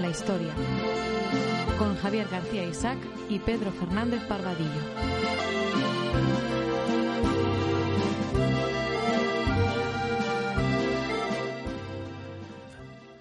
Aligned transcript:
con 0.00 0.08
la 0.08 0.16
historia, 0.16 0.54
con 1.78 1.94
Javier 1.96 2.26
García 2.28 2.64
Isaac 2.64 2.98
y 3.28 3.38
Pedro 3.38 3.70
Fernández 3.70 4.22
Parvadillo. 4.26 4.80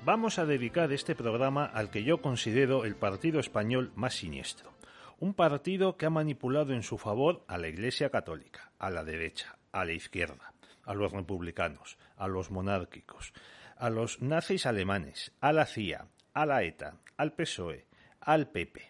Vamos 0.05 0.39
a 0.39 0.45
dedicar 0.45 0.93
este 0.93 1.15
programa 1.15 1.65
al 1.65 1.89
que 1.89 2.03
yo 2.03 2.21
considero 2.21 2.85
el 2.85 2.95
partido 2.95 3.41
español 3.41 3.91
más 3.95 4.13
siniestro. 4.13 4.71
Un 5.19 5.33
partido 5.33 5.97
que 5.97 6.05
ha 6.05 6.09
manipulado 6.09 6.73
en 6.73 6.83
su 6.83 6.97
favor 6.97 7.43
a 7.47 7.57
la 7.57 7.67
Iglesia 7.67 8.09
Católica, 8.09 8.71
a 8.79 8.89
la 8.89 9.03
derecha, 9.03 9.57
a 9.73 9.83
la 9.83 9.91
izquierda, 9.91 10.53
a 10.85 10.93
los 10.93 11.11
republicanos, 11.11 11.97
a 12.15 12.29
los 12.29 12.51
monárquicos, 12.51 13.33
a 13.75 13.89
los 13.89 14.21
nazis 14.21 14.65
alemanes, 14.65 15.33
a 15.41 15.51
la 15.51 15.65
CIA, 15.65 16.07
a 16.39 16.45
la 16.45 16.63
ETA, 16.63 16.95
al 17.17 17.33
PSOE, 17.33 17.85
al 18.21 18.49
PP, 18.49 18.81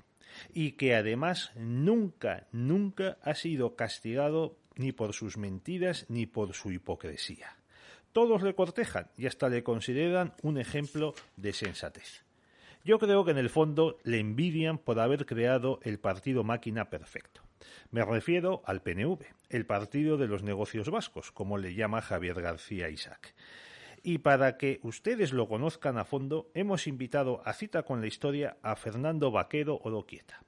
y 0.54 0.74
que 0.74 0.94
además 0.94 1.52
nunca, 1.56 2.48
nunca 2.52 3.18
ha 3.24 3.34
sido 3.34 3.76
castigado 3.76 4.60
ni 4.76 4.92
por 4.92 5.14
sus 5.14 5.36
mentiras 5.36 6.06
ni 6.10 6.28
por 6.28 6.54
su 6.54 6.72
hipocresía. 6.72 7.58
Todos 8.12 8.44
le 8.44 8.54
cortejan 8.54 9.10
y 9.18 9.26
hasta 9.26 9.50
le 9.50 9.64
consideran 9.64 10.36
un 10.44 10.60
ejemplo 10.60 11.16
de 11.38 11.54
sensatez. 11.54 12.24
Yo 12.84 13.00
creo 13.00 13.26
que 13.26 13.32
en 13.32 13.40
el 13.40 13.50
fondo 13.50 13.98
le 14.04 14.20
envidian 14.20 14.78
por 14.78 15.00
haber 15.00 15.26
creado 15.26 15.80
el 15.82 16.00
partido 16.00 16.44
máquina 16.44 16.92
perfecto. 16.92 17.42
Me 17.90 18.06
refiero 18.06 18.62
al 18.66 18.84
PNV, 18.84 19.26
el 19.50 19.66
partido 19.66 20.18
de 20.18 20.28
los 20.28 20.44
negocios 20.44 20.92
vascos, 20.92 21.32
como 21.32 21.58
le 21.58 21.74
llama 21.74 22.02
Javier 22.02 22.42
García 22.44 22.90
Isaac. 22.90 23.34
Y 24.04 24.20
para 24.20 24.58
que 24.58 24.80
ustedes 24.84 25.34
lo 25.34 25.48
conozcan 25.48 25.98
a 25.98 26.06
fondo, 26.06 26.48
hemos 26.54 26.88
invitado 26.88 27.42
a 27.46 27.54
cita 27.54 27.84
con 27.84 28.02
la 28.02 28.08
historia 28.08 28.58
a 28.62 28.76
Fernando 28.76 29.32
Vaquero 29.32 29.80
Odoquieta. 29.84 30.42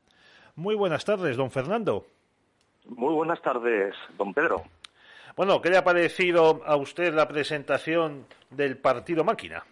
Muy 0.55 0.75
buenas 0.75 1.05
tardes, 1.05 1.37
don 1.37 1.51
Fernando. 1.51 2.05
Muy 2.85 3.13
buenas 3.13 3.41
tardes, 3.41 3.95
don 4.17 4.33
Pedro. 4.33 4.63
Bueno, 5.35 5.61
¿qué 5.61 5.69
le 5.69 5.77
ha 5.77 5.83
parecido 5.83 6.61
a 6.65 6.75
usted 6.75 7.13
la 7.13 7.27
presentación 7.27 8.25
del 8.49 8.77
partido 8.77 9.23
máquina? 9.23 9.63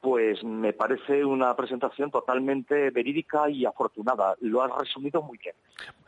Pues 0.00 0.42
me 0.42 0.72
parece 0.72 1.24
una 1.24 1.54
presentación 1.54 2.10
totalmente 2.10 2.90
verídica 2.90 3.48
y 3.48 3.64
afortunada. 3.64 4.34
Lo 4.40 4.62
has 4.62 4.70
resumido 4.76 5.22
muy 5.22 5.38
bien. 5.38 5.54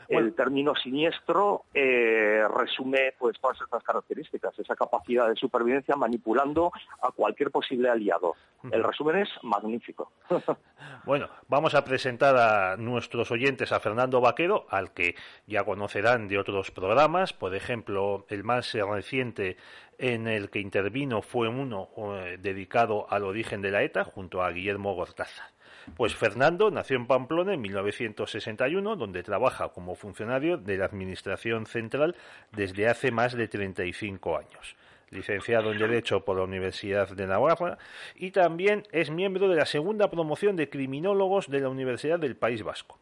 El 0.08 0.34
término 0.34 0.74
siniestro 0.74 1.64
eh, 1.72 2.42
resume 2.48 3.14
pues 3.18 3.38
todas 3.40 3.60
estas 3.60 3.82
características, 3.82 4.58
esa 4.58 4.76
capacidad 4.76 5.28
de 5.28 5.36
supervivencia 5.36 5.96
manipulando 5.96 6.72
a 7.02 7.10
cualquier 7.12 7.50
posible 7.50 7.88
aliado. 7.88 8.34
El 8.70 8.82
resumen 8.82 9.16
es 9.16 9.28
magnífico. 9.42 10.10
bueno, 11.04 11.28
vamos 11.48 11.74
a 11.74 11.84
presentar 11.84 12.36
a 12.36 12.76
nuestros 12.78 13.30
oyentes 13.30 13.72
a 13.72 13.80
Fernando 13.80 14.22
Vaquero, 14.22 14.66
al 14.70 14.94
que 14.94 15.16
ya 15.46 15.64
conocerán 15.64 16.28
de 16.28 16.38
otros 16.38 16.70
programas, 16.70 17.34
por 17.34 17.54
ejemplo, 17.54 18.24
el 18.30 18.42
más 18.42 18.72
reciente 18.72 19.58
en 19.98 20.26
el 20.26 20.50
que 20.50 20.60
intervino 20.60 21.22
fue 21.22 21.48
uno 21.48 21.90
eh, 21.96 22.38
dedicado 22.40 23.06
al 23.10 23.24
origen 23.24 23.60
de 23.62 23.70
la 23.70 23.82
ETA 23.82 24.04
junto 24.04 24.42
a 24.42 24.50
Guillermo 24.50 24.94
Gortaza. 24.94 25.53
Pues 25.96 26.14
Fernando 26.14 26.70
nació 26.70 26.96
en 26.96 27.06
Pamplona 27.06 27.54
en 27.54 27.60
1961, 27.60 28.96
donde 28.96 29.22
trabaja 29.22 29.68
como 29.68 29.94
funcionario 29.94 30.56
de 30.56 30.78
la 30.78 30.86
Administración 30.86 31.66
Central 31.66 32.16
desde 32.52 32.88
hace 32.88 33.10
más 33.10 33.34
de 33.34 33.48
35 33.48 34.38
años. 34.38 34.76
Licenciado 35.10 35.70
en 35.72 35.78
Derecho 35.78 36.24
por 36.24 36.38
la 36.38 36.44
Universidad 36.44 37.08
de 37.08 37.26
Navarra 37.26 37.78
y 38.16 38.30
también 38.30 38.82
es 38.90 39.10
miembro 39.10 39.48
de 39.48 39.56
la 39.56 39.66
segunda 39.66 40.10
promoción 40.10 40.56
de 40.56 40.68
criminólogos 40.68 41.48
de 41.48 41.60
la 41.60 41.68
Universidad 41.68 42.18
del 42.18 42.36
País 42.36 42.62
Vasco 42.62 42.98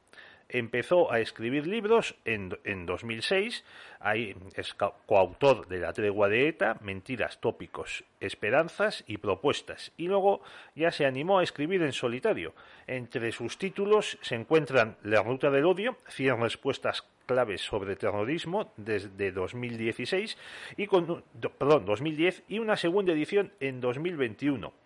empezó 0.53 1.11
a 1.11 1.21
escribir 1.21 1.67
libros 1.67 2.15
en, 2.25 2.59
en 2.65 2.87
2006. 2.87 3.65
Ahí 4.01 4.37
es 4.55 4.75
coautor 5.07 5.67
de 5.69 5.79
La 5.79 5.93
Tregua 5.93 6.29
de 6.29 6.49
ETA, 6.49 6.79
Mentiras, 6.83 7.41
Tópicos, 7.41 8.05
Esperanzas 8.21 9.05
y 9.07 9.19
Propuestas. 9.19 9.93
Y 9.97 10.09
luego 10.09 10.43
ya 10.75 10.91
se 10.91 11.07
animó 11.07 11.39
a 11.39 11.43
escribir 11.43 11.83
en 11.83 11.93
solitario. 11.93 12.55
Entre 12.87 13.33
sus 13.33 13.59
títulos 13.59 14.19
se 14.21 14.35
encuentran 14.35 14.97
La 15.03 15.23
Ruta 15.23 15.51
del 15.51 15.65
Odio, 15.65 15.97
100 16.09 16.41
respuestas 16.41 17.05
claves 17.27 17.63
sobre 17.63 17.97
terrorismo 17.97 18.73
desde 18.77 19.33
2016 19.33 20.37
y 20.77 20.87
con 20.87 21.25
perdón, 21.59 21.87
2010 21.87 22.43
y 22.49 22.59
una 22.59 22.77
segunda 22.77 23.13
edición 23.13 23.53
en 23.61 23.81
2021 23.81 24.82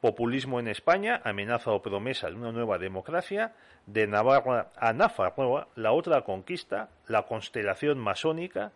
Populismo 0.00 0.60
en 0.60 0.68
España, 0.68 1.20
amenaza 1.24 1.72
o 1.72 1.82
promesa 1.82 2.28
de 2.30 2.36
una 2.36 2.52
nueva 2.52 2.78
democracia, 2.78 3.54
de 3.86 4.06
Navarra 4.06 4.70
a 4.76 4.92
Nafarroa, 4.92 5.68
la 5.74 5.92
otra 5.92 6.22
conquista, 6.22 6.90
la 7.08 7.22
constelación 7.22 7.98
masónica 7.98 8.72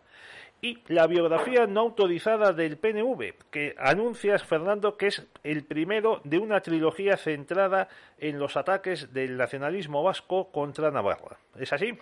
y 0.60 0.78
la 0.86 1.06
biografía 1.06 1.66
no 1.66 1.80
autorizada 1.80 2.52
del 2.52 2.76
PNV, 2.76 3.34
que 3.50 3.74
anuncias, 3.78 4.44
Fernando, 4.44 4.96
que 4.96 5.08
es 5.08 5.28
el 5.42 5.64
primero 5.64 6.20
de 6.24 6.38
una 6.38 6.60
trilogía 6.60 7.16
centrada 7.16 7.88
en 8.18 8.38
los 8.38 8.56
ataques 8.56 9.12
del 9.12 9.36
nacionalismo 9.36 10.02
vasco 10.02 10.50
contra 10.52 10.90
Navarra. 10.90 11.36
¿Es 11.58 11.72
así? 11.72 11.98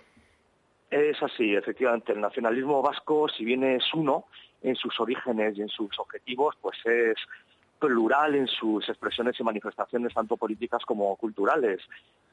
Es 0.91 1.21
así, 1.23 1.55
efectivamente. 1.55 2.11
El 2.11 2.21
nacionalismo 2.21 2.81
vasco, 2.81 3.27
si 3.29 3.43
bien 3.43 3.63
es 3.63 3.83
uno 3.93 4.25
en 4.61 4.75
sus 4.75 4.99
orígenes 4.99 5.57
y 5.57 5.61
en 5.61 5.69
sus 5.69 5.97
objetivos, 5.97 6.55
pues 6.61 6.77
es 6.85 7.17
plural 7.81 8.35
en 8.35 8.47
sus 8.47 8.87
expresiones 8.87 9.39
y 9.39 9.43
manifestaciones, 9.43 10.13
tanto 10.13 10.37
políticas 10.37 10.83
como 10.85 11.15
culturales. 11.15 11.81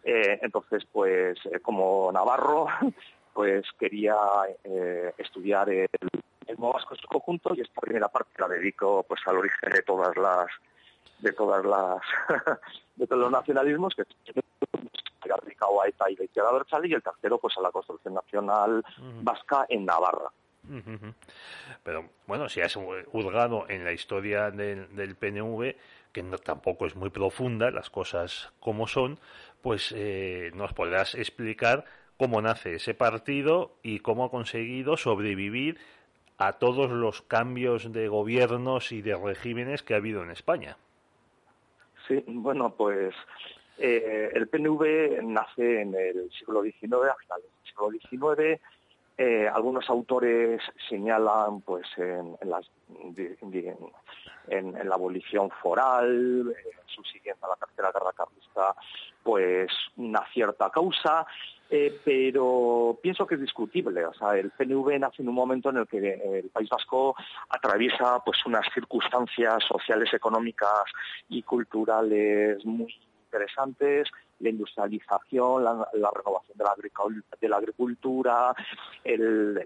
Eh, 0.04 0.38
entonces, 0.42 0.86
pues 0.92 1.38
eh, 1.46 1.60
como 1.60 2.12
Navarro, 2.12 2.66
pues 3.32 3.64
quería 3.78 4.14
eh, 4.62 5.12
estudiar 5.16 5.70
el, 5.70 5.88
el 6.46 6.56
Vasco 6.56 6.94
en 6.94 7.00
su 7.00 7.08
conjunto 7.08 7.54
y 7.54 7.62
esta 7.62 7.80
primera 7.80 8.08
parte 8.08 8.30
la 8.38 8.48
dedico 8.48 9.04
pues 9.08 9.20
al 9.26 9.38
origen 9.38 9.70
de 9.70 9.82
todas 9.82 10.16
las 10.16 10.46
de 11.20 11.32
todas 11.32 11.64
las 11.64 12.00
de 12.96 13.06
todos 13.06 13.22
los 13.22 13.32
nacionalismos 13.32 13.94
que 13.94 14.04
dedicado 15.44 15.82
a 15.82 15.88
ETA 15.88 16.10
y 16.10 16.16
la 16.16 16.24
izquierda 16.24 16.50
y 16.84 16.92
el 16.94 17.02
tercero 17.02 17.38
pues 17.38 17.56
a 17.58 17.62
la 17.62 17.70
construcción 17.70 18.14
nacional 18.14 18.82
vasca 19.22 19.66
en 19.68 19.84
Navarra. 19.84 20.30
Pero 21.82 22.10
bueno, 22.26 22.48
si 22.48 22.60
has 22.60 22.74
juzgado 22.74 23.66
en 23.68 23.84
la 23.84 23.92
historia 23.92 24.50
del, 24.50 25.16
PNV, 25.16 25.74
que 26.12 26.22
tampoco 26.44 26.86
es 26.86 26.96
muy 26.96 27.10
profunda, 27.10 27.70
las 27.70 27.90
cosas 27.90 28.52
como 28.60 28.86
son, 28.86 29.18
pues 29.62 29.94
eh, 29.96 30.50
nos 30.54 30.72
podrás 30.72 31.14
explicar 31.14 31.84
cómo 32.16 32.42
nace 32.42 32.74
ese 32.74 32.94
partido 32.94 33.76
y 33.82 34.00
cómo 34.00 34.24
ha 34.24 34.30
conseguido 34.30 34.96
sobrevivir 34.96 35.78
a 36.38 36.54
todos 36.54 36.90
los 36.90 37.22
cambios 37.22 37.92
de 37.92 38.08
gobiernos 38.08 38.92
y 38.92 39.02
de 39.02 39.16
regímenes 39.16 39.82
que 39.82 39.94
ha 39.94 39.98
habido 39.98 40.22
en 40.22 40.30
España. 40.30 40.76
Sí, 42.06 42.22
bueno, 42.26 42.74
pues 42.74 43.14
eh, 43.78 44.30
el 44.32 44.48
PNV 44.48 45.22
nace 45.22 45.82
en 45.82 45.94
el 45.94 46.30
siglo 46.30 46.62
XIX, 46.62 47.10
a 47.10 47.16
finales 47.16 47.44
del 47.44 47.64
siglo 47.64 47.90
XIX, 47.90 48.60
eh, 49.20 49.48
algunos 49.52 49.90
autores 49.90 50.62
señalan 50.88 51.60
pues 51.62 51.88
en, 51.96 52.36
la 54.88 54.94
abolición 54.94 55.50
foral, 55.60 56.54
su 56.86 57.02
siguiente 57.02 57.44
a 57.44 57.48
la 57.48 57.56
tercera 57.56 57.90
guerra 57.92 58.12
carlista, 58.12 58.76
pues 59.24 59.72
una 59.96 60.24
cierta 60.32 60.70
causa, 60.70 61.26
eh, 61.68 62.00
pero 62.04 62.96
pienso 63.02 63.26
que 63.26 63.34
es 63.34 63.40
discutible. 63.40 64.06
O 64.06 64.14
sea, 64.14 64.38
el 64.38 64.52
PNV 64.52 65.00
nace 65.00 65.22
en 65.22 65.28
un 65.28 65.34
momento 65.34 65.70
en 65.70 65.78
el 65.78 65.88
que 65.88 65.98
el 65.98 66.50
País 66.50 66.68
Vasco 66.68 67.16
atraviesa 67.48 68.22
pues 68.24 68.46
unas 68.46 68.72
circunstancias 68.72 69.64
sociales, 69.64 70.14
económicas 70.14 70.84
y 71.28 71.42
culturales 71.42 72.64
muy 72.64 72.94
interesantes, 73.28 74.08
la 74.40 74.50
industrialización, 74.50 75.64
la, 75.64 76.10
renovación 76.14 76.56
de 76.56 77.48
la, 77.48 77.56
agricultura, 77.56 78.54
el, 79.04 79.64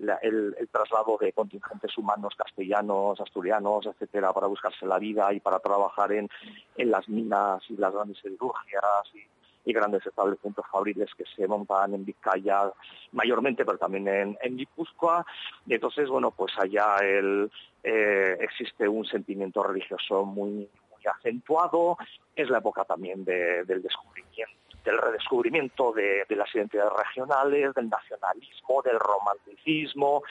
traslado 0.71 1.19
de 1.21 1.33
contingentes 1.33 1.97
humanos 1.97 2.35
castellanos, 2.37 3.21
asturianos, 3.21 3.87
etcétera, 3.87 4.33
para 4.33 4.47
buscarse 4.47 4.87
la 4.87 4.99
vida 4.99 5.33
y 5.33 5.41
para 5.41 5.59
trabajar 5.61 6.13
en, 6.13 6.29
las 6.77 7.09
minas 7.09 7.63
y 7.69 7.77
las 7.77 7.93
grandes 7.93 8.19
siderurgias 8.19 8.83
y, 9.15 9.73
grandes 9.73 10.05
establecimientos 10.05 10.67
fabriles 10.71 11.09
que 11.17 11.25
se 11.37 11.47
montan 11.47 11.95
en 11.95 12.05
Vizcaya 12.05 12.73
mayormente, 13.13 13.65
pero 13.65 13.79
también 13.79 14.09
en, 14.09 14.37
en 14.43 14.57
Guipúzcoa. 14.57 15.25
Entonces, 15.69 16.09
bueno, 16.09 16.33
pues 16.33 16.53
allá 16.59 16.97
el, 17.01 17.49
eh, 17.85 18.37
existe 18.41 18.89
un 18.89 19.05
sentimiento 19.05 19.63
religioso 19.63 20.25
muy, 20.25 20.69
acentuado, 21.11 21.97
es 22.35 22.49
la 22.51 22.59
época 22.59 22.85
también 22.85 23.25
del 23.25 23.83
descubrimiento 23.83 24.63
del 24.85 24.99
redescubrimiento 24.99 25.93
de, 25.93 26.25
las 26.31 26.55
identidades 26.55 26.93
regionales, 26.93 27.75
del 27.75 27.89
nacionalismo, 27.89 28.83
del 28.83 28.99
romanticismo, 28.99 30.23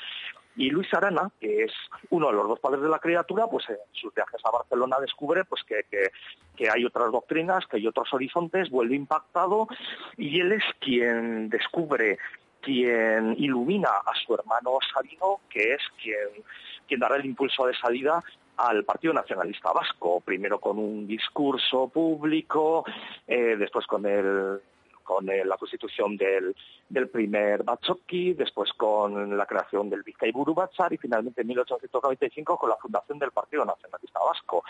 Y 0.57 0.69
Luis 0.69 0.93
Arana, 0.93 1.31
que 1.39 1.63
es 1.63 1.71
uno 2.09 2.27
de 2.27 2.33
los 2.33 2.47
dos 2.49 2.59
padres 2.59 2.81
de 2.81 2.89
la 2.89 2.99
criatura, 2.99 3.47
pues 3.47 3.69
en 3.69 3.77
sus 3.93 4.13
viajes 4.13 4.41
a 4.43 4.51
Barcelona 4.51 4.97
descubre 4.99 5.45
pues 5.45 5.63
que, 5.63 5.85
que, 6.57 6.69
hay 6.69 6.83
otras 6.83 7.11
doctrinas, 7.11 7.65
que 7.67 7.77
hay 7.77 7.87
otros 7.87 8.13
horizontes, 8.13 8.69
vuelve 8.69 8.95
impactado 8.95 9.67
y 10.17 10.41
él 10.41 10.51
es 10.51 10.63
quien 10.79 11.49
descubre 11.49 12.19
quien 12.59 13.35
ilumina 13.39 13.89
a 13.89 14.13
su 14.23 14.35
hermano 14.35 14.77
Sabino, 14.93 15.39
que 15.49 15.73
es 15.73 15.81
quien, 16.01 16.43
quien 16.87 16.99
dará 16.99 17.15
el 17.15 17.25
impulso 17.25 17.65
de 17.65 17.73
salida 17.73 18.21
al 18.67 18.83
Partido 18.83 19.13
Nacionalista 19.13 19.71
Vasco, 19.71 20.21
primero 20.21 20.59
con 20.59 20.77
un 20.77 21.07
discurso 21.07 21.87
público, 21.87 22.83
eh, 23.27 23.55
después 23.57 23.85
con 23.87 24.05
el 24.05 24.59
con 25.03 25.29
eh, 25.29 25.43
la 25.43 25.57
constitución 25.57 26.15
del, 26.15 26.55
del 26.87 27.09
primer 27.09 27.63
Batzoki, 27.63 28.33
después 28.33 28.71
con 28.73 29.35
la 29.37 29.45
creación 29.45 29.89
del 29.89 30.03
Bizkaiburu 30.03 30.53
Batzar 30.53 30.93
y 30.93 30.97
finalmente 30.97 31.41
en 31.41 31.47
1895 31.47 32.57
con 32.57 32.69
la 32.69 32.77
fundación 32.77 33.19
del 33.19 33.31
Partido 33.31 33.65
Nacionalista 33.65 34.19
Vasco. 34.19 34.63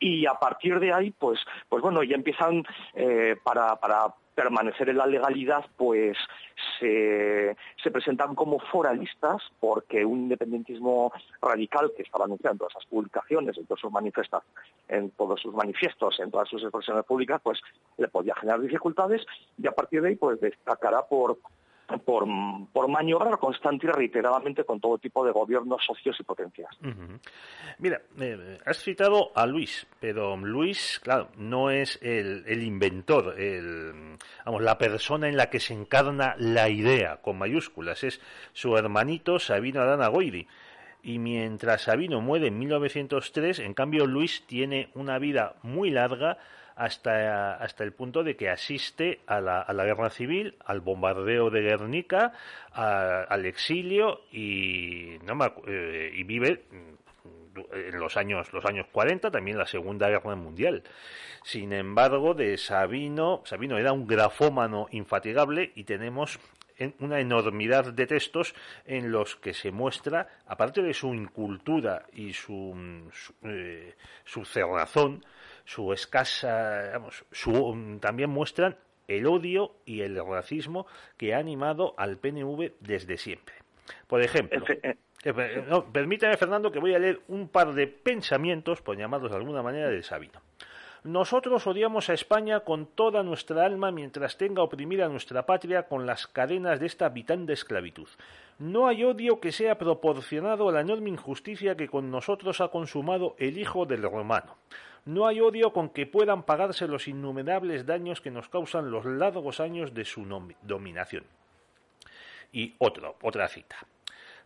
Y 0.00 0.26
a 0.26 0.34
partir 0.34 0.80
de 0.80 0.92
ahí, 0.92 1.12
pues, 1.12 1.38
pues 1.68 1.80
bueno, 1.80 2.02
ya 2.02 2.16
empiezan 2.16 2.64
eh, 2.94 3.36
para, 3.44 3.76
para 3.76 4.12
permanecer 4.38 4.88
en 4.88 4.98
la 4.98 5.06
legalidad, 5.06 5.64
pues 5.76 6.16
se, 6.78 7.56
presentan 7.90 8.36
como 8.36 8.60
foralistas 8.60 9.42
porque 9.58 10.04
un 10.04 10.20
independentismo 10.20 11.12
radical 11.42 11.90
que 11.96 12.04
estaba 12.04 12.26
anunciando 12.26 12.68
esas 12.68 12.86
publicaciones, 12.86 13.58
en 13.58 13.66
todas 13.66 13.80
sus 13.80 13.90
manifestas, 13.90 14.44
en 14.86 15.10
todos 15.10 15.40
sus 15.40 15.52
manifiestos, 15.54 16.20
en 16.20 16.30
todas 16.30 16.48
sus 16.48 16.62
expresiones 16.62 17.04
públicas, 17.04 17.40
pues 17.42 17.60
le 17.96 18.06
podía 18.06 18.36
generar 18.36 18.60
dificultades 18.60 19.26
y 19.60 19.66
a 19.66 19.72
partir 19.72 20.02
de 20.02 20.10
ahí 20.10 20.14
pues 20.14 20.40
destacará 20.40 21.02
por 21.02 21.38
por, 22.04 22.26
por 22.72 22.88
maniobrar 22.88 23.38
constante 23.38 23.86
y 23.86 23.90
reiteradamente 23.90 24.64
con 24.64 24.80
todo 24.80 24.98
tipo 24.98 25.24
de 25.24 25.32
gobiernos, 25.32 25.82
socios 25.84 26.16
y 26.20 26.22
potencias. 26.22 26.68
Mira, 27.78 28.02
eh, 28.20 28.58
has 28.66 28.78
citado 28.78 29.32
a 29.34 29.46
Luis, 29.46 29.86
pero 29.98 30.36
Luis, 30.36 31.00
claro, 31.02 31.28
no 31.36 31.70
es 31.70 31.98
el, 32.02 32.62
inventor, 32.62 33.40
el, 33.40 34.16
vamos, 34.44 34.62
la 34.62 34.76
persona 34.76 35.28
en 35.28 35.36
la 35.36 35.48
que 35.48 35.60
se 35.60 35.72
encarna 35.72 36.34
la 36.38 36.68
idea, 36.68 37.22
con 37.22 37.38
mayúsculas, 37.38 38.04
es 38.04 38.20
su 38.52 38.76
hermanito 38.76 39.38
Sabino 39.38 39.80
Arana 39.80 40.08
Goiri. 40.08 40.46
Y 41.02 41.18
mientras 41.18 41.82
Sabino 41.82 42.20
muere 42.20 42.48
en 42.48 42.58
1903, 42.58 43.60
en 43.60 43.72
cambio 43.72 44.04
Luis 44.04 44.44
tiene 44.46 44.90
una 44.94 45.18
vida 45.18 45.54
muy 45.62 45.90
larga, 45.90 46.38
hasta, 46.78 47.54
hasta 47.54 47.82
el 47.82 47.92
punto 47.92 48.22
de 48.22 48.36
que 48.36 48.48
asiste 48.48 49.20
a 49.26 49.40
la, 49.40 49.60
a 49.60 49.72
la 49.72 49.84
guerra 49.84 50.10
civil, 50.10 50.54
al 50.64 50.80
bombardeo 50.80 51.50
de 51.50 51.62
Guernica, 51.62 52.32
al 52.72 53.46
exilio 53.46 54.20
y, 54.30 55.18
no 55.24 55.36
eh, 55.66 56.12
y 56.14 56.22
vive 56.22 56.62
en 56.70 57.98
los 57.98 58.16
años, 58.16 58.52
los 58.52 58.64
años 58.64 58.86
40, 58.92 59.28
también 59.32 59.58
la 59.58 59.66
Segunda 59.66 60.08
Guerra 60.08 60.36
Mundial. 60.36 60.84
Sin 61.42 61.72
embargo, 61.72 62.34
de 62.34 62.56
Sabino, 62.56 63.42
Sabino 63.44 63.76
era 63.76 63.92
un 63.92 64.06
grafómano 64.06 64.86
infatigable 64.92 65.72
y 65.74 65.82
tenemos 65.82 66.38
una 67.00 67.18
enormidad 67.18 67.92
de 67.92 68.06
textos 68.06 68.54
en 68.84 69.10
los 69.10 69.34
que 69.34 69.52
se 69.52 69.72
muestra, 69.72 70.28
aparte 70.46 70.80
de 70.80 70.94
su 70.94 71.12
incultura 71.12 72.06
y 72.12 72.32
su, 72.32 72.72
su, 73.12 73.34
eh, 73.42 73.96
su 74.24 74.44
cerrazón, 74.44 75.24
su 75.68 75.92
escasa, 75.92 76.92
vamos, 76.94 77.26
su, 77.30 77.98
también 78.00 78.30
muestran 78.30 78.78
el 79.06 79.26
odio 79.26 79.74
y 79.84 80.00
el 80.00 80.16
racismo 80.16 80.86
que 81.18 81.34
ha 81.34 81.38
animado 81.38 81.94
al 81.98 82.16
PNV 82.16 82.72
desde 82.80 83.18
siempre. 83.18 83.54
Por 84.06 84.22
ejemplo, 84.22 84.64
eh, 84.66 84.96
eh, 85.24 85.82
permítame, 85.92 86.38
Fernando, 86.38 86.72
que 86.72 86.78
voy 86.78 86.94
a 86.94 86.98
leer 86.98 87.20
un 87.28 87.48
par 87.48 87.74
de 87.74 87.86
pensamientos, 87.86 88.80
por 88.80 88.96
llamarlos 88.96 89.30
de 89.30 89.36
alguna 89.36 89.62
manera, 89.62 89.90
de 89.90 90.02
Sabino. 90.02 90.40
Nosotros 91.04 91.66
odiamos 91.66 92.08
a 92.08 92.14
España 92.14 92.60
con 92.60 92.86
toda 92.86 93.22
nuestra 93.22 93.66
alma 93.66 93.92
mientras 93.92 94.38
tenga 94.38 94.62
oprimida 94.62 95.06
nuestra 95.08 95.44
patria 95.44 95.82
con 95.82 96.06
las 96.06 96.26
cadenas 96.26 96.80
de 96.80 96.86
esta 96.86 97.10
de 97.10 97.52
esclavitud. 97.52 98.08
No 98.58 98.88
hay 98.88 99.04
odio 99.04 99.38
que 99.38 99.52
sea 99.52 99.76
proporcionado 99.76 100.70
a 100.70 100.72
la 100.72 100.80
enorme 100.80 101.10
injusticia 101.10 101.76
que 101.76 101.88
con 101.88 102.10
nosotros 102.10 102.62
ha 102.62 102.68
consumado 102.68 103.36
el 103.38 103.58
hijo 103.58 103.84
del 103.84 104.02
romano. 104.02 104.56
No 105.08 105.26
hay 105.26 105.40
odio 105.40 105.72
con 105.72 105.88
que 105.88 106.04
puedan 106.04 106.42
pagarse 106.42 106.86
los 106.86 107.08
innumerables 107.08 107.86
daños 107.86 108.20
que 108.20 108.30
nos 108.30 108.50
causan 108.50 108.90
los 108.90 109.06
largos 109.06 109.58
años 109.58 109.94
de 109.94 110.04
su 110.04 110.26
dominación. 110.60 111.24
Y 112.52 112.74
otro, 112.76 113.16
otra 113.22 113.48
cita. 113.48 113.76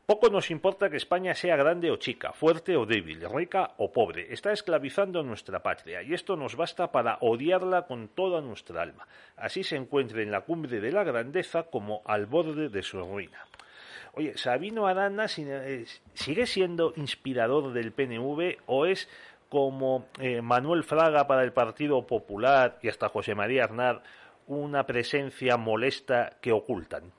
Poco 0.06 0.30
nos 0.30 0.52
importa 0.52 0.88
que 0.88 0.98
España 0.98 1.34
sea 1.34 1.56
grande 1.56 1.90
o 1.90 1.96
chica, 1.96 2.32
fuerte 2.32 2.76
o 2.76 2.86
débil, 2.86 3.28
rica 3.28 3.72
o 3.78 3.90
pobre. 3.90 4.32
Está 4.32 4.52
esclavizando 4.52 5.24
nuestra 5.24 5.64
patria 5.64 6.00
y 6.00 6.14
esto 6.14 6.36
nos 6.36 6.54
basta 6.54 6.92
para 6.92 7.18
odiarla 7.22 7.88
con 7.88 8.06
toda 8.06 8.40
nuestra 8.40 8.82
alma. 8.82 9.08
Así 9.36 9.64
se 9.64 9.74
encuentra 9.74 10.22
en 10.22 10.30
la 10.30 10.42
cumbre 10.42 10.80
de 10.80 10.92
la 10.92 11.02
grandeza 11.02 11.64
como 11.64 12.02
al 12.04 12.26
borde 12.26 12.68
de 12.68 12.82
su 12.84 13.00
ruina. 13.00 13.48
Oye, 14.14 14.36
¿Sabino 14.36 14.86
Arana 14.86 15.26
eh, 15.38 15.86
sigue 16.12 16.46
siendo 16.46 16.92
inspirador 16.96 17.72
del 17.72 17.92
PNV 17.92 18.58
o 18.66 18.84
es 18.84 19.08
como 19.52 20.06
eh, 20.18 20.40
Manuel 20.40 20.82
Fraga 20.82 21.26
para 21.26 21.44
el 21.44 21.52
Partido 21.52 22.06
Popular 22.06 22.78
y 22.80 22.88
hasta 22.88 23.10
José 23.10 23.34
María 23.34 23.64
Arnar 23.64 24.02
una 24.46 24.86
presencia 24.86 25.58
molesta 25.58 26.38
que 26.40 26.52
ocultan? 26.52 27.12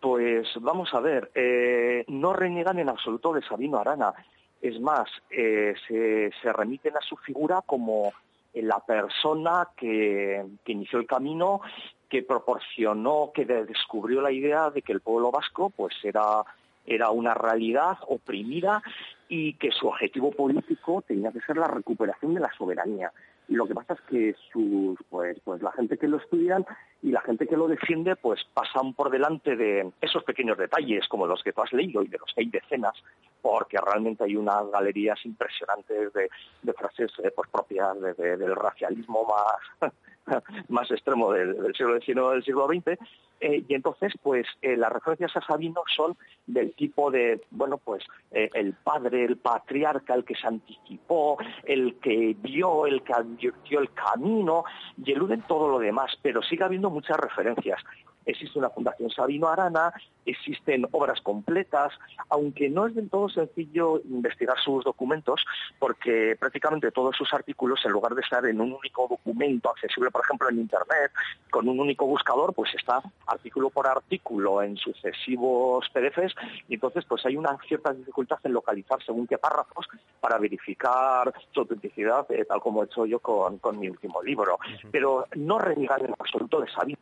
Pues 0.00 0.48
vamos 0.56 0.92
a 0.92 0.98
ver, 0.98 1.30
eh, 1.36 2.04
no 2.08 2.32
reniegan 2.32 2.80
en 2.80 2.88
absoluto 2.88 3.32
de 3.32 3.42
Sabino 3.42 3.78
Arana. 3.78 4.12
Es 4.60 4.80
más, 4.80 5.08
eh, 5.30 5.74
se, 5.86 6.52
remiten 6.52 6.96
a 6.96 7.00
su 7.00 7.16
figura 7.18 7.60
como 7.64 8.12
la 8.54 8.80
persona 8.80 9.68
que, 9.76 10.44
que, 10.64 10.72
inició 10.72 10.98
el 10.98 11.06
camino, 11.06 11.60
que 12.08 12.24
proporcionó, 12.24 13.30
que 13.32 13.44
descubrió 13.44 14.20
la 14.20 14.32
idea 14.32 14.68
de 14.70 14.82
que 14.82 14.92
el 14.92 15.00
pueblo 15.00 15.30
vasco 15.30 15.70
pues 15.70 15.94
era, 16.02 16.42
era 16.84 17.10
una 17.10 17.34
realidad 17.34 17.98
oprimida 18.08 18.82
y 19.28 19.54
que 19.54 19.70
su 19.70 19.88
objetivo 19.88 20.30
político 20.30 21.02
tenía 21.06 21.32
que 21.32 21.40
ser 21.40 21.56
la 21.56 21.68
recuperación 21.68 22.34
de 22.34 22.40
la 22.40 22.52
soberanía. 22.56 23.12
Y 23.48 23.54
lo 23.54 23.66
que 23.66 23.74
pasa 23.74 23.94
es 23.94 24.00
que 24.02 24.34
sus, 24.52 24.98
pues, 25.10 25.38
pues 25.44 25.62
la 25.62 25.72
gente 25.72 25.98
que 25.98 26.08
lo 26.08 26.16
estudian 26.18 26.64
y 27.04 27.10
la 27.10 27.20
gente 27.20 27.46
que 27.46 27.56
lo 27.56 27.68
defiende 27.68 28.16
pues 28.16 28.40
pasan 28.54 28.94
por 28.94 29.10
delante 29.10 29.56
de 29.56 29.92
esos 30.00 30.24
pequeños 30.24 30.56
detalles 30.56 31.06
como 31.06 31.26
los 31.26 31.42
que 31.42 31.52
tú 31.52 31.60
has 31.60 31.72
leído 31.74 32.02
y 32.02 32.08
de 32.08 32.16
los 32.16 32.32
que 32.34 32.40
hay 32.40 32.48
decenas, 32.48 32.94
porque 33.42 33.76
realmente 33.76 34.24
hay 34.24 34.36
unas 34.36 34.70
galerías 34.70 35.18
impresionantes 35.26 36.14
de, 36.14 36.72
frases 36.72 37.12
eh, 37.22 37.30
pues, 37.36 37.50
propias 37.50 38.00
del 38.00 38.56
racialismo 38.56 39.26
más 39.26 39.92
más 40.68 40.90
extremo 40.90 41.30
del, 41.32 41.74
siglo 41.74 42.00
XIX 42.00 42.30
del 42.30 42.44
siglo 42.44 42.66
XX, 42.66 42.98
eh, 43.40 43.62
y 43.68 43.74
entonces, 43.74 44.12
pues, 44.22 44.46
eh, 44.62 44.76
las 44.76 44.90
referencias 44.90 45.36
a 45.36 45.42
Sabino 45.42 45.82
son 45.94 46.16
del 46.46 46.72
tipo 46.74 47.10
de, 47.10 47.42
bueno, 47.50 47.78
pues, 47.78 48.02
eh, 48.30 48.48
el 48.54 48.72
padre, 48.72 49.24
el 49.24 49.36
patriarca, 49.36 50.14
el 50.14 50.24
que 50.24 50.34
se 50.34 50.46
anticipó, 50.46 51.36
el 51.64 51.96
que 51.96 52.34
vio, 52.38 52.86
el 52.86 53.02
que 53.02 53.12
advirtió 53.12 53.80
el 53.80 53.92
camino, 53.92 54.64
y 54.96 55.12
eluden 55.12 55.42
todo 55.46 55.68
lo 55.68 55.78
demás, 55.78 56.16
pero 56.22 56.42
sigue 56.42 56.64
habiendo 56.64 56.90
muchas 56.94 57.18
referencias 57.18 57.82
existe 58.26 58.58
una 58.58 58.70
Fundación 58.70 59.10
Sabino 59.10 59.48
Arana, 59.48 59.92
existen 60.26 60.86
obras 60.92 61.20
completas, 61.20 61.92
aunque 62.30 62.68
no 62.68 62.86
es 62.86 62.94
del 62.94 63.10
todo 63.10 63.28
sencillo 63.28 64.00
investigar 64.04 64.56
sus 64.58 64.84
documentos, 64.84 65.44
porque 65.78 66.36
prácticamente 66.38 66.90
todos 66.90 67.16
sus 67.16 67.32
artículos, 67.34 67.80
en 67.84 67.92
lugar 67.92 68.14
de 68.14 68.22
estar 68.22 68.44
en 68.46 68.60
un 68.60 68.72
único 68.72 69.06
documento 69.08 69.70
accesible, 69.70 70.10
por 70.10 70.22
ejemplo, 70.24 70.48
en 70.48 70.60
Internet, 70.60 71.12
con 71.50 71.68
un 71.68 71.80
único 71.80 72.06
buscador, 72.06 72.54
pues 72.54 72.74
está 72.74 73.02
artículo 73.26 73.70
por 73.70 73.86
artículo 73.86 74.62
en 74.62 74.76
sucesivos 74.76 75.88
PDFs, 75.90 76.34
y 76.68 76.74
entonces 76.74 77.04
pues 77.08 77.24
hay 77.26 77.36
una 77.36 77.58
cierta 77.66 77.92
dificultad 77.92 78.38
en 78.44 78.52
localizar 78.52 79.02
según 79.04 79.26
qué 79.26 79.38
párrafos 79.38 79.86
para 80.20 80.38
verificar 80.38 81.32
su 81.52 81.60
autenticidad, 81.60 82.26
eh, 82.30 82.44
tal 82.44 82.60
como 82.60 82.82
he 82.82 82.86
hecho 82.86 83.06
yo 83.06 83.18
con, 83.18 83.60
mi 83.78 83.88
último 83.88 84.22
libro. 84.22 84.58
Pero 84.90 85.26
no 85.34 85.58
renegar 85.58 86.02
en 86.04 86.14
absoluto 86.18 86.60
de 86.60 86.70
Sabino 86.70 86.98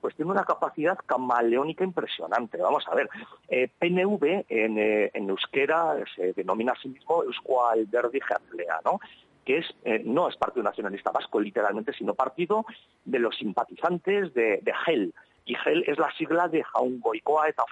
pues 0.00 0.14
tiene 0.14 0.30
una 0.30 0.44
capacidad 0.44 0.98
camaleónica 1.04 1.84
impresionante. 1.84 2.58
Vamos 2.58 2.86
a 2.88 2.94
ver, 2.94 3.08
eh, 3.48 3.68
PNV 3.78 4.46
en, 4.48 4.78
eh, 4.78 5.10
en, 5.12 5.28
euskera 5.28 5.96
se 6.14 6.32
denomina 6.32 6.72
a 6.72 6.80
sí 6.80 6.88
mismo 6.88 7.22
Eusko 7.22 7.66
Alderdi 7.66 8.20
¿no? 8.84 8.98
que 9.44 9.58
es, 9.58 9.66
eh, 9.84 10.02
no 10.04 10.28
es 10.28 10.36
Partido 10.36 10.62
Nacionalista 10.62 11.10
Vasco 11.10 11.40
literalmente, 11.40 11.92
sino 11.92 12.14
partido 12.14 12.64
de 13.04 13.18
los 13.18 13.36
simpatizantes 13.36 14.32
de, 14.34 14.60
de 14.62 14.72
GEL. 14.86 15.14
Y 15.44 15.54
GEL 15.54 15.84
es 15.86 15.98
la 15.98 16.12
sigla 16.12 16.48
de 16.48 16.62
Jaungoikoa 16.62 17.48
eta 17.48 17.64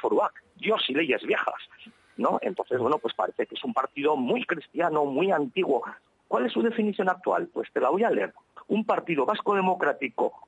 Dios 0.57 0.85
y 0.88 0.95
leyes 0.95 1.23
viejas. 1.23 1.68
¿no? 2.16 2.38
Entonces, 2.42 2.78
bueno, 2.78 2.99
pues 2.99 3.14
parece 3.14 3.47
que 3.47 3.54
es 3.54 3.64
un 3.64 3.73
partido 3.73 4.16
muy 4.16 4.45
cristiano, 4.45 5.04
muy 5.04 5.30
antiguo. 5.30 5.85
¿Cuál 6.26 6.47
es 6.47 6.52
su 6.52 6.62
definición 6.62 7.09
actual? 7.09 7.49
Pues 7.52 7.71
te 7.73 7.80
la 7.80 7.90
voy 7.90 8.02
a 8.02 8.11
leer. 8.11 8.35
Un 8.66 8.85
partido 8.85 9.25
vasco 9.25 9.54
democrático 9.54 10.48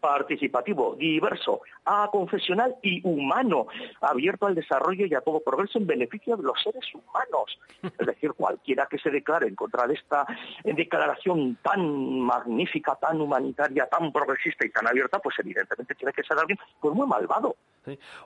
participativo, 0.00 0.94
diverso, 0.96 1.62
aconfesional 1.84 2.76
y 2.82 3.00
humano, 3.06 3.66
abierto 4.00 4.46
al 4.46 4.54
desarrollo 4.54 5.06
y 5.06 5.14
a 5.14 5.20
todo 5.20 5.40
progreso 5.40 5.78
en 5.78 5.86
beneficio 5.86 6.36
de 6.36 6.42
los 6.42 6.60
seres 6.62 6.84
humanos. 6.94 7.58
Es 7.82 8.06
decir, 8.06 8.32
cualquiera 8.32 8.86
que 8.86 8.98
se 8.98 9.10
declare 9.10 9.48
en 9.48 9.54
contra 9.54 9.86
de 9.86 9.94
esta 9.94 10.26
declaración 10.64 11.58
tan 11.62 12.20
magnífica, 12.20 12.96
tan 12.96 13.20
humanitaria, 13.20 13.86
tan 13.86 14.12
progresista 14.12 14.66
y 14.66 14.70
tan 14.70 14.86
abierta, 14.86 15.18
pues 15.18 15.36
evidentemente 15.38 15.94
tiene 15.94 16.12
que 16.12 16.22
ser 16.22 16.38
alguien 16.38 16.58
pues 16.80 16.94
muy 16.94 17.06
malvado. 17.06 17.56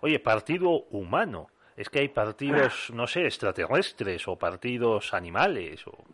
Oye, 0.00 0.18
partido 0.18 0.84
humano. 0.90 1.48
Es 1.74 1.88
que 1.88 2.00
hay 2.00 2.08
partidos, 2.08 2.90
no 2.92 3.06
sé, 3.06 3.24
extraterrestres 3.24 4.28
o 4.28 4.36
partidos 4.36 5.14
animales 5.14 5.86
o 5.86 6.04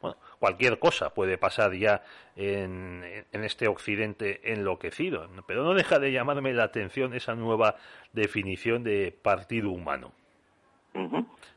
bueno, 0.00 0.16
cualquier 0.44 0.78
cosa 0.78 1.14
puede 1.14 1.38
pasar 1.38 1.72
ya 1.72 2.02
en, 2.36 3.02
este 3.32 3.66
occidente 3.66 4.52
enloquecido, 4.52 5.26
pero 5.46 5.64
no 5.64 5.72
deja 5.72 5.98
de 5.98 6.12
llamarme 6.12 6.52
la 6.52 6.64
atención 6.64 7.14
esa 7.14 7.34
nueva 7.34 7.76
definición 8.12 8.84
de 8.84 9.10
partido 9.22 9.70
humano. 9.70 10.12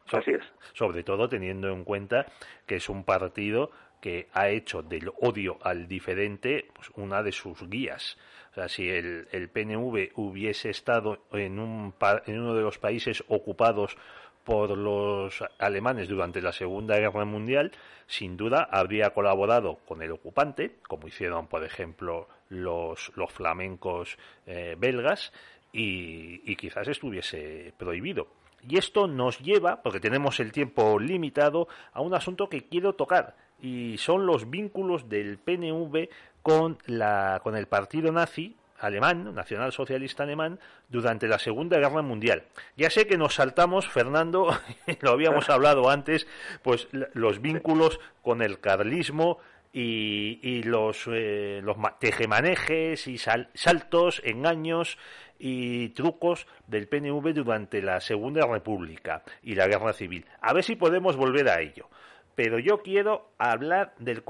Así 0.09 0.31
es. 0.31 0.45
Sobre 0.71 1.03
todo 1.03 1.27
teniendo 1.27 1.67
en 1.67 1.83
cuenta 1.83 2.27
que 2.65 2.77
es 2.77 2.87
un 2.87 3.03
partido 3.03 3.71
que 3.99 4.29
ha 4.31 4.47
hecho 4.47 4.81
del 4.83 5.11
odio 5.19 5.57
al 5.63 5.89
diferente 5.89 6.69
pues, 6.73 6.89
una 6.95 7.21
de 7.23 7.33
sus 7.33 7.69
guías. 7.69 8.17
O 8.51 8.53
sea, 8.53 8.69
si 8.69 8.89
el, 8.89 9.27
el 9.33 9.49
PNV 9.49 10.11
hubiese 10.15 10.69
estado 10.69 11.25
en, 11.33 11.59
un, 11.59 11.93
en 12.25 12.39
uno 12.39 12.55
de 12.55 12.61
los 12.61 12.77
países 12.77 13.21
ocupados 13.27 13.97
por 14.47 14.77
los 14.77 15.43
alemanes 15.59 16.07
durante 16.07 16.41
la 16.41 16.53
Segunda 16.53 16.97
Guerra 16.97 17.25
Mundial, 17.25 17.73
sin 18.05 18.37
duda 18.37 18.65
habría 18.71 19.09
colaborado 19.09 19.79
con 19.85 20.01
el 20.01 20.13
ocupante, 20.13 20.77
como 20.87 21.09
hicieron, 21.09 21.47
por 21.47 21.65
ejemplo, 21.65 22.29
los, 22.47 23.11
los 23.17 23.29
flamencos 23.33 24.17
eh, 24.45 24.77
belgas, 24.79 25.33
y, 25.73 26.55
quizás 26.55 26.87
estuviese 26.87 27.73
prohibido. 27.77 28.27
Y 28.65 28.77
esto 28.77 29.05
nos 29.05 29.39
lleva, 29.39 29.81
porque 29.81 29.99
tenemos 29.99 30.39
el 30.39 30.53
tiempo 30.53 30.97
limitado, 30.97 31.67
a 31.91 31.99
un 31.99 32.13
asunto 32.13 32.47
que 32.47 32.69
quiero 32.69 32.93
tocar, 32.93 33.35
y 33.61 33.97
son 33.97 34.25
los 34.25 34.49
vínculos 34.49 35.09
del 35.09 35.39
PNV 35.39 36.07
con, 36.41 36.77
la, 36.85 37.41
con 37.43 37.57
el 37.57 37.67
partido 37.67 38.13
nazi 38.13 38.55
alemán, 38.79 39.33
nacionalsocialista 39.33 40.23
alemán, 40.23 40.59
durante 40.89 41.27
la 41.27 41.39
Segunda 41.39 41.77
Guerra 41.77 42.01
Mundial. 42.01 42.43
Ya 42.75 42.89
sé 42.89 43.07
que 43.07 43.17
nos 43.17 43.35
saltamos, 43.35 43.87
Fernando, 43.87 44.49
lo 45.01 45.11
habíamos 45.11 45.49
hablado 45.49 45.89
antes, 45.89 46.27
pues 46.63 46.87
los 47.13 47.41
vínculos 47.41 47.99
con 48.21 48.41
el 48.41 48.59
carlismo 48.59 49.39
y, 49.73 50.63
los, 50.63 51.07
eh, 51.07 51.61
los 51.63 51.77
tejemanejes 51.99 53.07
y 53.07 53.17
saltos, 53.17 54.21
engaños 54.23 54.97
y 55.39 55.89
trucos 55.89 56.47
del 56.65 56.87
PNV 56.87 57.33
durante 57.33 57.81
la 57.81 58.01
Segunda 58.01 58.45
República 58.47 59.23
y 59.43 59.55
la 59.55 59.67
Guerra 59.67 59.93
Civil. 59.93 60.25
A 60.41 60.53
ver 60.53 60.63
si 60.63 60.75
podemos 60.75 61.15
volver 61.15 61.49
a 61.49 61.61
ello. 61.61 61.89
Pero 62.33 62.59
yo 62.59 62.81
quiero 62.81 63.31
hablar 63.37 63.93
del, 63.99 64.23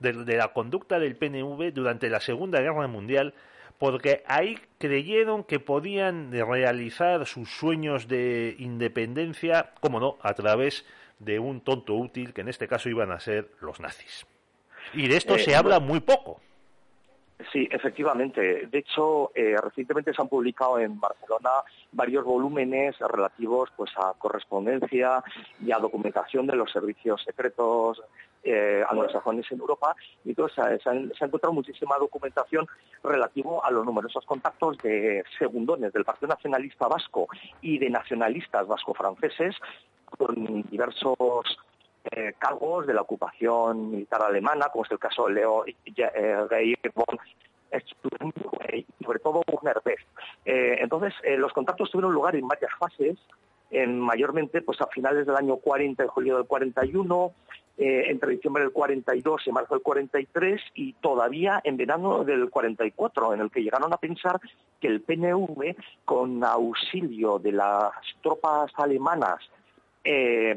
de 0.00 0.36
la 0.36 0.48
conducta 0.52 0.98
del 0.98 1.16
PNV 1.16 1.72
durante 1.72 2.08
la 2.08 2.20
Segunda 2.20 2.60
Guerra 2.60 2.86
Mundial 2.86 3.34
porque 3.78 4.22
ahí 4.26 4.58
creyeron 4.78 5.44
que 5.44 5.60
podían 5.60 6.32
realizar 6.32 7.26
sus 7.26 7.48
sueños 7.50 8.08
de 8.08 8.56
independencia, 8.58 9.72
como 9.80 10.00
no, 10.00 10.18
a 10.20 10.34
través 10.34 10.84
de 11.18 11.38
un 11.38 11.60
tonto 11.60 11.94
útil, 11.94 12.32
que 12.32 12.40
en 12.40 12.48
este 12.48 12.68
caso 12.68 12.88
iban 12.88 13.12
a 13.12 13.20
ser 13.20 13.50
los 13.60 13.80
nazis. 13.80 14.26
Y 14.94 15.08
de 15.08 15.16
esto 15.16 15.36
eh, 15.36 15.40
se 15.40 15.54
habla 15.54 15.80
muy 15.80 16.00
poco. 16.00 16.40
Sí, 17.52 17.68
efectivamente. 17.70 18.66
De 18.66 18.78
hecho, 18.78 19.30
eh, 19.34 19.54
recientemente 19.62 20.12
se 20.12 20.20
han 20.20 20.28
publicado 20.28 20.80
en 20.80 20.98
Barcelona 20.98 21.50
varios 21.92 22.24
volúmenes 22.24 22.98
relativos 22.98 23.70
pues, 23.76 23.92
a 23.96 24.14
correspondencia 24.18 25.22
y 25.64 25.70
a 25.70 25.78
documentación 25.78 26.48
de 26.48 26.56
los 26.56 26.72
servicios 26.72 27.22
secretos 27.22 28.02
eh, 28.44 28.82
anglosajones 28.88 29.50
en 29.50 29.60
Europa 29.60 29.94
y 30.24 30.30
entonces 30.30 30.82
se, 30.82 30.90
ha 30.90 31.26
encontrado 31.26 31.52
muchísima 31.52 31.98
documentación 31.98 32.66
relativo 33.02 33.64
a 33.64 33.70
los 33.70 33.84
numerosos 33.84 34.24
contactos 34.24 34.78
de 34.78 35.24
segundones 35.38 35.92
del 35.92 36.04
Partido 36.04 36.28
Nacionalista 36.28 36.88
Vasco 36.88 37.28
y 37.60 37.78
de 37.78 37.90
nacionalistas 37.90 38.66
vasco-franceses 38.66 39.56
con 40.16 40.62
diversos 40.70 41.58
eh, 42.10 42.34
cargos 42.38 42.86
de 42.86 42.94
la 42.94 43.02
ocupación 43.02 43.90
militar 43.90 44.22
alemana, 44.22 44.68
como 44.72 44.84
es 44.84 44.90
el 44.92 44.98
caso 44.98 45.26
de 45.26 45.34
Leo 45.34 45.64
eh, 45.66 46.74
von 46.94 47.18
y 48.72 49.04
sobre 49.04 49.18
todo 49.18 49.42
Werner 49.46 49.82
eh, 50.46 50.78
entonces, 50.80 51.12
los 51.36 51.52
contactos 51.52 51.90
tuvieron 51.90 52.14
lugar 52.14 52.34
en 52.34 52.48
varias 52.48 52.72
fases, 52.78 53.18
en, 53.70 53.98
mayormente 54.00 54.62
pues 54.62 54.80
a 54.80 54.86
finales 54.86 55.26
del 55.26 55.36
año 55.36 55.56
40 55.56 56.04
y 56.04 56.08
julio 56.08 56.36
del 56.36 56.46
41, 56.46 57.32
entre 57.80 58.32
diciembre 58.32 58.64
del 58.64 58.72
42 58.72 59.46
y 59.46 59.52
marzo 59.52 59.74
del 59.74 59.84
43 59.84 60.60
y 60.74 60.94
todavía 60.94 61.60
en 61.62 61.76
verano 61.76 62.24
del 62.24 62.50
44, 62.50 63.34
en 63.34 63.40
el 63.40 63.52
que 63.52 63.62
llegaron 63.62 63.92
a 63.92 63.98
pensar 63.98 64.40
que 64.80 64.88
el 64.88 65.00
PNV, 65.00 65.76
con 66.04 66.42
auxilio 66.42 67.38
de 67.38 67.52
las 67.52 67.92
tropas 68.20 68.72
alemanas 68.76 69.38
eh, 70.10 70.56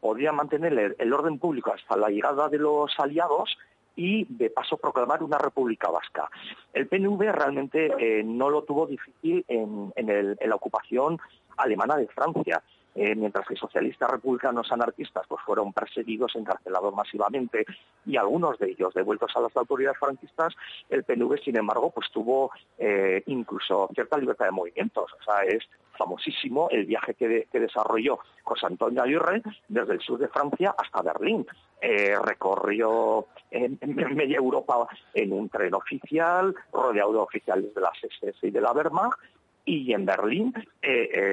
podría 0.00 0.32
mantener 0.32 0.96
el, 0.98 1.12
orden 1.12 1.38
público 1.38 1.72
hasta 1.72 1.96
la 1.96 2.08
llegada 2.08 2.48
de 2.48 2.58
los 2.58 2.92
aliados 2.98 3.56
y 4.00 4.24
de 4.30 4.48
paso 4.48 4.78
proclamar 4.78 5.22
una 5.22 5.36
república 5.36 5.90
vasca. 5.90 6.30
El 6.72 6.88
PNV 6.88 7.20
realmente 7.32 7.90
eh, 7.98 8.22
no 8.24 8.48
lo 8.48 8.62
tuvo 8.62 8.86
difícil 8.86 9.44
en, 9.46 9.92
la 9.94 10.54
ocupación 10.54 11.18
alemana 11.58 11.98
de 11.98 12.06
Francia. 12.06 12.62
Eh, 12.94 13.14
mientras 13.14 13.46
que 13.46 13.54
socialistas 13.54 14.10
republicanos 14.10 14.70
anarquistas 14.72 15.24
pues 15.28 15.40
fueron 15.44 15.72
perseguidos, 15.72 16.34
encarcelados 16.34 16.92
masivamente 16.92 17.64
y 18.04 18.16
algunos 18.16 18.58
de 18.58 18.70
ellos 18.70 18.92
devueltos 18.94 19.30
a 19.36 19.40
las 19.40 19.56
autoridades 19.56 19.98
franquistas, 19.98 20.54
el 20.88 21.04
PNV, 21.04 21.38
sin 21.38 21.56
embargo, 21.56 21.90
pues 21.90 22.10
tuvo 22.10 22.50
eh, 22.78 23.22
incluso 23.26 23.88
cierta 23.94 24.18
libertad 24.18 24.46
de 24.46 24.50
movimientos. 24.50 25.12
O 25.12 25.22
sea, 25.22 25.42
es 25.44 25.64
famosísimo 25.96 26.68
el 26.70 26.86
viaje 26.86 27.14
que, 27.14 27.46
desarrolló 27.52 28.18
José 28.42 28.66
Antonio 28.66 29.02
Aguirre 29.02 29.42
desde 29.68 29.92
el 29.92 30.00
sur 30.00 30.18
de 30.18 30.28
Francia 30.28 30.74
hasta 30.76 31.02
Berlín. 31.02 31.46
Eh, 31.80 32.16
recorrió 32.24 33.26
en, 33.50 33.78
media 34.16 34.38
Europa 34.38 34.88
en 35.14 35.32
un 35.32 35.48
tren 35.48 35.74
oficial, 35.74 36.54
rodeado 36.72 37.12
de 37.12 37.18
oficiales 37.18 37.72
de 37.74 37.80
la 37.80 37.92
SS 38.02 38.46
y 38.46 38.50
de 38.50 38.60
la 38.60 38.72
Wehrmacht, 38.72 39.18
y 39.64 39.92
en 39.92 40.04
Berlín 40.06 40.52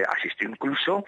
asistió 0.10 0.50
incluso 0.50 1.06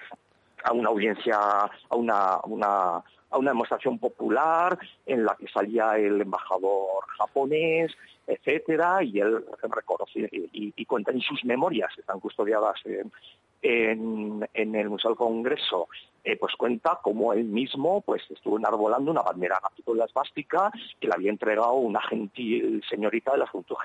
a 0.64 0.74
una 0.74 0.90
audiencia, 0.90 1.38
a 1.38 1.96
una, 1.96 2.40
una, 2.44 3.04
a 3.30 3.38
una 3.38 3.52
demostración 3.52 4.00
popular 4.00 4.78
en 5.06 5.26
la 5.26 5.36
que 5.36 5.48
salía 5.48 5.98
el 5.98 6.22
embajador 6.22 7.06
japonés, 7.18 7.92
etcétera, 8.28 9.04
y 9.04 9.20
él 9.20 9.44
reconoce 9.64 10.30
y, 10.32 10.86
cuenta 10.86 11.12
en 11.12 11.22
sus 11.22 11.44
memorias, 11.46 11.92
que 11.96 12.02
están 12.02 12.20
custodiadas 12.20 12.80
en, 12.86 14.48
en, 14.54 14.76
el 14.76 14.90
Museo 14.90 15.12
del 15.12 15.18
Congreso, 15.18 15.88
eh, 16.24 16.38
pues 16.38 16.56
cuenta 16.56 17.00
cómo 17.02 17.34
él 17.34 17.46
mismo 17.46 18.02
pues 18.02 18.22
estuvo 18.30 18.58
enarbolando 18.58 19.12
una 19.12 19.22
bandera 19.22 19.60
la 19.96 20.06
esvástica 20.06 20.72
que 21.00 21.08
le 21.08 21.14
había 21.14 21.32
entregado 21.32 21.74
una 21.74 22.02
gentil 22.02 22.84
señorita 22.88 23.32
de 23.32 23.40
las 23.40 23.50
Juntas 23.50 23.78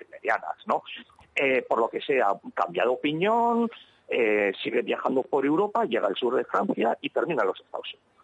¿no? 0.66 0.82
Eh, 1.34 1.62
por 1.68 1.80
lo 1.80 1.88
que 1.88 2.00
sea, 2.00 2.28
cambia 2.54 2.84
de 2.84 2.90
opinión, 2.90 3.70
eh, 4.08 4.52
sigue 4.62 4.82
viajando 4.82 5.22
por 5.22 5.44
Europa, 5.44 5.84
llega 5.84 6.06
al 6.06 6.16
sur 6.16 6.34
de 6.36 6.44
Francia 6.44 6.96
y 7.00 7.10
termina 7.10 7.42
en 7.42 7.48
los 7.48 7.60
Estados 7.60 7.86
Unidos. 7.94 8.14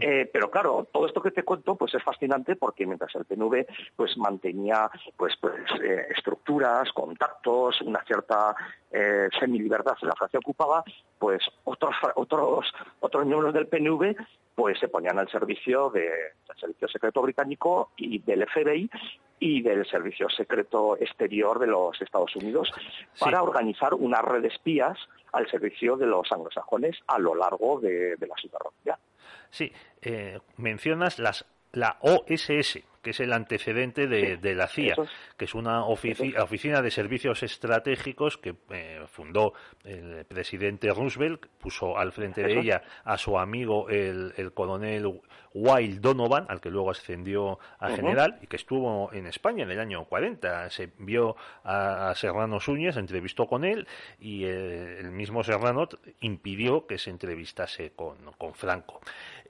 Eh, 0.00 0.28
pero 0.32 0.50
claro, 0.50 0.88
todo 0.92 1.06
esto 1.06 1.22
que 1.22 1.30
te 1.30 1.44
cuento 1.44 1.76
pues 1.76 1.94
es 1.94 2.02
fascinante 2.02 2.56
porque 2.56 2.86
mientras 2.86 3.14
el 3.14 3.24
PNV 3.24 3.66
pues 3.94 4.16
mantenía 4.18 4.90
pues, 5.16 5.34
pues 5.40 5.54
eh, 5.80 6.06
estructuras, 6.10 6.90
contactos, 6.92 7.80
una 7.82 8.02
cierta 8.04 8.56
eh, 8.98 9.28
semilibertad 9.38 9.96
en 10.00 10.08
la 10.08 10.14
Francia 10.14 10.38
ocupada, 10.38 10.82
pues 11.18 11.42
otros 11.64 11.94
otros 12.14 12.72
otros 13.00 13.26
miembros 13.26 13.52
del 13.52 13.66
PNV 13.66 14.16
pues 14.54 14.78
se 14.78 14.88
ponían 14.88 15.18
al 15.18 15.30
servicio 15.30 15.90
del 15.90 16.32
servicio 16.58 16.88
secreto 16.88 17.20
británico 17.20 17.90
y 17.98 18.20
del 18.20 18.46
FBI 18.46 18.90
y 19.38 19.60
del 19.60 19.86
Servicio 19.86 20.30
Secreto 20.30 20.96
Exterior 20.96 21.58
de 21.58 21.66
los 21.66 22.00
Estados 22.00 22.34
Unidos 22.36 22.72
para 23.20 23.42
organizar 23.42 23.92
una 23.92 24.22
red 24.22 24.40
de 24.40 24.48
espías 24.48 24.96
al 25.32 25.46
servicio 25.50 25.98
de 25.98 26.06
los 26.06 26.32
anglosajones 26.32 26.96
a 27.06 27.18
lo 27.18 27.34
largo 27.34 27.78
de, 27.80 28.16
la 28.18 28.34
superficie. 28.36 28.94
Sí, 29.50 29.70
eh, 30.00 30.38
mencionas 30.56 31.18
las, 31.18 31.44
la 31.76 31.98
OSS, 32.00 32.78
que 33.02 33.10
es 33.10 33.20
el 33.20 33.32
antecedente 33.34 34.08
de, 34.08 34.54
la 34.54 34.66
CIA, 34.66 34.96
que 35.36 35.44
es 35.44 35.54
una 35.54 35.84
oficina 35.84 36.82
de 36.82 36.90
servicios 36.90 37.42
estratégicos 37.42 38.38
que 38.38 38.56
eh, 38.70 39.02
fundó 39.06 39.52
el 39.84 40.24
presidente 40.24 40.88
Roosevelt, 40.92 41.46
puso 41.60 41.98
al 41.98 42.12
frente 42.12 42.42
de 42.42 42.58
ella 42.58 42.82
a 43.04 43.18
su 43.18 43.38
amigo 43.38 43.88
el, 43.90 44.52
coronel 44.54 45.20
Wild 45.52 46.00
Donovan, 46.00 46.46
al 46.48 46.60
que 46.60 46.70
luego 46.70 46.90
ascendió 46.90 47.58
a 47.78 47.90
general 47.90 48.38
y 48.42 48.46
que 48.46 48.56
estuvo 48.56 49.12
en 49.12 49.26
España 49.26 49.64
en 49.64 49.70
el 49.70 49.78
año 49.78 50.04
40. 50.06 50.68
Se 50.70 50.90
vio 50.98 51.36
a, 51.62 52.12
Serrano 52.16 52.58
Suñez, 52.58 52.96
entrevistó 52.96 53.46
con 53.46 53.64
él 53.64 53.86
y 54.18 54.44
eh, 54.44 54.98
el, 54.98 55.10
mismo 55.12 55.44
Serrano 55.44 55.88
impidió 56.20 56.86
que 56.86 56.98
se 56.98 57.10
entrevistase 57.10 57.92
con, 57.92 58.16
con 58.36 58.54
Franco. 58.54 59.00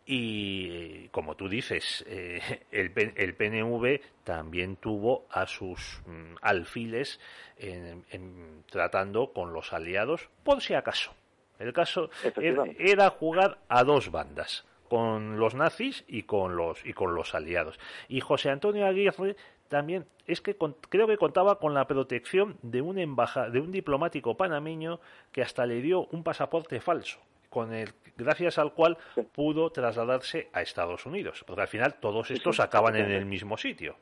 Y 0.08 1.08
como 1.08 1.34
tú 1.34 1.48
dices, 1.48 2.04
eh, 2.06 2.40
el, 2.70 2.92
el, 3.16 3.34
PNV 3.34 4.00
también 4.22 4.76
tuvo 4.76 5.26
a 5.30 5.46
sus 5.46 6.00
mm, 6.06 6.36
alfiles 6.42 7.18
en, 7.58 8.04
tratando 8.70 9.32
con 9.32 9.52
los 9.52 9.72
aliados, 9.72 10.30
por 10.44 10.62
si 10.62 10.74
acaso. 10.74 11.12
El 11.58 11.72
caso 11.72 12.08
era, 12.78 13.10
jugar 13.10 13.58
a 13.68 13.82
dos 13.82 14.12
bandas, 14.12 14.64
con 14.88 15.40
los 15.40 15.56
nazis 15.56 16.04
y 16.06 16.22
con 16.22 16.54
los, 16.54 16.86
y 16.86 16.92
con 16.92 17.16
los 17.16 17.34
aliados. 17.34 17.80
Y 18.08 18.20
José 18.20 18.50
Antonio 18.50 18.86
Aguirre 18.86 19.34
también 19.68 20.06
es 20.26 20.40
que 20.40 20.56
creo 20.88 21.08
que 21.08 21.16
contaba 21.16 21.58
con 21.58 21.74
la 21.74 21.88
protección 21.88 22.58
de 22.62 22.80
un 22.80 22.98
embajador, 22.98 23.50
de 23.50 23.60
un 23.60 23.72
diplomático 23.72 24.36
panameño 24.36 25.00
que 25.32 25.42
hasta 25.42 25.66
le 25.66 25.80
dio 25.80 26.06
un 26.12 26.22
pasaporte 26.22 26.80
falso 26.80 27.18
con 27.56 27.72
el, 27.72 27.88
gracias 28.18 28.58
al 28.58 28.74
cual 28.74 28.98
pudo 29.32 29.70
trasladarse 29.70 30.50
a 30.52 30.60
Estados 30.60 31.06
Unidos, 31.06 31.42
porque 31.46 31.62
al 31.62 31.68
final 31.68 31.94
todos 31.94 32.30
estos 32.30 32.60
acaban 32.60 32.96
en 32.96 33.10
el 33.10 33.24
mismo 33.24 33.56
sitio. 33.56 33.96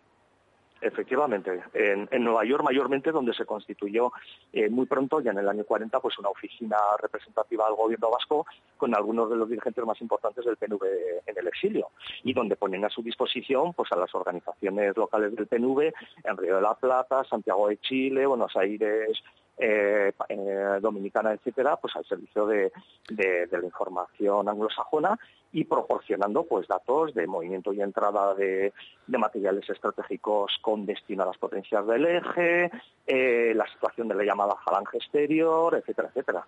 Efectivamente, 0.81 1.63
en, 1.73 2.25
Nueva 2.25 2.45
York 2.45 2.65
mayormente 2.65 3.13
donde 3.13 3.33
se 3.33 3.47
constituyó 3.47 4.13
eh, 4.53 4.69
muy 4.69 4.87
pronto, 4.87 5.21
ya 5.21 5.31
en 5.31 5.39
el 5.39 5.49
año 5.49 5.63
40, 5.63 6.01
pues 6.01 6.19
una 6.19 6.31
oficina 6.31 6.77
representativa 7.01 7.67
del 7.67 7.77
gobierno 7.77 8.11
vasco 8.11 8.45
con 8.77 8.93
algunos 8.93 9.31
de 9.31 9.37
los 9.37 9.49
dirigentes 9.49 9.85
más 9.85 10.01
importantes 10.01 10.45
del 10.45 10.57
PNV 10.57 10.83
en 11.25 11.39
el 11.39 11.47
exilio 11.47 11.91
y 12.25 12.35
donde 12.35 12.57
ponen 12.57 12.85
a 12.85 12.91
su 12.91 13.03
disposición 13.03 13.73
pues 13.73 13.93
a 13.93 13.97
las 13.97 14.13
organizaciones 14.17 14.97
locales 14.97 15.35
del 15.37 15.47
PNV 15.47 15.93
en 16.25 16.37
Río 16.37 16.57
de 16.57 16.63
la 16.63 16.75
Plata, 16.75 17.23
Santiago 17.23 17.69
de 17.69 17.79
Chile, 17.79 18.27
Buenos 18.27 18.57
Aires, 18.57 19.23
eh, 19.57 20.13
eh, 20.29 20.79
dominicana, 20.81 21.33
etcétera, 21.33 21.77
pues 21.77 21.95
al 21.95 22.05
servicio 22.05 22.45
de, 22.45 22.73
la 23.09 23.65
información 23.65 24.49
anglosajona 24.49 25.17
y 25.53 25.65
proporcionando 25.65 26.43
pues 26.43 26.67
datos 26.67 27.15
de 27.15 27.29
movimiento 27.29 27.73
y 27.73 27.81
entrada 27.81 28.35
de, 28.35 28.73
materiales 29.07 29.71
estratégicos 29.71 30.59
con 30.61 30.85
destino 30.87 31.23
a 31.23 31.27
las 31.27 31.39
potencias 31.39 31.87
del 31.87 32.05
eje, 32.05 32.71
eh, 33.07 33.53
la 33.55 33.67
situación 33.69 34.09
de 34.09 34.17
la 34.17 34.25
llamada 34.25 34.57
falange 34.65 34.97
exterior, 34.99 35.77
etcétera, 35.77 36.09
etcétera. 36.09 36.45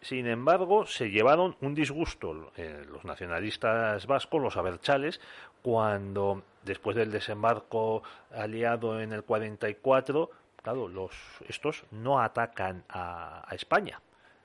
Sin 0.00 0.26
embargo, 0.28 0.86
se 0.86 1.10
llevaron 1.10 1.56
un 1.60 1.74
disgusto 1.74 2.32
los 2.32 3.04
nacionalistas 3.04 4.06
vascos, 4.06 4.40
los 4.40 4.56
aberchales, 4.56 5.20
cuando 5.62 6.42
después 6.64 6.96
del 6.96 7.10
desembarco 7.10 8.02
aliado 8.32 9.00
en 9.00 9.12
el 9.12 9.24
44 9.24 10.30
claro, 10.62 10.88
los, 10.88 11.12
estos 11.48 11.84
no 11.90 12.20
atacan 12.20 12.84
a, 12.88 13.46
España, 13.52 14.00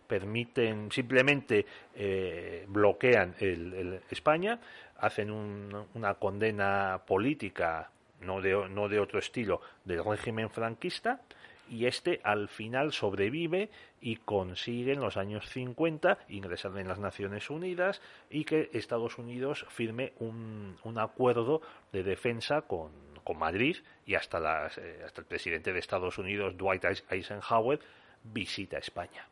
permiten 0.08 0.92
simplemente 0.92 1.66
eh, 1.96 2.66
bloquean 2.68 3.36
el, 3.40 4.02
España, 4.10 4.60
hacen 4.98 5.32
una 5.32 6.16
condena 6.16 7.02
política 7.06 7.92
no 8.22 8.42
de, 8.42 8.68
no 8.70 8.90
de 8.90 9.00
otro 9.00 9.20
estilo 9.20 9.62
del 9.86 10.04
régimen 10.04 10.50
franquista 10.50 11.22
y 11.70 11.86
este 11.86 12.20
al 12.24 12.48
final 12.48 12.94
sobrevive 12.94 13.70
y 14.02 14.18
consigue 14.18 14.94
en 14.94 15.02
los 15.02 15.18
años 15.18 15.50
50 15.50 16.18
ingresar 16.30 16.78
en 16.78 16.88
las 16.88 17.00
Naciones 17.00 17.50
Unidas 17.50 18.02
y 18.30 18.46
que 18.46 18.70
Estados 18.74 19.18
Unidos 19.18 19.66
firme 19.70 20.14
un, 20.20 20.78
un 20.84 20.98
acuerdo 20.98 21.62
de 21.92 22.04
defensa 22.04 22.62
con, 22.62 22.92
con 23.28 23.38
Madrid 23.38 23.76
y 24.06 24.16
hasta, 24.16 24.40
las, 24.40 24.78
eh, 24.78 25.02
hasta 25.06 25.20
el 25.20 25.28
presidente 25.28 25.74
de 25.74 25.80
Estados 25.80 26.18
Unidos, 26.18 26.56
Dwight 26.56 26.86
Eisenhower, 27.10 27.78
visita 28.24 28.78
España. 28.78 29.28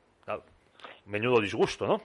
menudo 1.06 1.40
disgusto, 1.40 1.88
¿no? 1.88 2.02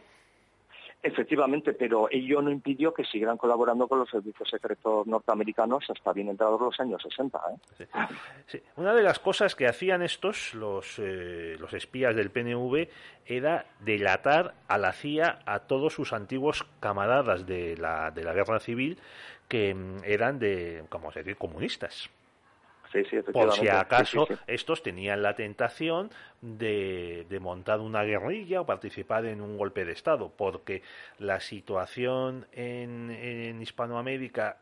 Efectivamente, 1.02 1.72
pero 1.72 2.08
ello 2.10 2.42
no 2.42 2.50
impidió 2.50 2.92
que 2.92 3.04
siguieran 3.04 3.38
colaborando 3.38 3.88
con 3.88 4.00
los 4.00 4.10
servicios 4.10 4.50
secretos 4.50 5.06
norteamericanos 5.06 5.84
hasta 5.88 6.12
bien 6.12 6.28
entrados 6.28 6.60
los 6.60 6.78
años 6.78 7.02
60. 7.02 7.40
¿eh? 7.78 8.62
Una 8.76 8.92
de 8.92 9.02
las 9.02 9.18
cosas 9.18 9.54
que 9.54 9.66
hacían 9.66 10.02
estos, 10.02 10.52
los, 10.52 10.98
eh, 10.98 11.56
los 11.58 11.72
espías 11.72 12.14
del 12.14 12.30
PNV, 12.30 12.88
era 13.24 13.64
delatar 13.80 14.54
a 14.68 14.76
la 14.76 14.92
CIA 14.92 15.38
a 15.46 15.60
todos 15.60 15.94
sus 15.94 16.12
antiguos 16.12 16.66
camaradas 16.80 17.46
de 17.46 17.78
la, 17.78 18.10
de 18.10 18.22
la 18.22 18.34
guerra 18.34 18.60
civil 18.60 18.98
que 19.48 19.74
mm, 19.74 20.04
eran 20.04 20.38
de, 20.38 20.84
como 20.90 21.12
se 21.12 21.34
comunistas. 21.34 22.10
Por 23.32 23.52
si 23.52 23.68
acaso 23.68 24.26
estos 24.46 24.82
tenían 24.82 25.22
la 25.22 25.34
tentación 25.34 26.10
de, 26.40 27.26
de, 27.28 27.40
montar 27.40 27.80
una 27.80 28.02
guerrilla 28.02 28.62
o 28.62 28.66
participar 28.66 29.26
en 29.26 29.40
un 29.40 29.56
golpe 29.56 29.84
de 29.84 29.92
Estado, 29.92 30.32
porque 30.36 30.82
la 31.18 31.40
situación 31.40 32.46
en, 32.52 33.10
en 33.10 33.62
Hispanoamérica 33.62 34.58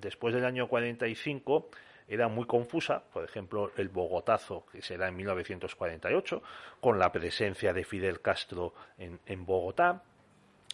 después 0.00 0.34
del 0.34 0.44
año 0.44 0.68
45 0.68 1.68
era 2.08 2.28
muy 2.28 2.46
confusa, 2.46 3.02
por 3.12 3.24
ejemplo, 3.24 3.72
el 3.76 3.88
Bogotazo, 3.88 4.66
que 4.70 4.82
será 4.82 5.08
en 5.08 5.16
1948, 5.16 6.42
con 6.80 6.98
la 6.98 7.10
presencia 7.10 7.72
de 7.72 7.84
Fidel 7.84 8.20
Castro 8.20 8.74
en, 8.98 9.18
en 9.26 9.46
Bogotá, 9.46 10.02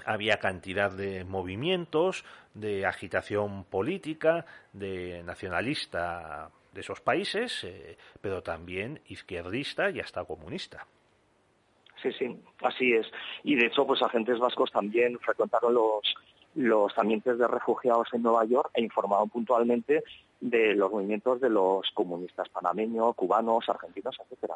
había 0.05 0.39
cantidad 0.39 0.91
de 0.91 1.25
movimientos, 1.25 2.25
de 2.55 2.87
agitación 2.87 3.65
política, 3.65 4.47
de 4.73 5.23
nacionalista 5.25 6.51
de 6.79 6.83
esos 6.83 7.01
países, 7.01 7.65
eh, 7.65 7.97
pero 8.21 8.41
también 8.41 9.01
izquierdista 9.09 9.91
y 9.91 9.99
hasta 9.99 10.25
comunista. 10.25 10.87
Sí, 12.01 12.13
sí, 12.13 12.41
así 12.63 12.93
es. 12.93 13.11
Y 13.43 13.57
de 13.57 13.67
hecho, 13.67 13.85
pues 13.85 14.01
agentes 14.01 14.39
vascos 14.39 14.71
también 14.71 15.19
frecuentaron 15.19 15.75
los, 15.75 16.15
los 16.55 16.97
ambientes 16.97 17.37
de 17.37 17.49
refugiados 17.49 18.07
en 18.13 18.23
Nueva 18.23 18.45
York 18.45 18.71
e 18.75 18.83
informaron 18.83 19.29
puntualmente 19.29 20.05
de 20.41 20.77
los 20.77 20.93
movimientos 20.93 21.41
de 21.41 21.51
los 21.51 21.91
comunistas 21.95 22.49
panameños, 22.51 23.17
cubanos, 23.17 23.69
argentinos, 23.69 24.17
etcétera. 24.23 24.55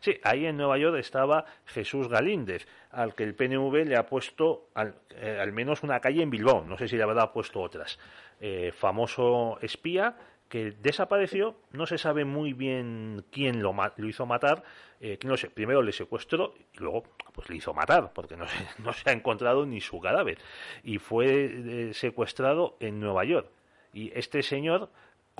Sí, 0.00 0.18
ahí 0.24 0.46
en 0.46 0.56
Nueva 0.56 0.78
York 0.78 0.98
estaba 0.98 1.44
Jesús 1.66 2.08
Galíndez, 2.08 2.66
al 2.90 3.14
que 3.14 3.22
el 3.22 3.36
PNV 3.36 3.86
le 3.86 3.96
ha 3.96 4.06
puesto 4.06 4.66
al, 4.74 4.96
eh, 5.10 5.38
al 5.40 5.52
menos 5.52 5.84
una 5.84 6.00
calle 6.00 6.24
en 6.24 6.30
Bilbao, 6.30 6.64
no 6.64 6.76
sé 6.76 6.88
si 6.88 6.96
le 6.96 7.04
habrá 7.04 7.32
puesto 7.32 7.60
otras. 7.60 8.00
Eh, 8.42 8.72
famoso 8.72 9.58
espía 9.60 10.16
que 10.50 10.72
desapareció, 10.72 11.54
no 11.70 11.86
se 11.86 11.96
sabe 11.96 12.24
muy 12.24 12.52
bien 12.52 13.24
quién 13.30 13.62
lo, 13.62 13.72
lo 13.96 14.08
hizo 14.08 14.26
matar, 14.26 14.64
eh, 15.00 15.16
sé, 15.36 15.48
primero 15.48 15.80
le 15.80 15.92
secuestró 15.92 16.54
y 16.74 16.78
luego 16.78 17.04
pues 17.32 17.48
le 17.48 17.56
hizo 17.56 17.72
matar, 17.72 18.12
porque 18.12 18.36
no 18.36 18.48
se, 18.48 18.56
no 18.82 18.92
se 18.92 19.08
ha 19.08 19.12
encontrado 19.12 19.64
ni 19.64 19.80
su 19.80 20.00
cadáver, 20.00 20.38
y 20.82 20.98
fue 20.98 21.90
secuestrado 21.94 22.76
en 22.80 22.98
Nueva 22.98 23.24
York. 23.24 23.48
Y 23.92 24.12
este 24.18 24.42
señor, 24.42 24.90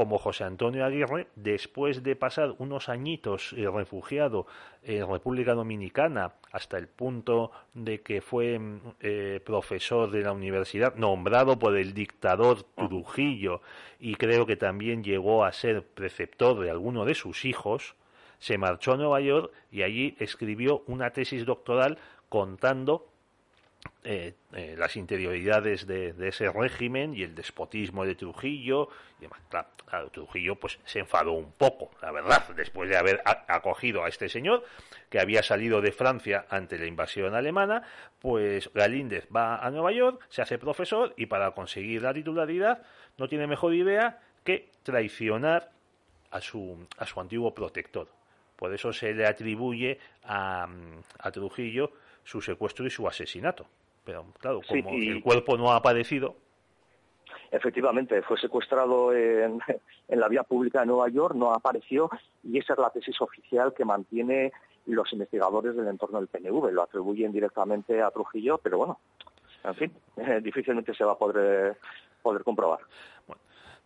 como 0.00 0.16
José 0.16 0.44
Antonio 0.44 0.86
Aguirre, 0.86 1.26
después 1.36 2.02
de 2.02 2.16
pasar 2.16 2.54
unos 2.56 2.88
añitos 2.88 3.52
eh, 3.52 3.68
refugiado 3.70 4.46
en 4.82 5.06
República 5.06 5.52
Dominicana, 5.52 6.32
hasta 6.52 6.78
el 6.78 6.88
punto 6.88 7.50
de 7.74 8.00
que 8.00 8.22
fue 8.22 8.58
mm, 8.58 8.80
eh, 9.00 9.42
profesor 9.44 10.10
de 10.10 10.22
la 10.22 10.32
universidad, 10.32 10.94
nombrado 10.94 11.58
por 11.58 11.76
el 11.76 11.92
dictador 11.92 12.62
Trujillo, 12.62 13.60
y 13.98 14.14
creo 14.14 14.46
que 14.46 14.56
también 14.56 15.04
llegó 15.04 15.44
a 15.44 15.52
ser 15.52 15.84
preceptor 15.84 16.58
de 16.60 16.70
alguno 16.70 17.04
de 17.04 17.14
sus 17.14 17.44
hijos, 17.44 17.94
se 18.38 18.56
marchó 18.56 18.94
a 18.94 18.96
Nueva 18.96 19.20
York 19.20 19.52
y 19.70 19.82
allí 19.82 20.16
escribió 20.18 20.82
una 20.86 21.10
tesis 21.10 21.44
doctoral 21.44 21.98
contando 22.30 23.06
eh, 24.02 24.34
eh, 24.52 24.74
las 24.78 24.96
interioridades 24.96 25.86
de, 25.86 26.14
ese 26.26 26.50
régimen 26.50 27.14
y 27.14 27.22
el 27.22 27.34
despotismo 27.34 28.04
de 28.04 28.14
Trujillo 28.14 28.88
y 29.20 29.26
Claro, 29.90 30.08
Trujillo 30.10 30.54
pues 30.54 30.78
se 30.84 31.00
enfadó 31.00 31.32
un 31.32 31.52
poco, 31.52 31.90
la 32.00 32.12
verdad, 32.12 32.48
después 32.54 32.88
de 32.88 32.96
haber 32.96 33.22
acogido 33.24 34.04
a 34.04 34.08
este 34.08 34.28
señor 34.28 34.64
que 35.08 35.18
había 35.18 35.42
salido 35.42 35.80
de 35.80 35.90
Francia 35.90 36.46
ante 36.48 36.78
la 36.78 36.86
invasión 36.86 37.34
alemana, 37.34 37.82
pues 38.20 38.70
Galíndez 38.72 39.26
va 39.34 39.56
a 39.56 39.70
Nueva 39.70 39.92
York, 39.92 40.24
se 40.28 40.42
hace 40.42 40.58
profesor 40.58 41.12
y 41.16 41.26
para 41.26 41.50
conseguir 41.50 42.02
la 42.02 42.14
titularidad 42.14 42.82
no 43.18 43.28
tiene 43.28 43.48
mejor 43.48 43.74
idea 43.74 44.20
que 44.44 44.70
traicionar 44.84 45.72
a 46.30 46.40
su, 46.40 46.86
a 46.96 47.04
su 47.04 47.20
antiguo 47.20 47.52
protector. 47.52 48.08
Por 48.54 48.72
eso 48.72 48.92
se 48.92 49.12
le 49.12 49.26
atribuye 49.26 49.98
a, 50.22 50.68
a 51.18 51.30
Trujillo 51.32 51.92
su 52.24 52.40
secuestro 52.40 52.86
y 52.86 52.90
su 52.90 53.06
asesinato. 53.06 53.66
Pero 54.04 54.26
claro, 54.38 54.60
como 54.66 54.90
el 54.90 55.22
cuerpo 55.22 55.56
no 55.56 55.70
ha 55.72 55.76
aparecido. 55.76 56.36
efectivamente, 57.50 58.22
fue 58.22 58.38
secuestrado 58.38 59.12
en, 59.14 59.60
la 60.08 60.28
vía 60.28 60.42
pública 60.42 60.80
de 60.80 60.86
Nueva 60.86 61.08
York, 61.08 61.34
no 61.34 61.52
apareció 61.52 62.10
y 62.42 62.58
esa 62.58 62.74
es 62.74 62.78
la 62.78 62.90
tesis 62.90 63.20
oficial 63.20 63.74
que 63.74 63.84
mantiene 63.84 64.52
los 64.86 65.12
investigadores 65.12 65.76
del 65.76 65.86
entorno 65.88 66.18
del 66.18 66.28
PNV. 66.28 66.72
Lo 66.72 66.82
atribuyen 66.82 67.32
directamente 67.32 68.00
a 68.02 68.10
Trujillo, 68.10 68.58
pero 68.58 68.78
bueno, 68.78 68.98
en 69.64 69.74
fin, 69.74 69.92
difícilmente 70.42 70.94
se 70.94 71.04
va 71.04 71.12
a 71.12 71.18
poder, 71.18 71.76
poder 72.22 72.42
comprobar. 72.42 72.80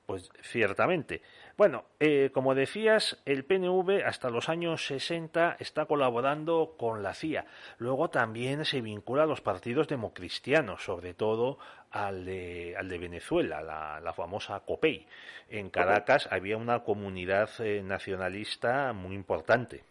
Pues 0.07 0.31
ciertamente. 0.43 1.23
Bueno, 1.57 1.85
eh, 1.99 2.31
como 2.35 2.55
decías, 2.55 3.23
el 3.25 3.45
PNV 3.45 4.05
hasta 4.05 4.29
los 4.29 4.51
años 4.51 4.87
60 4.87 5.57
está 5.61 5.87
colaborando 5.87 6.75
con 6.77 7.03
la 7.03 7.15
CIA. 7.15 7.47
Luego 7.79 8.11
también 8.11 8.67
se 8.67 8.83
vincula 8.83 9.23
a 9.23 9.27
los 9.27 9.41
partidos 9.41 9.89
democristianos, 9.89 10.85
sobre 10.85 11.15
todo 11.15 11.59
al 11.91 12.27
de, 12.27 12.75
al 12.77 12.89
de 12.89 12.99
Venezuela, 12.99 13.63
la, 13.63 14.13
famosa 14.13 14.61
COPEI. 14.61 15.07
En 15.49 15.71
Caracas 15.71 16.29
había 16.31 16.59
una 16.59 16.81
comunidad 16.81 17.49
eh, 17.61 17.83
nacionalista 17.83 18.93
muy 18.93 19.15
importante. 19.15 19.85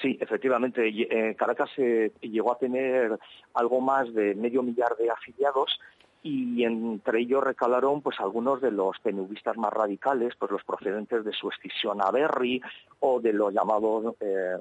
Sí, 0.00 0.16
efectivamente. 0.20 0.88
Eh, 0.88 1.34
Caracas 1.34 1.70
llegó 1.76 2.52
a 2.52 2.58
tener 2.58 3.18
algo 3.52 3.80
más 3.80 4.12
de 4.14 4.34
medio 4.34 4.62
millar 4.62 4.96
de 4.96 5.10
afiliados 5.10 5.78
y 6.28 6.64
entre 6.64 7.20
ellos 7.20 7.42
recalaron 7.42 8.02
pues 8.02 8.20
algunos 8.20 8.60
de 8.60 8.70
los 8.70 8.98
penubistas 8.98 9.56
más 9.56 9.72
radicales, 9.72 10.34
pues 10.38 10.50
los 10.50 10.62
procedentes 10.62 11.24
de 11.24 11.32
su 11.32 11.48
escisión 11.48 12.02
a 12.02 12.10
Berry 12.10 12.60
o 13.00 13.18
de 13.18 13.32
los 13.32 13.54
llamados 13.54 14.14
eh, 14.20 14.56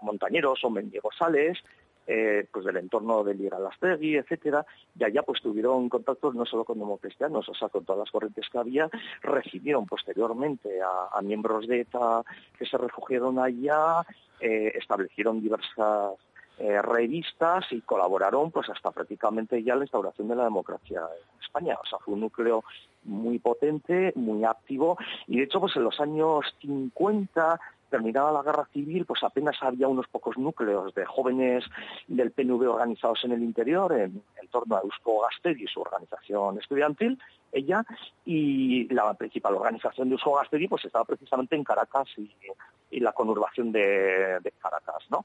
montañeros 0.00 0.64
o 0.64 0.70
mendigosales, 0.70 1.58
eh, 2.06 2.46
pues 2.50 2.64
del 2.64 2.78
entorno 2.78 3.22
de 3.24 3.34
Liralastegui, 3.34 4.16
etcétera, 4.16 4.64
y 4.98 5.04
allá 5.04 5.22
pues 5.22 5.42
tuvieron 5.42 5.90
contactos 5.90 6.34
no 6.34 6.46
solo 6.46 6.64
con 6.64 6.78
democristianos, 6.78 7.46
o 7.46 7.54
sea, 7.54 7.68
con 7.68 7.84
todas 7.84 8.00
las 8.00 8.10
corrientes 8.10 8.48
que 8.50 8.58
había, 8.58 8.88
recibieron 9.20 9.84
posteriormente 9.84 10.80
a, 10.80 11.20
miembros 11.20 11.68
de 11.68 11.82
ETA 11.82 12.22
que 12.58 12.64
se 12.64 12.78
refugiaron 12.78 13.38
allá, 13.38 14.02
eh, 14.40 14.72
establecieron 14.74 15.42
diversas 15.42 16.14
eh, 16.62 16.80
revistas 16.80 17.64
y 17.72 17.80
colaboraron 17.80 18.52
pues 18.52 18.70
hasta 18.70 18.92
prácticamente 18.92 19.60
ya 19.64 19.74
la 19.74 19.82
instauración 19.82 20.28
de 20.28 20.36
la 20.36 20.44
democracia 20.44 21.00
en 21.00 21.42
España. 21.42 21.76
O 21.82 21.84
sea, 21.84 21.98
fue 21.98 22.14
un 22.14 22.20
núcleo 22.20 22.62
muy 23.02 23.40
potente, 23.40 24.12
muy 24.14 24.44
activo 24.44 24.96
y 25.26 25.38
de 25.38 25.42
hecho 25.42 25.58
pues 25.58 25.74
en 25.74 25.82
los 25.82 25.98
años 25.98 26.44
50 26.60 27.58
terminada 27.90 28.30
la 28.30 28.44
guerra 28.44 28.64
civil, 28.72 29.04
pues 29.06 29.24
apenas 29.24 29.56
había 29.60 29.88
unos 29.88 30.06
pocos 30.06 30.38
núcleos 30.38 30.94
de 30.94 31.04
jóvenes 31.04 31.64
del 32.06 32.30
PNV 32.30 32.62
organizados 32.62 33.24
en 33.24 33.32
el 33.32 33.42
interior, 33.42 33.92
en, 33.92 34.22
torno 34.50 34.76
a 34.76 34.80
Eusko 34.82 35.22
Gastedi, 35.22 35.66
su 35.66 35.80
organización 35.80 36.58
estudiantil, 36.58 37.18
ella, 37.50 37.84
y 38.24 38.88
la 38.94 39.12
principal 39.14 39.56
organización 39.56 40.08
de 40.08 40.14
Eusko 40.14 40.36
Gastedi 40.36 40.68
pues 40.68 40.84
estaba 40.84 41.04
precisamente 41.04 41.56
en 41.56 41.64
Caracas 41.64 42.08
y, 42.16 42.30
la 43.00 43.12
conurbación 43.12 43.72
de, 43.72 44.52
Caracas, 44.62 45.04
¿no? 45.10 45.24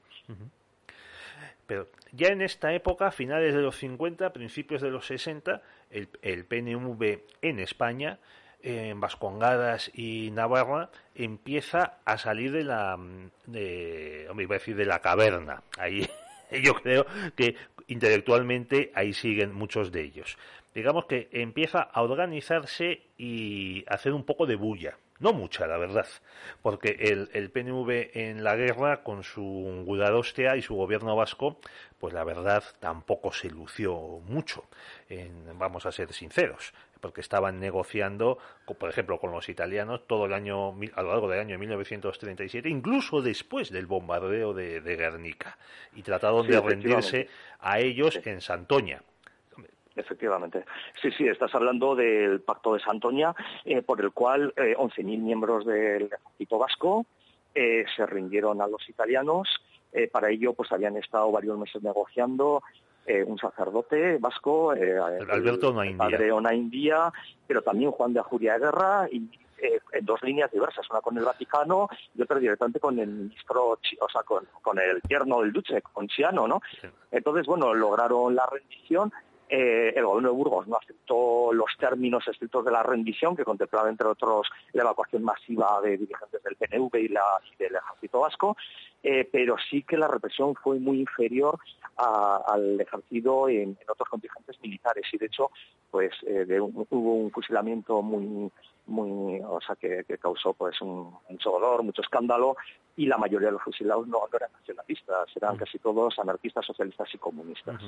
Pero 1.68 1.86
ya 2.12 2.28
en 2.28 2.40
esta 2.40 2.72
época, 2.72 3.10
finales 3.10 3.54
de 3.54 3.60
los 3.60 3.76
50, 3.76 4.32
principios 4.32 4.80
de 4.80 4.90
los 4.90 5.06
60, 5.06 5.60
el, 5.90 6.08
el 6.22 6.46
PNV 6.46 7.20
en 7.42 7.60
España, 7.60 8.18
en 8.62 8.98
Vascongadas 8.98 9.90
y 9.92 10.30
Navarra, 10.30 10.88
empieza 11.14 11.98
a 12.06 12.16
salir 12.16 12.52
de 12.52 12.64
la, 12.64 12.98
de, 13.44 14.26
hombre, 14.30 14.44
iba 14.44 14.56
a 14.56 14.58
decir 14.58 14.76
de 14.76 14.86
la 14.86 15.00
caverna. 15.00 15.62
Ahí 15.78 16.08
yo 16.64 16.72
creo 16.72 17.04
que 17.36 17.54
intelectualmente 17.86 18.90
ahí 18.94 19.12
siguen 19.12 19.52
muchos 19.52 19.92
de 19.92 20.04
ellos. 20.04 20.38
Digamos 20.74 21.04
que 21.04 21.28
empieza 21.32 21.82
a 21.82 22.00
organizarse 22.00 23.02
y 23.18 23.84
hacer 23.88 24.14
un 24.14 24.24
poco 24.24 24.46
de 24.46 24.56
bulla 24.56 24.96
no 25.20 25.32
mucha, 25.32 25.66
la 25.66 25.78
verdad, 25.78 26.06
porque 26.62 26.96
el, 27.00 27.30
el 27.32 27.50
PNV 27.50 28.10
en 28.14 28.44
la 28.44 28.56
guerra, 28.56 29.02
con 29.02 29.24
su 29.24 29.82
Gudarostea 29.84 30.56
y 30.56 30.62
su 30.62 30.74
gobierno 30.74 31.16
vasco, 31.16 31.58
pues 31.98 32.14
la 32.14 32.24
verdad 32.24 32.62
tampoco 32.80 33.32
se 33.32 33.50
lució 33.50 34.20
mucho, 34.26 34.64
vamos 35.54 35.86
a 35.86 35.92
ser 35.92 36.12
sinceros, 36.12 36.72
porque 37.00 37.20
estaban 37.20 37.58
negociando, 37.58 38.38
por 38.78 38.88
ejemplo, 38.88 39.18
con 39.18 39.32
los 39.32 39.48
italianos 39.48 40.06
todo 40.06 40.26
el 40.26 40.32
año, 40.32 40.70
a 40.94 41.02
lo 41.02 41.10
largo 41.10 41.28
del 41.28 41.40
año 41.40 41.58
1937, 41.58 42.68
incluso 42.68 43.20
después 43.20 43.70
del 43.70 43.86
bombardeo 43.86 44.54
de, 44.54 44.80
Guernica, 44.80 45.58
y 45.94 46.02
trataron 46.02 46.46
de 46.46 46.60
rendirse 46.60 47.28
a 47.60 47.80
ellos 47.80 48.20
en 48.24 48.40
Santoña 48.40 49.02
Efectivamente. 49.98 50.64
Sí, 51.02 51.10
sí, 51.10 51.26
estás 51.26 51.52
hablando 51.56 51.96
del 51.96 52.40
Pacto 52.40 52.74
de 52.74 52.80
Santoña, 52.80 53.34
eh, 53.64 53.82
por 53.82 54.00
el 54.00 54.12
cual 54.12 54.54
eh, 54.56 54.76
11.000 54.76 55.18
miembros 55.18 55.66
del 55.66 56.04
ejército 56.04 56.58
vasco 56.58 57.04
eh, 57.52 57.84
se 57.96 58.06
rindieron 58.06 58.62
a 58.62 58.68
los 58.68 58.88
italianos. 58.88 59.48
Eh, 59.92 60.06
para 60.06 60.30
ello, 60.30 60.52
pues 60.52 60.70
habían 60.70 60.96
estado 60.96 61.32
varios 61.32 61.58
meses 61.58 61.82
negociando 61.82 62.62
un 63.26 63.38
sacerdote 63.38 64.18
vasco, 64.18 64.72
Alberto 64.72 65.82
el, 65.82 65.96
padre 65.96 66.30
India, 66.52 67.10
pero 67.46 67.62
también 67.62 67.90
Juan 67.90 68.12
de 68.12 68.20
Ajuria 68.20 68.52
de 68.52 68.58
Guerra 68.58 69.08
y 69.10 69.30
en 69.92 70.04
dos 70.04 70.22
líneas 70.22 70.52
diversas, 70.52 70.84
una 70.90 71.00
con 71.00 71.16
el 71.16 71.24
Vaticano 71.24 71.88
y 72.14 72.20
otra 72.20 72.38
directamente 72.38 72.78
con 72.78 72.98
el 72.98 73.08
ministro, 73.08 73.70
o 73.70 74.08
sea, 74.12 74.22
con, 74.24 74.46
con 74.60 74.78
el 74.78 75.00
tierno 75.00 75.40
del 75.40 75.54
Duce, 75.54 75.80
con 75.80 76.06
Chiano, 76.06 76.46
¿no? 76.46 76.60
Entonces, 77.10 77.46
bueno, 77.46 77.72
lograron 77.72 78.34
la 78.34 78.44
rendición 78.44 79.10
eh, 79.48 79.92
el 79.96 80.04
gobierno 80.04 80.30
de 80.30 80.34
Burgos 80.34 80.66
no 80.66 80.76
aceptó 80.76 81.52
los 81.52 81.70
términos 81.78 82.26
estrictos 82.28 82.64
de 82.64 82.70
la 82.70 82.82
rendición, 82.82 83.36
que 83.36 83.44
contemplaba, 83.44 83.88
entre 83.88 84.06
otros, 84.06 84.48
la 84.72 84.82
evacuación 84.82 85.22
masiva 85.22 85.80
de 85.82 85.96
dirigentes 85.96 86.42
del 86.42 86.56
PNV 86.56 86.96
y, 86.96 87.08
del 87.08 87.76
ejército 87.76 88.20
vasco, 88.20 88.56
eh, 89.02 89.28
pero 89.30 89.56
sí 89.70 89.82
que 89.82 89.96
la 89.96 90.08
represión 90.08 90.54
fue 90.54 90.78
muy 90.78 91.00
inferior 91.00 91.58
al 91.96 92.80
ejercido 92.80 93.48
en, 93.48 93.76
otros 93.90 94.08
contingentes 94.08 94.60
militares. 94.60 95.04
Y, 95.12 95.18
de 95.18 95.26
hecho, 95.26 95.50
pues 95.90 96.12
eh, 96.26 96.60
hubo 96.60 97.14
un 97.14 97.30
fusilamiento 97.30 98.02
muy 98.02 98.50
muy, 98.88 99.40
o 99.40 99.60
sea, 99.60 99.76
que, 99.76 100.04
causó 100.18 100.52
pues 100.54 100.80
un, 100.80 101.14
mucho 101.28 101.50
dolor, 101.50 101.82
mucho 101.82 102.02
escándalo, 102.02 102.56
y 102.96 103.06
la 103.06 103.16
mayoría 103.16 103.48
de 103.48 103.52
los 103.52 103.62
fusilados 103.62 104.08
no, 104.08 104.20
eran 104.34 104.50
nacionalistas, 104.52 105.28
eran 105.36 105.56
casi 105.56 105.78
todos 105.78 106.18
anarquistas, 106.18 106.66
socialistas 106.66 107.08
y 107.14 107.18
comunistas. 107.18 107.80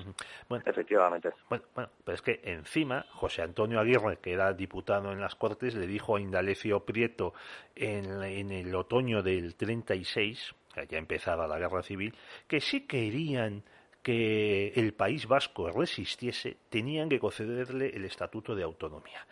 bueno, 0.49 0.65
Efectivamente. 0.65 1.33
Bueno, 1.49 1.65
bueno, 1.75 1.91
pero 2.05 2.15
es 2.15 2.23
que 2.23 2.41
encima 2.45 3.05
José 3.15 3.43
Antonio 3.43 3.81
Aguirre, 3.81 4.19
que 4.19 4.33
era 4.33 4.53
diputado 4.53 5.11
en 5.11 5.21
las 5.21 5.35
Cortes, 5.35 5.75
le 5.75 5.87
dijo 5.87 6.17
a 6.17 6.21
Indalecio 6.21 6.85
Prieto 6.85 7.35
en, 7.75 8.23
en 8.23 8.53
el 8.53 8.73
otoño 8.75 9.23
del 9.23 9.57
36, 9.57 10.55
ya 10.89 10.99
empezaba 10.99 11.49
la 11.49 11.59
guerra 11.59 11.83
civil, 11.83 12.15
que 12.47 12.61
si 12.61 12.87
querían 12.87 13.65
que 14.03 14.69
el 14.77 14.95
País 14.95 15.27
Vasco 15.27 15.71
resistiese, 15.71 16.57
tenían 16.69 17.09
que 17.09 17.19
concederle 17.19 17.89
el 17.89 18.05
Estatuto 18.05 18.55
de 18.55 18.63
Autonomía 18.63 19.27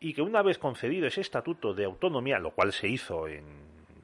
y 0.00 0.14
que 0.14 0.22
una 0.22 0.42
vez 0.42 0.58
concedido 0.58 1.06
ese 1.06 1.20
estatuto 1.20 1.74
de 1.74 1.84
autonomía, 1.84 2.38
lo 2.38 2.52
cual 2.52 2.72
se 2.72 2.88
hizo 2.88 3.28
en, 3.28 3.44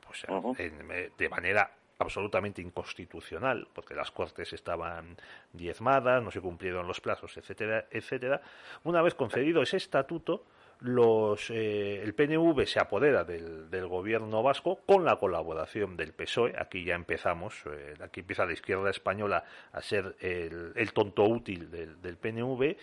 pues, 0.07 0.27
eh, 0.59 1.11
de 1.17 1.29
manera 1.29 1.71
absolutamente 1.99 2.61
inconstitucional, 2.61 3.69
porque 3.73 3.95
las 3.95 4.11
cortes 4.11 4.53
estaban 4.53 5.17
diezmadas, 5.55 6.23
no 6.23 6.31
se 6.31 6.43
cumplieron 6.43 6.87
los 6.87 7.01
plazos, 7.01 7.35
etcétera, 7.39 7.87
etcétera. 7.91 8.43
Una 8.85 9.01
vez 9.01 9.15
concedido 9.15 9.63
ese 9.63 9.79
estatuto, 9.79 10.45
los, 10.81 11.49
eh, 11.49 12.03
el 12.03 12.15
PNV 12.15 12.67
se 12.67 12.79
apodera 12.79 13.25
del, 13.25 13.71
del, 13.71 13.87
gobierno 13.87 14.43
vasco 14.43 14.81
con 14.85 15.07
la 15.07 15.17
colaboración 15.17 15.97
del 15.97 16.13
PSOE. 16.13 16.55
Aquí 16.59 16.85
ya 16.85 16.95
empezamos, 16.95 17.63
eh, 17.65 17.95
aquí 18.03 18.21
empieza 18.21 18.45
la 18.45 18.53
izquierda 18.53 18.91
española 18.91 19.45
a 19.73 19.81
ser 19.81 20.17
el, 20.21 20.73
el 20.77 20.93
tonto 20.93 21.25
útil 21.25 21.71
del, 21.71 22.03
del 22.03 22.19
PNV 22.19 22.77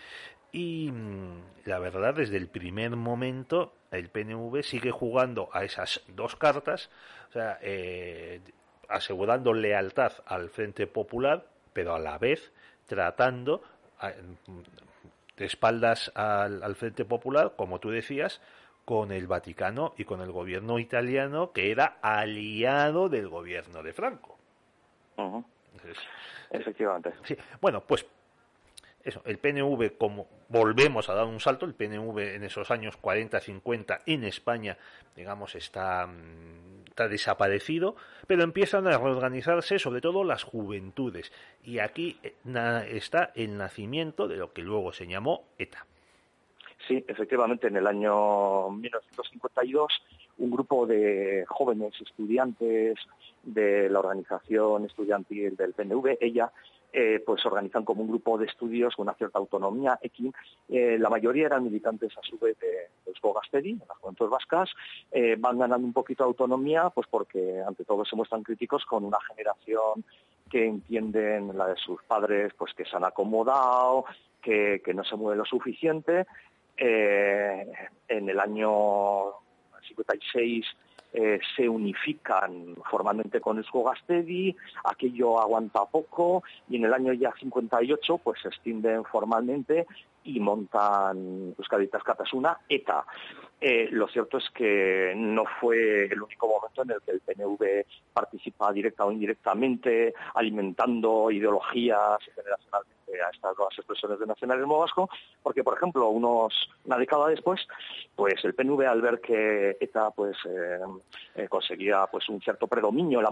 y 0.54 0.88
mm, 0.88 1.42
la 1.64 1.80
verdad, 1.80 2.14
desde 2.14 2.36
el 2.36 2.46
primer 2.46 2.90
momento, 2.90 3.74
el 3.90 4.08
PNV 4.08 4.62
sigue 4.62 4.92
jugando 4.92 5.48
a 5.52 5.64
esas 5.64 6.00
dos 6.06 6.36
cartas, 6.36 6.90
o 7.30 7.32
sea, 7.32 7.58
eh, 7.60 8.40
asegurando 8.88 9.52
lealtad 9.52 10.12
al 10.26 10.50
Frente 10.50 10.86
Popular, 10.86 11.44
pero 11.72 11.92
a 11.96 11.98
la 11.98 12.18
vez 12.18 12.52
tratando 12.86 13.64
de 15.36 15.44
espaldas 15.44 16.12
al, 16.14 16.76
Frente 16.76 17.04
Popular, 17.04 17.54
como 17.56 17.80
tú 17.80 17.90
decías, 17.90 18.40
con 18.84 19.10
el 19.10 19.26
Vaticano 19.26 19.94
y 19.98 20.04
con 20.04 20.20
el 20.20 20.30
gobierno 20.30 20.78
italiano, 20.78 21.50
que 21.50 21.72
era 21.72 21.96
aliado 22.00 23.08
del 23.08 23.28
gobierno 23.28 23.82
de 23.82 23.92
Franco. 23.92 24.38
Efectivamente. 26.50 27.12
Sí. 27.24 27.36
Bueno, 27.60 27.80
pues 27.80 28.06
eso, 29.04 29.22
el 29.26 29.38
PNV, 29.38 29.96
como 29.98 30.26
volvemos 30.48 31.08
a 31.08 31.14
dar 31.14 31.26
un 31.26 31.40
salto, 31.40 31.66
el 31.66 31.74
PNV 31.74 32.18
en 32.36 32.44
esos 32.44 32.70
años 32.70 32.96
40, 32.96 33.40
50 33.40 34.02
en 34.06 34.24
España, 34.24 34.78
digamos, 35.14 35.54
está, 35.54 36.06
mm, 36.06 36.84
está 36.88 37.08
desaparecido, 37.08 37.96
pero 38.26 38.42
empiezan 38.42 38.86
a 38.86 38.96
reorganizarse 38.96 39.78
sobre 39.78 40.00
todo 40.00 40.24
las 40.24 40.42
juventudes. 40.42 41.32
Y 41.64 41.80
aquí 41.80 42.18
eh, 42.22 42.34
está 42.88 43.32
el 43.34 43.58
nacimiento 43.58 44.26
de 44.26 44.36
lo 44.36 44.52
que 44.52 44.62
luego 44.62 44.92
se 44.92 45.06
llamó 45.06 45.44
ETA. 45.58 45.86
Sí, 46.88 47.02
efectivamente, 47.08 47.68
en 47.68 47.76
el 47.76 47.86
año 47.86 48.70
1952 48.70 49.92
un 50.38 50.50
grupo 50.50 50.86
de 50.86 51.44
jóvenes 51.48 51.94
estudiantes 52.00 52.96
de 53.42 53.88
la 53.88 54.00
organización 54.00 54.84
estudiantil 54.84 55.56
del 55.56 55.72
PNV, 55.72 56.18
ella, 56.20 56.50
eh, 56.96 57.20
pues 57.26 57.44
organizan 57.44 57.84
como 57.84 58.02
un 58.02 58.08
grupo 58.08 58.38
de 58.38 58.46
estudios 58.46 58.94
con 58.94 59.08
una 59.08 59.16
cierta 59.16 59.40
autonomía. 59.40 59.98
Eh, 60.68 60.96
la 60.96 61.10
mayoría 61.10 61.46
eran 61.46 61.64
militantes 61.64 62.16
a 62.16 62.22
su 62.22 62.38
vez 62.38 62.56
de, 62.60 62.68
de 62.68 63.12
de 63.54 63.86
las 63.88 63.98
juventudes 63.98 64.30
vascas, 64.30 64.70
eh, 65.10 65.34
van 65.36 65.58
ganando 65.58 65.84
un 65.84 65.92
poquito 65.92 66.22
de 66.22 66.28
autonomía, 66.28 66.90
pues 66.90 67.08
porque 67.10 67.60
ante 67.66 67.84
todo 67.84 68.04
se 68.04 68.14
muestran 68.14 68.44
críticos 68.44 68.84
con 68.84 69.04
una 69.04 69.18
generación 69.26 70.04
que 70.48 70.66
entienden 70.66 71.58
la 71.58 71.66
de 71.66 71.76
sus 71.76 72.00
padres, 72.04 72.52
pues 72.56 72.72
que 72.74 72.84
se 72.84 72.96
han 72.96 73.04
acomodado, 73.04 74.04
que, 74.40 74.80
que 74.84 74.94
no 74.94 75.02
se 75.02 75.16
mueve 75.16 75.38
lo 75.38 75.44
suficiente. 75.44 76.26
en 76.76 78.28
el 78.28 78.38
año 78.38 79.32
56 79.88 80.64
eh, 81.14 81.38
se 81.56 81.68
unifican 81.68 82.74
formalmente 82.90 83.40
con 83.40 83.58
Eusko 83.58 83.84
Gastedi, 83.84 84.54
aquello 84.84 85.40
aguanta 85.40 85.84
poco 85.84 86.42
y 86.68 86.76
en 86.76 86.86
el 86.86 86.92
año 86.92 87.12
ya 87.12 87.32
58 87.38 88.18
pues 88.18 88.40
se 88.42 88.48
extienden 88.48 89.04
formalmente 89.04 89.86
y 90.24 90.40
montan 90.40 91.54
Euskaditas 91.58 92.02
Catasuna, 92.02 92.58
ETA. 92.68 93.04
Eh, 93.60 93.88
lo 93.92 94.06
cierto 94.08 94.38
es 94.38 94.50
que 94.50 95.14
no 95.16 95.44
fue 95.58 96.04
el 96.04 96.20
único 96.20 96.46
momento 96.46 96.82
en 96.82 96.90
el 96.90 97.00
que 97.00 97.12
el 97.12 97.20
PNV 97.20 97.86
participa 98.12 98.72
directa 98.72 99.06
o 99.06 99.12
indirectamente 99.12 100.12
alimentando 100.34 101.30
ideologías 101.30 102.18
generacionalmente 102.34 102.94
a 103.24 103.30
estas 103.30 103.56
nuevas 103.56 103.78
expresiones 103.78 104.18
de 104.18 104.26
nacionalismo 104.26 104.78
vasco, 104.78 105.08
porque, 105.42 105.64
por 105.64 105.76
ejemplo, 105.76 106.08
unos 106.08 106.52
una 106.84 106.98
década 106.98 107.28
después, 107.28 107.66
pues 108.14 108.44
el 108.44 108.54
PNV 108.54 108.82
al 108.86 109.00
ver 109.00 109.20
que 109.20 109.78
ETA 109.80 110.10
pues 110.10 110.36
eh, 110.46 110.80
eh, 111.36 111.48
conseguía 111.48 112.06
pues 112.10 112.28
un 112.28 112.42
cierto 112.42 112.66
predominio 112.66 113.20
en 113.20 113.24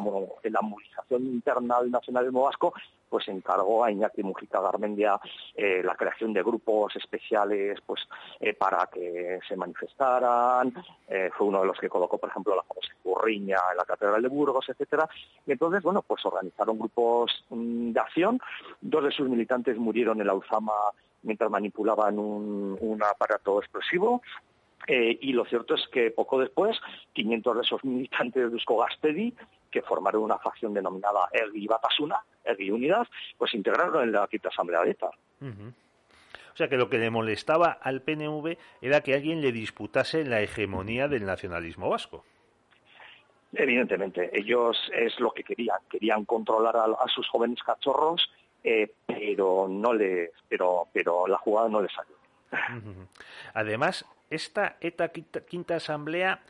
la, 0.53 0.61
movilización 0.63 1.27
interna 1.27 1.81
del 1.81 1.91
nacionalismo 1.91 2.45
vasco, 2.45 2.73
pues 3.11 3.29
encargó 3.29 3.85
a 3.85 3.91
Iñaki 3.91 4.23
Mujica 4.23 4.63
Garmendia 4.63 5.21
la 5.55 5.95
creación 5.95 6.33
de 6.33 6.43
grupos 6.43 6.82
especiales 6.95 7.79
pues 7.87 8.01
para 8.59 8.89
que 8.93 9.39
se 9.47 9.57
manifestaran, 9.57 10.73
fue 11.37 11.47
uno 11.47 11.61
de 11.61 11.67
los 11.67 11.79
que 11.79 11.89
colocó, 11.89 12.19
por 12.19 12.31
ejemplo, 12.31 12.57
la 12.57 12.63
famosa 12.63 12.93
curriña 13.03 13.59
en 13.71 13.77
la 13.77 13.85
Catedral 13.85 14.23
de 14.23 14.29
Burgos, 14.29 14.69
etcétera, 14.69 15.09
y 15.47 15.53
entonces, 15.53 15.83
bueno, 15.83 16.03
pues 16.03 16.25
organizaron 16.25 16.79
grupos 16.79 17.45
mm, 17.51 17.93
de 17.93 18.01
acción, 18.01 18.41
dos 18.81 19.05
de 19.05 19.11
sus 19.11 19.29
militantes 19.29 19.77
murieron 19.77 20.21
en 20.21 20.27
la 20.27 20.33
Alzama 20.33 20.73
mientras 21.23 21.51
manipulaban 21.51 22.19
un, 22.19 23.01
aparato 23.03 23.61
explosivo. 23.61 24.23
Eh, 24.89 25.17
y 25.21 25.33
lo 25.33 25.45
cierto 25.45 25.75
es 25.77 25.87
que 25.93 26.11
poco 26.11 26.41
después, 26.41 26.77
500 27.13 27.57
de 27.57 27.63
esos 27.63 27.85
militantes 27.85 28.51
de 28.51 28.57
Euskogastedi, 28.57 29.33
que 29.71 29.83
formaron 29.83 30.25
una 30.25 30.39
facción 30.39 30.75
denominada 30.75 31.29
Ergi 31.33 31.67
Batasuna, 31.69 32.17
Ergi 32.45 32.71
Unidad, 32.71 33.07
pues 33.39 33.55
integraron 33.55 34.03
en 34.03 34.13
la 34.13 34.27
quinta 34.27 34.49
asamblea 34.49 34.83
de 34.83 34.91
ETA. 34.91 35.11
O 36.53 36.57
sea 36.57 36.69
que 36.69 36.77
lo 36.77 36.89
que 36.89 36.99
le 36.99 37.11
molestaba 37.11 37.71
al 37.71 38.03
PNV 38.03 38.57
era 38.81 39.01
que 39.01 39.15
alguien 39.15 39.41
le 39.41 39.53
disputase 39.53 40.25
la 40.25 40.41
hegemonía 40.41 41.09
del 41.09 41.25
nacionalismo 41.25 41.89
vasco. 41.89 42.25
Evidentemente, 43.55 44.31
ellos 44.33 44.79
es 44.95 45.19
lo 45.21 45.31
que 45.31 45.45
querían, 45.45 45.79
querían 45.91 46.25
controlar 46.25 46.77
a 46.77 47.09
sus 47.09 47.29
jóvenes 47.29 47.63
cachorros 47.63 48.31
eh, 48.65 48.93
pero 49.07 49.67
no 49.69 49.93
le, 49.93 50.31
pero, 50.49 50.89
pero 50.93 51.27
la 51.27 51.37
jugada 51.39 51.69
no 51.69 51.83
le 51.83 51.89
salió. 51.89 52.15
Además, 53.55 54.05
esta 54.31 54.77
ETA 54.81 55.09
quinta, 55.09 55.77
asamblea 55.77 56.41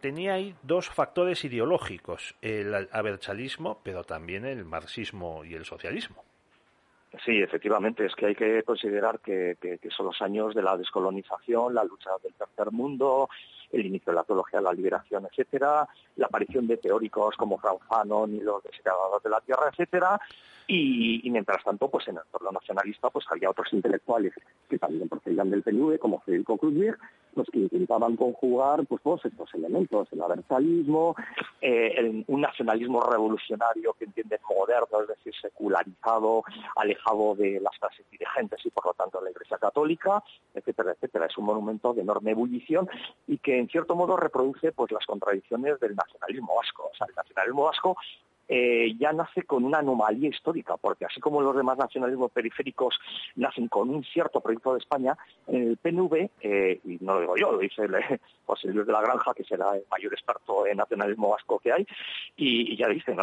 tenía 0.00 0.34
ahí 0.34 0.54
dos 0.62 0.88
factores 0.88 1.44
ideológicos, 1.44 2.36
el 2.40 2.88
abertzalismo, 2.92 3.80
pero 3.82 4.04
también 4.04 4.44
el 4.44 4.64
marxismo 4.64 5.44
y 5.44 5.54
el 5.54 5.64
socialismo. 5.64 6.23
Sí, 7.24 7.40
efectivamente, 7.40 8.06
es 8.06 8.14
que 8.14 8.26
hay 8.26 8.34
que 8.34 8.62
considerar 8.64 9.20
que, 9.20 9.56
son 9.96 10.06
los 10.06 10.20
años 10.22 10.54
de 10.54 10.62
la 10.62 10.76
descolonización, 10.76 11.74
la 11.74 11.84
lucha 11.84 12.10
del 12.22 12.34
tercer 12.34 12.72
mundo, 12.72 13.28
el 13.74 13.86
inicio 13.86 14.12
de 14.12 14.16
la 14.16 14.24
teología 14.24 14.60
la 14.60 14.72
liberación, 14.72 15.26
etcétera, 15.26 15.88
la 16.16 16.26
aparición 16.26 16.66
de 16.66 16.76
teóricos 16.76 17.36
como 17.36 17.58
Frank 17.58 17.82
Fanon 17.88 18.34
y 18.34 18.40
los 18.40 18.62
desegadores 18.62 19.22
de 19.22 19.30
la 19.30 19.40
tierra, 19.40 19.68
etcétera, 19.70 20.20
y, 20.66 21.28
mientras 21.30 21.62
tanto, 21.62 21.88
pues 21.88 22.08
en 22.08 22.16
el 22.16 22.22
entorno 22.24 22.52
nacionalista, 22.52 23.10
pues 23.10 23.26
había 23.30 23.50
otros 23.50 23.70
intelectuales 23.72 24.32
que 24.68 24.78
también 24.78 25.08
procedían 25.08 25.50
del 25.50 25.62
PNV, 25.62 25.98
como 25.98 26.20
Federico 26.20 26.56
Kruzberg, 26.56 26.98
los 27.34 27.46
que 27.48 27.58
intentaban 27.58 28.16
conjugar 28.16 28.86
pues 28.86 29.02
todos 29.02 29.24
estos 29.24 29.52
elementos, 29.54 30.08
el 30.12 30.22
aversalismo, 30.22 31.16
eh, 31.60 32.24
un 32.28 32.40
nacionalismo 32.40 33.00
revolucionario 33.02 33.92
que 33.98 34.04
entiende 34.04 34.38
moderno, 34.48 35.02
es 35.02 35.08
decir, 35.08 35.34
secularizado, 35.40 36.44
alejado 36.76 37.34
de 37.34 37.60
las 37.60 37.76
clases 37.78 38.06
dirigentes 38.10 38.64
y 38.64 38.70
por 38.70 38.86
lo 38.86 38.94
tanto 38.94 39.18
de 39.18 39.24
la 39.24 39.30
Iglesia 39.32 39.58
Católica, 39.58 40.22
etcétera, 40.54 40.92
etcétera. 40.92 41.26
Es 41.26 41.36
un 41.36 41.46
monumento 41.46 41.92
de 41.92 42.02
enorme 42.02 42.30
ebullición 42.30 42.88
y 43.26 43.38
que 43.38 43.58
en 43.64 43.70
cierto 43.70 43.96
modo 43.96 44.16
reproduce 44.16 44.72
pues 44.72 44.92
las 44.92 45.06
contradicciones 45.06 45.80
del 45.80 45.96
nacionalismo 45.96 46.54
vasco. 46.56 46.90
O 46.92 46.96
sea, 46.96 47.06
el 47.08 47.14
nacionalismo 47.14 47.64
vasco 47.64 47.96
eh, 48.48 48.94
ya 48.98 49.12
nace 49.12 49.42
con 49.42 49.64
una 49.64 49.78
anomalía 49.78 50.28
histórica, 50.28 50.76
porque 50.76 51.06
así 51.06 51.20
como 51.20 51.40
los 51.40 51.56
demás 51.56 51.78
nacionalismos 51.78 52.30
periféricos 52.30 52.98
nacen 53.36 53.68
con 53.68 53.90
un 53.90 54.04
cierto 54.04 54.40
proyecto 54.40 54.72
de 54.72 54.78
España, 54.78 55.16
el 55.46 55.76
PNV, 55.76 56.30
eh, 56.40 56.80
y 56.84 56.98
no 57.00 57.14
lo 57.14 57.20
digo 57.20 57.36
yo, 57.36 57.52
lo 57.52 57.58
dice 57.58 57.86
José 58.46 58.68
Luis 58.68 58.86
de 58.86 58.92
la 58.92 59.00
Granja, 59.00 59.32
que 59.34 59.44
será 59.44 59.74
el 59.74 59.84
mayor 59.90 60.12
experto 60.12 60.66
en 60.66 60.76
nacionalismo 60.76 61.30
vasco 61.30 61.58
que 61.58 61.72
hay, 61.72 61.86
y, 62.36 62.76
ya 62.76 62.88
dice, 62.88 63.16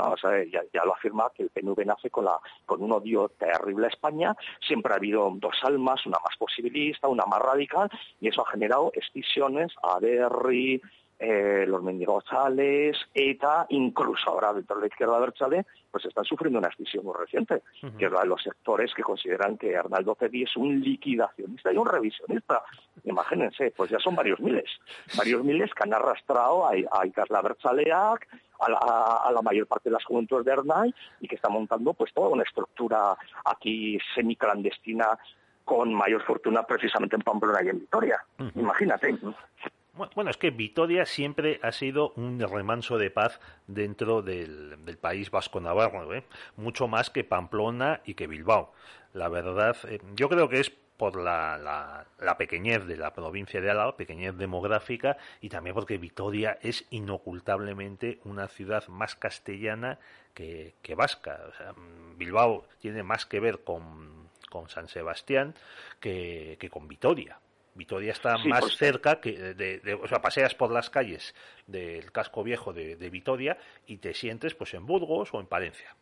ya, 0.74 0.86
lo 0.86 0.94
afirma 0.94 1.32
que 1.36 1.44
el 1.44 1.50
PNV 1.50 1.86
nace 1.86 2.10
con, 2.10 2.26
un 2.68 2.92
odio 2.92 3.30
terrible 3.30 3.86
a 3.86 3.90
España, 3.90 4.36
siempre 4.66 4.94
ha 4.94 4.98
habido 4.98 5.32
dos 5.36 5.56
almas, 5.64 6.06
una 6.06 6.18
más 6.24 6.36
posibilista, 6.38 7.08
una 7.08 7.26
más 7.26 7.40
radical, 7.40 7.90
y 8.20 8.28
eso 8.30 8.46
ha 8.46 8.52
generado 8.52 8.92
escisiones, 8.96 9.72
a 9.84 10.00
eh, 11.24 11.66
los 11.68 11.84
mendigosales, 11.84 12.98
ETA, 13.14 13.68
incluso 13.70 14.32
ahora 14.32 14.54
dentro 14.54 14.78
de 14.78 14.82
la 14.82 14.88
izquierda 14.88 15.20
berchale, 15.20 15.68
pues 15.92 16.04
están 16.06 16.26
sufriendo 16.26 16.58
una 16.58 16.70
escisión 16.70 17.06
muy 17.06 17.14
reciente, 17.14 17.62
que 17.96 18.06
es 18.06 18.12
la 18.12 18.22
de 18.22 18.28
los 18.28 18.42
sectores 18.42 18.92
que 18.96 19.04
consideran 19.04 19.56
que 19.56 19.78
Arnaldo 19.78 20.18
Cedi 20.20 20.42
es 20.42 20.58
un 20.58 20.80
liquidacionista 20.80 21.72
y 21.72 21.78
un 21.78 21.86
revisionista. 21.86 22.64
Imagínense, 23.04 23.72
pues 23.78 23.92
ya 23.92 24.00
son 24.00 24.16
varios 24.16 24.40
miles, 24.40 24.66
varios 25.16 25.44
miles 25.44 25.72
que 25.76 25.84
han 25.84 25.94
arrastrado 25.94 26.66
a, 26.66 26.72
a 26.72 27.06
a 28.62 29.32
la, 29.32 29.42
mayor 29.44 29.68
parte 29.68 29.90
de 29.90 29.94
las 29.94 30.04
juventudes 30.04 30.46
de 30.46 30.54
Ernai 30.54 30.94
y 31.20 31.28
que 31.28 31.36
está 31.36 31.50
montando 31.50 31.94
pues 31.94 32.12
toda 32.14 32.30
una 32.30 32.44
estructura 32.44 33.16
aquí 33.46 34.00
semiclandestina 34.16 35.20
con 35.66 35.94
mayor 35.94 36.24
fortuna 36.24 36.64
precisamente 36.64 37.16
en 37.16 37.22
Pamplona 37.22 37.64
y 37.64 37.70
en 37.70 37.80
Vitoria. 37.80 38.24
Imagínate. 38.56 39.20
Bueno, 39.94 40.32
es 40.32 40.38
que 40.38 40.52
Vitoria 40.52 41.06
siempre 41.06 41.60
ha 41.62 41.74
sido 41.74 42.14
un 42.16 42.40
remanso 42.40 42.98
de 42.98 43.12
paz 43.12 43.42
dentro 43.68 44.22
del, 44.22 44.98
país 45.02 45.30
vasco-navarro, 45.32 46.14
¿eh? 46.14 46.24
mucho 46.56 46.88
más 46.88 47.10
que 47.10 47.26
Pamplona 47.26 48.02
y 48.06 48.14
que 48.14 48.28
Bilbao. 48.28 48.74
La 49.14 49.28
verdad, 49.28 49.76
eh, 49.90 50.00
yo 50.16 50.30
creo 50.30 50.48
que 50.48 50.62
es 50.62 50.70
por 50.70 51.18
la, 51.18 51.58
la, 52.20 52.38
pequeñez 52.38 52.86
de 52.86 52.96
la 52.96 53.14
provincia 53.14 53.60
de 53.60 53.70
Álava, 53.70 53.98
pequeñez 53.98 54.38
demográfica, 54.38 55.18
y 55.42 55.50
también 55.50 55.74
porque 55.74 55.98
Vitoria 55.98 56.58
es 56.62 56.86
inocultablemente 56.92 58.20
una 58.24 58.48
ciudad 58.48 58.88
más 58.88 59.16
castellana 59.16 60.00
que, 60.34 60.74
vasca. 60.96 61.40
Bilbao 62.18 62.66
tiene 62.80 63.04
más 63.04 63.26
que 63.26 63.40
ver 63.40 63.64
con, 63.64 64.30
con 64.50 64.70
San 64.70 64.88
Sebastián 64.88 65.54
que, 66.00 66.56
que 66.60 66.70
con 66.70 66.88
Vitoria. 66.88 67.40
Vitoria 67.74 68.12
está 68.12 68.38
más 68.38 68.76
cerca 68.76 69.22
que 69.22 69.32
de, 69.54 69.94
o 69.94 70.08
sea, 70.08 70.22
paseas 70.22 70.56
por 70.56 70.72
las 70.72 70.90
calles 70.90 71.34
del 71.68 72.12
casco 72.12 72.44
viejo 72.44 72.74
de, 72.74 73.10
Vitoria 73.10 73.58
y 73.86 73.98
te 73.98 74.14
sientes 74.14 74.56
pues 74.56 74.74
en 74.74 74.86
Burgos 74.86 75.34
o 75.34 75.40
en 75.40 75.48
Palencia. 75.48 75.96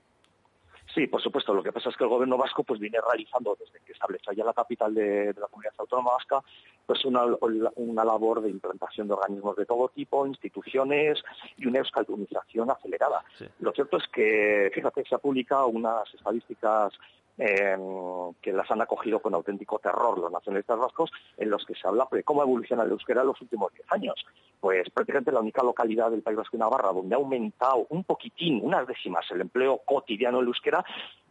Sí, 0.93 1.05
por 1.05 1.21
supuesto. 1.21 1.53
Lo 1.53 1.61
que 1.61 1.71
pasa 1.71 1.89
es 1.89 1.97
que 1.97 2.03
el 2.03 2.09
gobierno 2.09 2.37
vasco 2.37 2.63
pues 2.63 2.79
viene 2.79 2.97
realizando 2.99 3.55
desde 3.59 3.79
que 3.85 3.91
estableció 3.91 4.33
ya 4.33 4.43
la 4.43 4.53
capital 4.53 4.93
de, 4.93 5.33
la 5.37 5.47
comunidad 5.47 5.73
autónoma 5.77 6.13
vasca 6.13 6.41
pues 6.89 7.05
una, 7.05 7.21
una, 7.75 8.03
labor 8.03 8.41
de 8.41 8.49
implantación 8.49 9.07
de 9.07 9.13
organismos 9.13 9.55
de 9.55 9.67
todo 9.67 9.89
tipo, 9.89 10.25
instituciones 10.25 11.19
y 11.55 11.67
una 11.67 11.77
euskaldunización 11.77 12.71
acelerada. 12.71 13.23
Lo 13.59 13.71
cierto 13.73 13.97
es 13.97 14.07
que, 14.07 14.71
fíjate, 14.73 15.03
se 15.07 15.13
ha 15.13 15.19
publicado 15.19 15.67
unas 15.67 16.11
estadísticas 16.11 16.91
que 17.37 18.51
las 18.51 18.71
han 18.71 18.81
acogido 18.81 19.19
con 19.19 19.35
auténtico 19.35 19.77
terror 19.77 20.17
los 20.17 20.31
nacionalistas 20.31 20.79
vascos, 20.79 21.11
en 21.37 21.51
los 21.51 21.63
que 21.63 21.75
se 21.75 21.87
habla 21.87 22.07
de 22.11 22.23
cómo 22.23 22.41
evoluciona 22.41 22.81
el 22.81 22.89
euskera 22.89 23.21
en 23.21 23.27
los 23.27 23.39
últimos 23.39 23.71
10 23.71 23.85
años. 23.91 24.25
Pues 24.59 24.89
prácticamente 24.89 25.31
la 25.31 25.41
única 25.41 25.63
localidad 25.63 26.09
del 26.09 26.23
País 26.23 26.37
Vasco 26.37 26.57
y 26.57 26.59
Navarra 26.59 26.91
donde 26.91 27.13
ha 27.13 27.19
aumentado 27.19 27.85
un 27.89 28.03
poquitín, 28.03 28.61
unas 28.63 28.87
décimas, 28.87 29.29
el 29.29 29.41
empleo 29.41 29.79
cotidiano 29.85 30.39
del 30.39 30.47
euskera 30.47 30.83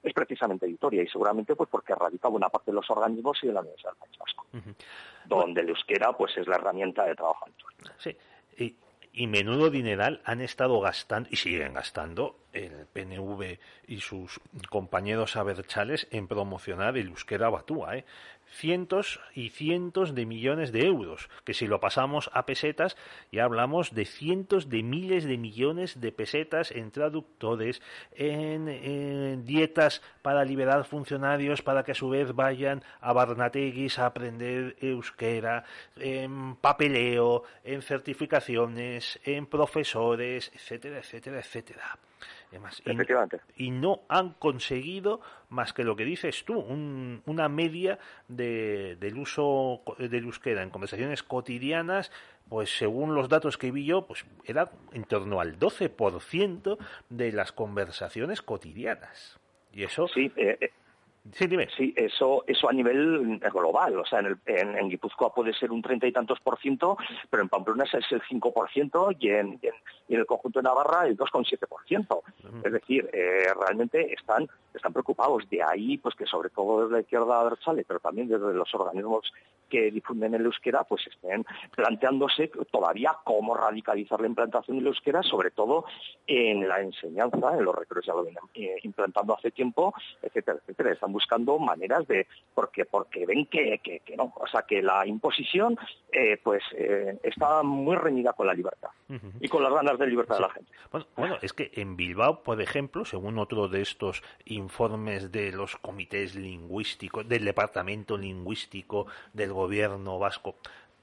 es 0.02 0.12
precisamente 0.12 0.66
Vitoria 0.66 1.02
y 1.02 1.08
seguramente 1.08 1.54
pues 1.56 1.68
porque 1.70 1.92
ha 1.92 1.96
radicado 1.96 2.34
una 2.34 2.48
parte 2.48 2.70
de 2.70 2.76
los 2.76 2.88
organismos 2.90 3.38
y 3.42 3.48
de 3.48 3.52
la 3.52 3.60
Universidad 3.60 3.92
del 3.92 3.98
País 3.98 4.18
Vasco. 4.18 4.46
donde 5.26 5.60
el 5.60 5.68
euskera 5.68 6.12
pues 6.12 6.36
es 6.36 6.46
la 6.46 6.56
herramienta 6.56 7.04
de 7.04 7.14
trabajo. 7.14 7.46
Sí, 7.98 8.16
y, 8.56 8.76
y 9.12 9.26
menudo 9.26 9.70
dineral 9.70 10.20
han 10.24 10.40
estado 10.40 10.80
gastando 10.80 11.28
y 11.30 11.36
siguen 11.36 11.74
gastando 11.74 12.36
el 12.52 12.86
PNV 12.86 13.58
y 13.86 14.00
sus 14.00 14.40
compañeros 14.70 15.36
aberchales 15.36 16.06
en 16.10 16.28
promocionar 16.28 16.96
el 16.96 17.08
euskera 17.08 17.50
batúa. 17.50 17.96
¿eh? 17.96 18.04
cientos 18.50 19.20
y 19.34 19.50
cientos 19.50 20.14
de 20.14 20.26
millones 20.26 20.72
de 20.72 20.86
euros, 20.86 21.28
que 21.44 21.54
si 21.54 21.66
lo 21.66 21.80
pasamos 21.80 22.30
a 22.32 22.46
pesetas 22.46 22.96
ya 23.30 23.44
hablamos 23.44 23.94
de 23.94 24.04
cientos 24.04 24.68
de 24.68 24.82
miles 24.82 25.24
de 25.24 25.38
millones 25.38 26.00
de 26.00 26.12
pesetas 26.12 26.70
en 26.70 26.90
traductores, 26.90 27.82
en, 28.12 29.44
dietas 29.44 30.02
para 30.22 30.44
liberar 30.44 30.84
funcionarios 30.84 31.62
para 31.62 31.84
que 31.84 31.92
a 31.92 31.94
su 31.94 32.08
vez 32.08 32.34
vayan 32.34 32.82
a 33.00 33.12
Barnateguis 33.12 33.98
a 33.98 34.06
aprender 34.06 34.76
euskera, 34.80 35.64
en 35.96 36.56
papeleo, 36.56 37.44
en 37.64 37.82
certificaciones, 37.82 39.20
en 39.24 39.46
profesores, 39.46 40.50
etcétera, 40.54 40.98
etcétera, 40.98 41.38
etcétera. 41.38 41.98
Y, 43.56 43.70
no 43.70 44.00
han 44.08 44.30
conseguido 44.34 45.20
más 45.48 45.72
que 45.72 45.84
lo 45.84 45.96
que 45.96 46.04
dices 46.04 46.44
tú, 46.44 46.58
una 46.58 47.48
media 47.48 47.98
de, 48.28 48.96
del 49.00 49.18
uso 49.18 49.82
del 49.98 50.24
euskera 50.24 50.62
en 50.62 50.70
conversaciones 50.70 51.22
cotidianas, 51.22 52.10
pues 52.48 52.76
según 52.76 53.14
los 53.14 53.28
datos 53.28 53.58
que 53.58 53.70
vi 53.70 53.84
yo, 53.84 54.06
pues 54.06 54.24
era 54.44 54.70
en 54.92 55.04
torno 55.04 55.40
al 55.40 55.58
12% 55.58 56.78
de 57.10 57.32
las 57.32 57.52
conversaciones 57.52 58.42
cotidianas. 58.42 59.38
Y 59.72 59.84
eso 59.84 60.08
sí, 60.08 60.32
eh, 60.36 60.56
eh, 60.60 60.70
Sí, 61.32 61.46
dime. 61.46 61.68
Sí, 61.76 61.92
eso, 61.96 62.44
eso 62.46 62.68
a 62.68 62.72
nivel 62.72 63.38
global. 63.52 63.98
O 63.98 64.04
sea, 64.04 64.20
en, 64.20 64.26
el, 64.26 64.38
en, 64.46 64.88
Guipúzcoa 64.88 65.34
puede 65.34 65.52
ser 65.52 65.70
un 65.70 65.82
treinta 65.82 66.06
y 66.06 66.12
tantos 66.12 66.40
por 66.40 66.58
ciento, 66.58 66.96
pero 67.30 67.42
en 67.42 67.48
Pamplona 67.48 67.84
es 67.84 68.12
el 68.12 68.22
5 68.28 68.52
por 68.52 68.70
ciento 68.70 69.10
y 69.18 69.30
en, 69.30 69.60
y 70.08 70.14
en 70.14 70.20
el 70.20 70.26
conjunto 70.26 70.58
de 70.58 70.64
Navarra 70.64 71.06
el 71.06 71.16
2,7 71.16 71.66
por 71.68 71.84
ciento. 71.84 72.22
Es 72.64 72.72
decir, 72.72 73.08
eh, 73.12 73.48
realmente 73.58 74.12
están, 74.12 74.48
están 74.74 74.92
preocupados. 74.92 75.48
De 75.50 75.62
ahí, 75.62 75.98
pues 75.98 76.14
que 76.14 76.26
sobre 76.26 76.50
todo 76.50 76.82
desde 76.82 76.94
la 76.94 77.00
izquierda 77.00 77.56
sale, 77.64 77.84
pero 77.86 78.00
también 78.00 78.28
desde 78.28 78.52
los 78.52 78.74
organismos 78.74 79.32
que 79.68 79.90
difunden 79.90 80.34
el 80.34 80.44
euskera, 80.46 80.84
pues 80.84 81.06
estén 81.06 81.44
planteándose 81.74 82.50
todavía 82.70 83.14
cómo 83.24 83.54
radicalizar 83.54 84.20
la 84.20 84.26
implantación 84.26 84.78
del 84.78 84.86
euskera, 84.88 85.22
sobre 85.22 85.50
todo 85.50 85.84
en 86.26 86.66
la 86.66 86.80
enseñanza, 86.80 87.56
en 87.56 87.64
los 87.64 87.74
recreos 87.74 88.06
ya 88.06 88.14
lo 88.14 88.22
vienen 88.22 88.42
eh, 88.54 88.76
implantando 88.82 89.36
hace 89.36 89.50
tiempo, 89.50 89.94
etcétera, 90.22 90.58
etcétera. 90.60 90.92
Están 90.92 91.12
buscando 91.18 91.58
maneras 91.58 92.06
de, 92.06 92.28
porque, 92.54 92.84
porque 92.84 93.26
ven 93.26 93.46
que, 93.46 93.80
que, 93.82 94.16
no, 94.16 94.32
o 94.36 94.46
sea, 94.46 94.62
que 94.62 94.80
la 94.80 95.04
imposición 95.04 95.76
eh, 96.12 96.38
pues 96.44 96.62
eh, 96.76 97.18
está 97.24 97.64
muy 97.64 97.96
reñida 97.96 98.32
con 98.34 98.46
la 98.46 98.54
libertad 98.54 98.90
y 99.40 99.48
con 99.48 99.64
las 99.64 99.72
ganas 99.72 99.98
de 99.98 100.06
libertad 100.06 100.36
de 100.36 100.42
la 100.42 100.50
gente. 100.50 100.70
Bueno, 101.16 101.38
es 101.42 101.52
que 101.52 101.72
en 101.74 101.96
Bilbao, 101.96 102.44
por 102.44 102.60
ejemplo, 102.60 103.04
según 103.04 103.38
otro 103.38 103.66
de 103.66 103.80
estos 103.80 104.22
informes 104.44 105.32
de 105.32 105.50
los 105.50 105.74
comités 105.76 106.36
lingüísticos, 106.36 107.28
del 107.28 107.44
departamento 107.44 108.16
lingüístico 108.16 109.06
del 109.32 109.52
gobierno 109.52 110.20
vasco, 110.20 110.56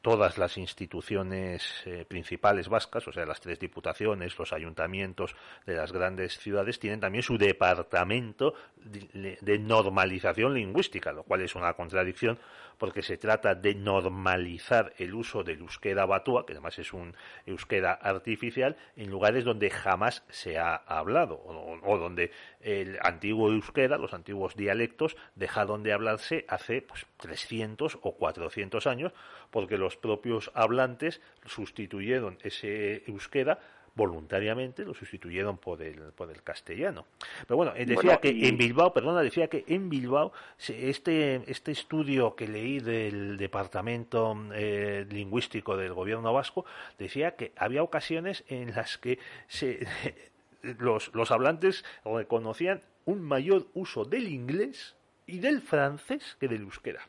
todas 0.06 0.38
las 0.38 0.56
instituciones 0.60 1.82
eh, 1.88 2.06
principales 2.08 2.70
vascas, 2.70 3.08
o 3.08 3.12
sea, 3.12 3.26
las 3.26 3.42
tres 3.42 3.58
diputaciones, 3.58 4.38
los 4.38 4.54
ayuntamientos 4.54 5.36
de 5.66 5.74
las 5.74 5.92
grandes 5.92 6.38
ciudades, 6.38 6.78
tienen 6.78 7.00
también 7.00 7.24
su 7.24 7.40
departamento 7.40 8.54
de, 8.78 9.58
normalización 9.58 10.54
lingüística, 10.54 11.12
lo 11.12 11.24
cual 11.24 11.42
es 11.42 11.56
una 11.56 11.74
contradicción 11.74 12.38
porque 12.78 13.02
se 13.02 13.18
trata 13.18 13.56
de 13.56 13.74
normalizar 13.74 14.94
el 15.00 15.16
uso 15.16 15.44
del 15.44 15.62
euskera 15.62 16.06
batua, 16.06 16.46
que 16.46 16.54
además 16.54 16.78
es 16.78 16.94
un 16.94 17.16
euskera 17.48 17.94
artificial, 17.94 18.78
en 18.96 19.10
lugares 19.10 19.44
donde 19.44 19.72
jamás 19.72 20.24
se 20.30 20.60
ha 20.60 20.76
hablado 20.76 21.42
o, 21.44 21.98
donde 21.98 22.30
el 22.66 22.98
antiguo 23.02 23.52
euskera, 23.52 23.98
los 23.98 24.14
antiguos 24.14 24.56
dialectos, 24.56 25.16
dejaron 25.36 25.84
de 25.84 25.94
hablarse 25.94 26.46
hace 26.50 26.82
pues, 26.82 27.06
300 27.18 28.00
o 28.02 28.16
400 28.16 28.88
años, 28.88 29.14
porque 29.52 29.78
los 29.78 29.96
propios 29.98 30.52
hablantes 30.56 31.22
sustituyeron 31.46 32.40
ese 32.42 33.04
euskera 33.06 33.60
voluntariamente 33.96 34.84
lo 34.84 34.94
sustituyeron 34.94 35.58
por 35.58 35.82
el, 35.82 36.12
por 36.12 36.30
el 36.30 36.44
castellano. 36.44 37.06
Pero 37.48 37.56
bueno, 37.56 37.74
decía 37.74 38.18
que 38.18 38.48
en 38.48 38.58
Bilbao, 38.58 38.94
perdona, 38.94 39.22
decía 39.22 39.48
que 39.48 39.64
en 39.68 39.90
Bilbao 39.90 40.34
este, 40.68 41.50
este 41.50 41.72
estudio 41.72 42.36
que 42.36 42.48
leí 42.48 42.80
del 42.80 43.38
Departamento 43.38 44.38
eh, 44.54 45.06
Lingüístico 45.10 45.78
del 45.78 45.94
Gobierno 45.94 46.34
Vasco 46.34 46.66
decía 47.00 47.38
que 47.38 47.54
había 47.56 47.84
ocasiones 47.84 48.44
en 48.50 48.76
las 48.76 48.98
que 48.98 49.18
se, 49.48 49.88
los, 50.80 51.14
los 51.14 51.32
hablantes 51.32 51.86
reconocían 52.04 52.84
un 53.06 53.22
mayor 53.22 53.68
uso 53.74 54.06
del 54.06 54.28
inglés 54.28 54.96
y 55.28 55.40
del 55.40 55.62
francés 55.62 56.38
que 56.40 56.48
del 56.48 56.64
euskera 56.64 57.08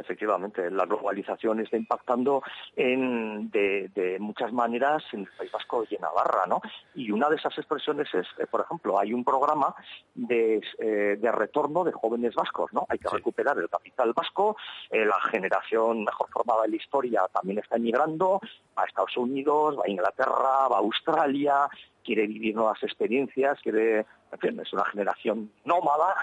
efectivamente, 0.00 0.70
la 0.70 0.86
globalización 0.86 1.60
está 1.60 1.76
impactando 1.76 2.42
en, 2.76 3.50
de, 3.50 4.16
muchas 4.20 4.52
maneras 4.52 5.02
en 5.12 5.20
el 5.20 5.28
País 5.36 5.52
Vasco 5.52 5.84
y 5.88 5.94
en 5.94 6.02
Navarra, 6.02 6.46
¿no? 6.46 6.60
Y 6.94 7.10
una 7.10 7.28
de 7.28 7.36
esas 7.36 7.56
expresiones 7.58 8.12
es, 8.14 8.26
eh, 8.38 8.46
por 8.46 8.62
ejemplo, 8.62 8.98
hay 8.98 9.12
un 9.12 9.24
programa 9.24 9.74
de, 10.14 10.60
eh, 10.78 11.16
de 11.20 11.32
retorno 11.32 11.84
de 11.84 11.92
jóvenes 11.92 12.34
vascos, 12.34 12.72
¿no? 12.72 12.86
Hay 12.88 12.98
que 12.98 13.08
recuperar 13.08 13.58
el 13.58 13.68
capital 13.68 14.12
vasco, 14.12 14.56
eh, 14.90 15.04
la 15.04 15.20
generación 15.30 16.04
mejor 16.04 16.28
formada 16.30 16.64
en 16.64 16.72
la 16.72 16.76
historia 16.76 17.22
también 17.32 17.58
está 17.58 17.76
emigrando, 17.76 18.40
a 18.76 18.84
Estados 18.84 19.16
Unidos, 19.16 19.78
va 19.78 19.82
a 19.86 19.90
Inglaterra, 19.90 20.68
va 20.68 20.76
a 20.76 20.78
Australia, 20.78 21.68
quiere 22.04 22.26
vivir 22.26 22.54
nuevas 22.54 22.82
experiencias, 22.82 23.58
quiere, 23.62 24.00
es 24.00 24.72
una 24.72 24.84
generación 24.86 25.50
nómada. 25.64 26.14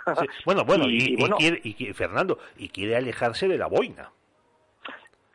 Bueno, 0.45 0.63
bueno, 0.65 0.85
y, 0.89 1.15
quiere, 1.73 1.93
Fernando, 1.93 2.39
y 2.57 2.69
quiere 2.69 2.95
alejarse 2.95 3.47
de 3.47 3.57
la 3.57 3.67
boina. 3.67 4.11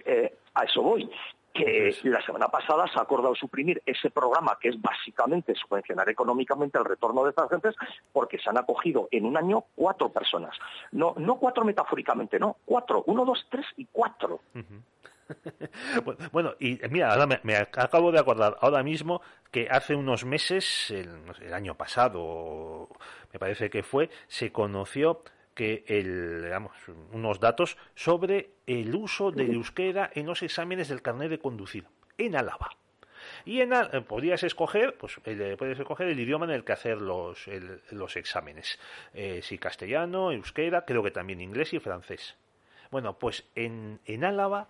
Eh, 0.04 0.34
a 0.54 0.64
eso 0.64 0.82
voy 0.82 1.08
que 1.52 1.94
la 2.04 2.24
semana 2.24 2.48
pasada 2.48 2.86
se 2.88 2.98
ha 2.98 3.02
acordado 3.02 3.34
suprimir 3.34 3.82
ese 3.84 4.10
programa 4.10 4.58
que 4.60 4.70
es 4.70 4.80
básicamente 4.80 5.54
subvencionar 5.54 6.08
económicamente 6.08 6.78
el 6.78 6.84
retorno 6.84 7.24
de 7.24 7.30
estas 7.30 7.50
gentes 7.50 7.74
porque 8.12 8.38
se 8.38 8.48
han 8.48 8.58
acogido 8.58 9.08
en 9.10 9.26
un 9.26 9.36
año 9.36 9.64
cuatro 9.74 10.08
personas. 10.08 10.56
No, 10.92 11.14
no 11.18 11.36
cuatro 11.36 11.64
metafóricamente, 11.64 12.38
no, 12.38 12.56
cuatro, 12.64 13.04
uno, 13.06 13.24
dos, 13.24 13.46
tres 13.50 13.66
y 13.76 13.86
cuatro. 13.86 14.40
bueno, 16.32 16.54
y 16.58 16.78
mira, 16.90 17.12
ahora 17.12 17.40
me, 17.42 17.56
acabo 17.56 18.12
de 18.12 18.18
acordar 18.18 18.56
ahora 18.60 18.82
mismo 18.82 19.22
que 19.50 19.68
hace 19.70 19.94
unos 19.94 20.24
meses, 20.24 20.90
el, 20.90 21.52
año 21.52 21.74
pasado, 21.76 22.88
me 23.32 23.38
parece 23.38 23.70
que 23.70 23.82
fue, 23.82 24.10
se 24.28 24.50
conoció 24.52 25.22
que 25.54 25.84
el, 25.86 26.42
digamos, 26.44 26.72
unos 27.12 27.38
datos 27.38 27.76
sobre 27.94 28.52
el 28.66 28.94
uso 28.94 29.30
del 29.30 29.54
euskera 29.54 30.10
en 30.14 30.26
los 30.26 30.42
exámenes 30.42 30.88
del 30.88 31.02
carnet 31.02 31.28
de 31.28 31.38
conducir 31.38 31.84
en 32.16 32.36
Álava. 32.36 32.70
Y 33.44 33.60
en, 33.60 33.72
eh, 33.72 34.00
podrías 34.06 34.42
escoger, 34.42 34.96
pues 34.96 35.18
el, 35.24 35.56
puedes 35.56 35.78
escoger 35.78 36.08
el 36.08 36.18
idioma 36.18 36.46
en 36.46 36.52
el 36.52 36.64
que 36.64 36.72
hacer 36.72 37.00
los, 37.00 37.46
los 37.90 38.16
exámenes. 38.16 38.78
Eh, 39.14 39.40
si 39.42 39.58
castellano, 39.58 40.32
euskera, 40.32 40.84
creo 40.84 41.02
que 41.02 41.10
también 41.10 41.40
inglés 41.40 41.72
y 41.74 41.78
francés. 41.78 42.36
Bueno, 42.90 43.18
pues 43.18 43.44
en, 43.54 44.00
en 44.06 44.24
Álava 44.24 44.68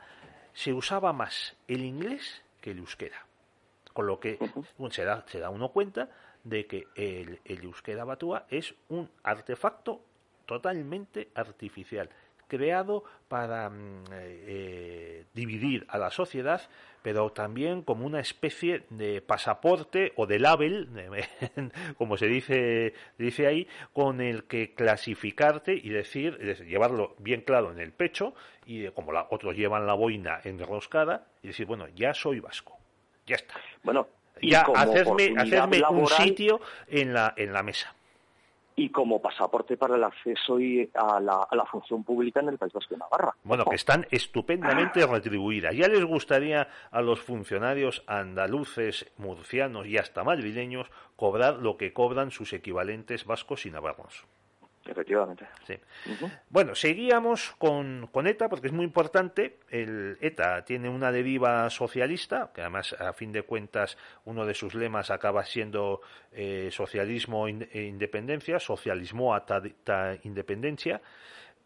se 0.53 0.73
usaba 0.73 1.13
más 1.13 1.57
el 1.69 1.85
inglés 1.85 2.43
que 2.61 2.73
el 2.73 2.79
euskera. 2.79 3.27
Con 3.93 4.07
lo 4.07 4.19
que 4.21 4.39
se, 4.91 5.05
da, 5.05 5.25
se, 5.27 5.39
da, 5.39 5.51
uno 5.51 5.69
cuenta 5.71 6.09
de 6.45 6.67
que 6.67 6.87
el, 6.95 7.41
el 7.45 7.65
euskera 7.65 8.05
batúa 8.05 8.47
es 8.49 8.75
un 8.89 9.11
artefacto 9.23 10.03
totalmente 10.47 11.29
artificial, 11.35 12.09
creado 12.53 13.03
para 13.29 13.71
mm, 13.71 14.05
eh, 14.13 14.45
eh, 14.47 15.25
dividir 15.33 15.87
a 15.89 15.97
la 15.97 16.11
sociedad, 16.11 16.61
pero 17.01 17.31
también 17.33 17.81
como 17.81 18.05
una 18.05 18.21
especie 18.21 18.85
de 18.91 19.23
pasaporte 19.23 20.13
o 20.17 20.27
de 20.27 20.39
label, 20.39 20.91
como 21.97 22.19
se 22.19 22.27
dice, 22.27 22.93
dice 23.17 23.47
ahí, 23.47 23.67
con 23.95 24.21
el 24.21 24.45
que 24.45 24.75
clasificarte 24.75 25.73
y 25.73 25.89
decir, 25.89 26.37
llevarlo 26.67 27.17
bien 27.19 27.41
claro 27.41 27.73
en 27.73 27.81
el 27.81 27.93
pecho, 27.93 28.35
y 28.67 28.87
como 28.89 29.13
la, 29.13 29.29
otros 29.31 29.57
llevan 29.57 29.87
la 29.87 29.95
boina 29.95 30.41
enroscada, 30.45 31.25
y 31.43 31.49
decir, 31.49 31.65
bueno, 31.65 31.89
ya 31.95 32.13
soy 32.13 32.39
vasco, 32.41 32.79
ya 33.27 33.37
está. 33.37 33.55
Bueno, 33.83 34.09
ya 34.43 34.67
hacerme, 34.75 35.33
hacerme 35.39 35.83
un 35.89 36.07
sitio 36.07 36.61
en 36.87 37.15
la, 37.15 37.33
en 37.35 37.55
la 37.55 37.63
mesa 37.63 37.95
y 38.77 38.91
como 38.91 39.21
pasaporte 39.21 39.77
para 39.77 39.97
el 39.97 40.05
acceso 40.05 40.57
a, 40.95 41.21
la, 41.21 41.67
función 41.71 42.05
pública 42.05 42.41
en 42.41 42.49
el 42.49 42.59
País 42.59 42.73
Vasco 42.73 42.95
de 42.95 42.99
Navarra. 42.99 43.35
Bueno, 43.45 43.65
que 43.65 43.77
están 43.77 44.07
estupendamente 44.11 45.07
retribuidas. 45.07 45.75
Ya 45.75 45.89
les 45.89 46.05
gustaría 46.05 46.69
a 46.91 47.03
los 47.03 47.21
funcionarios 47.21 48.03
andaluces, 48.07 49.11
murcianos 49.17 49.87
y 49.87 49.99
hasta 49.99 50.25
madrileños 50.25 50.91
cobrar 51.17 51.57
lo 51.57 51.77
que 51.77 51.93
cobran 51.93 52.31
sus 52.31 52.53
equivalentes 52.53 53.25
vascos 53.25 53.67
y 53.67 53.71
navarros. 53.71 54.27
Efectivamente. 54.85 55.47
Sí. 55.65 55.79
Bueno, 56.49 56.75
seguíamos 56.75 57.55
con, 57.59 58.09
con, 58.11 58.27
ETA 58.27 58.49
porque 58.49 58.67
es 58.67 58.73
muy 58.73 58.85
importante. 58.85 59.59
El 59.71 60.19
ETA 60.21 60.65
tiene 60.65 60.89
una 60.89 61.13
deriva 61.13 61.71
socialista, 61.71 62.51
que 62.53 62.63
además, 62.63 62.95
a 62.99 63.13
fin 63.13 63.33
de 63.33 63.43
cuentas, 63.43 63.97
uno 64.25 64.45
de 64.45 64.55
sus 64.55 64.75
lemas 64.75 65.11
acaba 65.11 65.45
siendo 65.45 66.01
eh, 66.33 66.69
socialismo 66.73 67.47
e 67.47 67.83
independencia, 67.83 68.59
socialismo 68.59 69.35
hasta 69.35 69.63
independencia. 70.25 71.01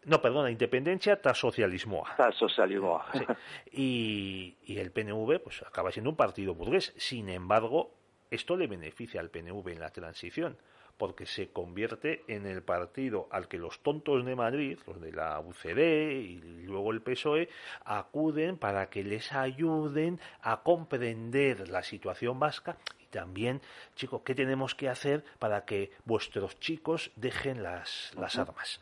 No, 0.05 0.21
perdona, 0.21 0.51
independencia 0.51 1.19
ta 1.19 1.33
socialismo. 1.33 2.03
Ta 2.15 2.31
socialismo. 2.31 3.01
Sí. 3.13 3.25
Y, 3.71 4.57
y 4.73 4.77
el 4.77 4.91
PNV 4.91 5.39
pues 5.43 5.63
acaba 5.63 5.91
siendo 5.91 6.09
un 6.11 6.15
partido 6.15 6.53
burgués. 6.53 6.93
Sin 6.97 7.29
embargo, 7.29 7.93
esto 8.29 8.55
le 8.55 8.67
beneficia 8.67 9.19
al 9.19 9.29
PNV 9.29 9.67
en 9.69 9.79
la 9.79 9.89
transición 9.89 10.57
porque 10.97 11.25
se 11.25 11.49
convierte 11.49 12.23
en 12.27 12.45
el 12.45 12.63
partido 12.63 13.27
al 13.31 13.47
que 13.47 13.57
los 13.57 13.79
tontos 13.81 14.25
de 14.25 14.35
Madrid, 14.35 14.79
los 14.87 14.99
de 14.99 15.11
la 15.11 15.39
UCD 15.39 16.11
y 16.11 16.63
luego 16.65 16.91
el 16.91 17.01
PSOE, 17.01 17.49
acuden 17.85 18.57
para 18.57 18.89
que 18.89 19.03
les 19.03 19.31
ayuden 19.33 20.19
a 20.41 20.61
comprender 20.63 21.69
la 21.69 21.83
situación 21.83 22.39
vasca 22.39 22.77
y 22.99 23.05
también, 23.05 23.61
chicos, 23.95 24.21
qué 24.25 24.35
tenemos 24.35 24.75
que 24.75 24.89
hacer 24.89 25.23
para 25.39 25.65
que 25.65 25.91
vuestros 26.05 26.59
chicos 26.59 27.11
dejen 27.15 27.63
las, 27.63 28.13
las 28.17 28.37
armas. 28.37 28.81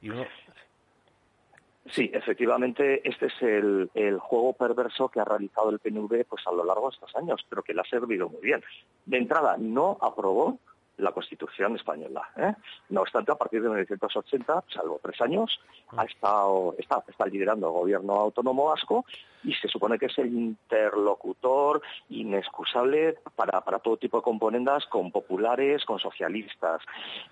Y 0.00 0.10
uno, 0.10 0.26
Sí, 1.90 2.10
efectivamente, 2.12 3.08
este 3.08 3.26
es 3.26 3.42
el, 3.42 3.90
el, 3.94 4.18
juego 4.18 4.54
perverso 4.54 5.08
que 5.08 5.20
ha 5.20 5.24
realizado 5.24 5.70
el 5.70 5.78
PNV 5.78 6.24
pues, 6.28 6.44
a 6.46 6.50
lo 6.50 6.64
largo 6.64 6.90
de 6.90 6.94
estos 6.94 7.14
años, 7.14 7.46
pero 7.48 7.62
que 7.62 7.74
le 7.74 7.80
ha 7.80 7.84
servido 7.84 8.28
muy 8.28 8.40
bien. 8.40 8.60
De 9.04 9.18
entrada, 9.18 9.56
no 9.56 9.96
aprobó 10.00 10.58
la 10.98 11.12
Constitución 11.12 11.76
española. 11.76 12.28
¿eh? 12.36 12.54
No 12.90 13.02
obstante, 13.02 13.32
a 13.32 13.36
partir 13.36 13.62
de 13.62 13.68
1980, 13.68 14.64
salvo 14.68 15.00
tres 15.02 15.20
años, 15.20 15.60
ha 15.96 16.04
estado, 16.04 16.74
está, 16.78 17.02
está 17.06 17.26
liderando 17.26 17.66
el 17.68 17.72
gobierno 17.72 18.14
autónomo 18.14 18.66
vasco 18.66 19.04
y 19.46 19.54
se 19.54 19.68
supone 19.68 19.98
que 19.98 20.06
es 20.06 20.18
el 20.18 20.34
interlocutor 20.34 21.80
inexcusable 22.08 23.16
para, 23.36 23.60
para 23.60 23.78
todo 23.78 23.96
tipo 23.96 24.18
de 24.18 24.24
componendas 24.24 24.84
con 24.86 25.12
populares, 25.12 25.84
con 25.84 26.00
socialistas. 26.00 26.82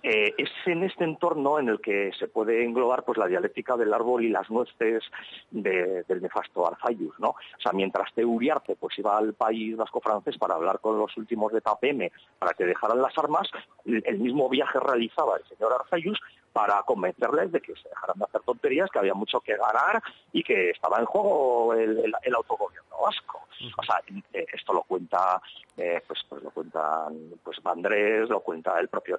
Eh, 0.03 0.33
es 0.39 0.51
en 0.67 0.85
este 0.85 1.05
entorno 1.05 1.59
en 1.59 1.69
el 1.69 1.81
que 1.81 2.13
se 2.19 2.29
puede 2.29 2.65
englobar 2.65 3.05
pues 3.05 3.19
la 3.19 3.27
dialéctica 3.27 3.77
del 3.77 3.93
árbol 3.93 4.25
y 4.25 4.29
las 4.29 4.49
nueces 4.49 5.03
de, 5.51 6.05
del 6.07 6.23
nefasto 6.23 6.67
Arzayus, 6.67 7.19
¿no? 7.19 7.31
O 7.31 7.61
sea, 7.61 7.73
mientras 7.73 8.13
Teuriarte 8.15 8.77
pues 8.77 8.99
iba 8.99 9.17
al 9.19 9.35
país 9.35 9.77
vasco 9.77 10.01
francés 10.01 10.39
para 10.39 10.55
hablar 10.55 10.79
con 10.81 10.99
los 10.99 11.17
últimos 11.17 11.53
de 11.53 11.61
TAPM 11.61 12.11
para 12.39 12.53
que 12.53 12.65
dejaran 12.65 13.03
las 13.03 13.17
armas, 13.19 13.49
el 13.85 14.19
mismo 14.19 14.49
viaje 14.49 14.79
realizaba 14.81 15.37
el 15.37 15.45
señor 15.45 15.73
Arzayus 15.73 16.19
para 16.55 16.81
convencerles 16.85 17.51
de 17.51 17.61
que 17.61 17.75
se 17.75 17.89
dejaran 17.89 18.17
de 18.17 18.25
hacer 18.27 18.41
tonterías, 18.43 18.89
que 18.89 19.01
había 19.01 19.13
mucho 19.13 19.41
que 19.41 19.57
ganar 19.57 20.01
y 20.33 20.45
que 20.45 20.71
estaba 20.71 21.01
en 21.01 21.05
juego 21.05 21.75
el, 21.75 22.15
autogobierno 22.33 22.97
vasco. 23.03 23.41
O 23.77 23.83
sea, 23.83 24.01
eh, 24.33 24.47
esto 24.53 24.73
lo 24.73 24.83
cuenta, 24.83 25.43
eh, 25.77 26.01
pues, 26.07 26.21
pues 26.29 26.45
lo 26.45 26.51
cuentan 26.51 27.33
pues 27.43 27.61
Vandrés, 27.61 28.29
lo 28.29 28.41
cuenta 28.41 28.79
el 28.79 28.87
propio 28.89 29.19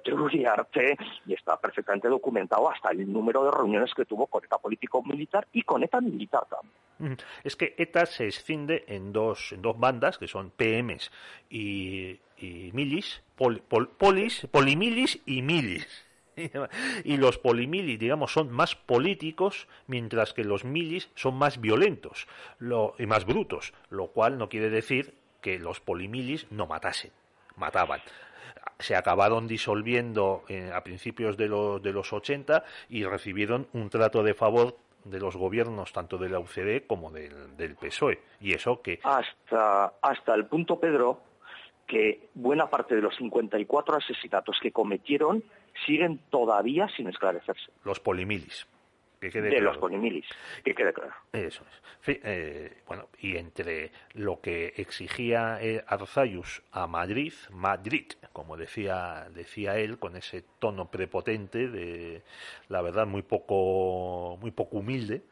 Arte 0.50 0.96
y 1.26 1.34
está 1.34 1.60
perfectamente 1.60 2.08
documentado 2.08 2.70
hasta 2.70 2.90
el 2.90 3.12
número 3.12 3.44
de 3.44 3.50
reuniones 3.50 3.92
que 3.94 4.06
tuvo 4.06 4.26
con 4.28 4.42
ETA 4.42 4.56
político-militar 4.56 5.46
y 5.52 5.62
con 5.62 5.82
ETA 5.82 6.00
militar 6.00 6.44
también. 6.48 7.18
Es 7.44 7.54
que 7.54 7.74
ETA 7.76 8.06
se 8.06 8.28
escinde 8.28 8.84
en 8.88 9.12
dos, 9.12 9.52
en 9.52 9.60
dos 9.60 9.78
bandas, 9.78 10.16
que 10.16 10.26
son 10.26 10.50
PMs 10.50 11.12
y, 11.50 12.18
y 12.38 12.70
milis, 12.72 13.22
polis, 13.36 14.46
polimilis 14.50 15.20
y 15.26 15.42
milis. 15.42 16.06
y 17.04 17.16
los 17.16 17.38
polimilis, 17.38 17.98
digamos, 17.98 18.32
son 18.32 18.52
más 18.52 18.74
políticos, 18.74 19.68
mientras 19.86 20.34
que 20.34 20.44
los 20.44 20.64
milis 20.64 21.08
son 21.14 21.36
más 21.36 21.60
violentos 21.60 22.26
y 22.98 23.06
más 23.06 23.24
brutos, 23.24 23.72
lo 23.90 24.08
cual 24.08 24.38
no 24.38 24.48
quiere 24.48 24.70
decir 24.70 25.14
que 25.40 25.58
los 25.58 25.80
polimilis 25.80 26.46
no 26.50 26.66
matasen, 26.66 27.12
mataban 27.56 28.00
se 28.78 28.94
acabaron 28.94 29.46
disolviendo 29.46 30.44
eh, 30.48 30.70
a 30.74 30.82
principios 30.84 31.36
de, 31.36 31.44
de, 31.44 31.92
los 31.92 32.12
80 32.12 32.62
y 32.90 33.04
recibieron 33.04 33.68
un 33.72 33.88
trato 33.88 34.22
de 34.22 34.34
favor 34.34 34.76
de 35.04 35.20
los 35.20 35.36
gobiernos 35.36 35.92
tanto 35.92 36.18
de 36.18 36.28
la 36.28 36.38
UCD 36.40 36.86
como 36.86 37.10
del, 37.10 37.56
del 37.56 37.76
PSOE. 37.76 38.20
Y 38.40 38.52
eso 38.52 38.82
que... 38.82 39.00
Hasta, 39.02 39.94
hasta 40.02 40.34
el 40.34 40.46
punto, 40.46 40.78
Pedro, 40.78 41.20
que 41.86 42.28
buena 42.34 42.68
parte 42.68 42.94
de 42.94 43.02
los 43.02 43.16
54 43.16 43.96
asesinatos 43.96 44.58
que 44.60 44.72
cometieron 44.72 45.42
siguen 45.86 46.20
todavía 46.30 46.88
sin 46.96 47.08
esclarecerse. 47.08 47.70
Los 47.84 48.00
polimilis. 48.00 48.66
de 49.20 49.60
los 49.60 49.78
polimilis, 49.78 50.26
que 50.64 50.74
quede 50.74 50.92
claro. 50.92 51.14
Eso 51.32 51.64
es. 51.64 51.82
Eh, 52.08 52.82
bueno, 52.86 53.08
y 53.20 53.36
entre 53.36 53.90
lo 54.12 54.40
que 54.40 54.74
exigía 54.76 55.58
eh, 55.60 55.82
Arzayus 55.86 56.62
a 56.70 56.86
Madrid, 56.86 57.32
Madrid, 57.50 58.12
como 58.32 58.56
decía, 58.56 59.26
decía 59.34 59.76
él, 59.78 59.98
con 59.98 60.16
ese 60.16 60.44
tono 60.58 60.88
prepotente, 60.90 61.68
de 61.68 62.22
la 62.68 62.82
verdad 62.82 63.06
muy 63.06 63.22
poco, 63.22 64.38
muy 64.40 64.52
poco 64.52 64.78
humilde, 64.78 65.22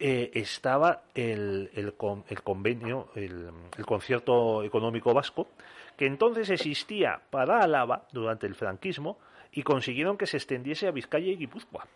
eh, 0.00 0.30
estaba 0.34 1.02
el, 1.14 1.70
el, 1.74 1.94
el 2.28 2.42
convenio, 2.42 3.08
el, 3.14 3.50
el 3.78 3.86
concierto 3.86 4.64
económico 4.64 5.14
vasco, 5.14 5.48
que 5.96 6.06
entonces 6.06 6.50
existía 6.50 7.20
para 7.30 7.60
Álava 7.60 8.06
durante 8.12 8.46
el 8.46 8.54
franquismo 8.54 9.18
y 9.52 9.62
consiguieron 9.62 10.18
que 10.18 10.26
se 10.26 10.36
extendiese 10.36 10.86
a 10.86 10.90
Vizcaya 10.90 11.32
y 11.32 11.36
Guipúzcoa. 11.36 11.86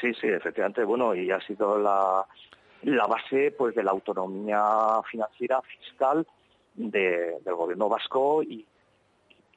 Sí, 0.00 0.12
sí, 0.14 0.26
efectivamente, 0.26 0.84
bueno, 0.84 1.14
y 1.14 1.30
ha 1.30 1.40
sido 1.40 1.78
la, 1.78 2.24
la 2.82 3.06
base 3.06 3.52
pues 3.56 3.74
de 3.74 3.82
la 3.82 3.90
autonomía 3.90 4.64
financiera 5.10 5.60
fiscal 5.62 6.26
de, 6.74 7.36
del 7.44 7.54
gobierno 7.54 7.88
vasco 7.88 8.42
y 8.42 8.66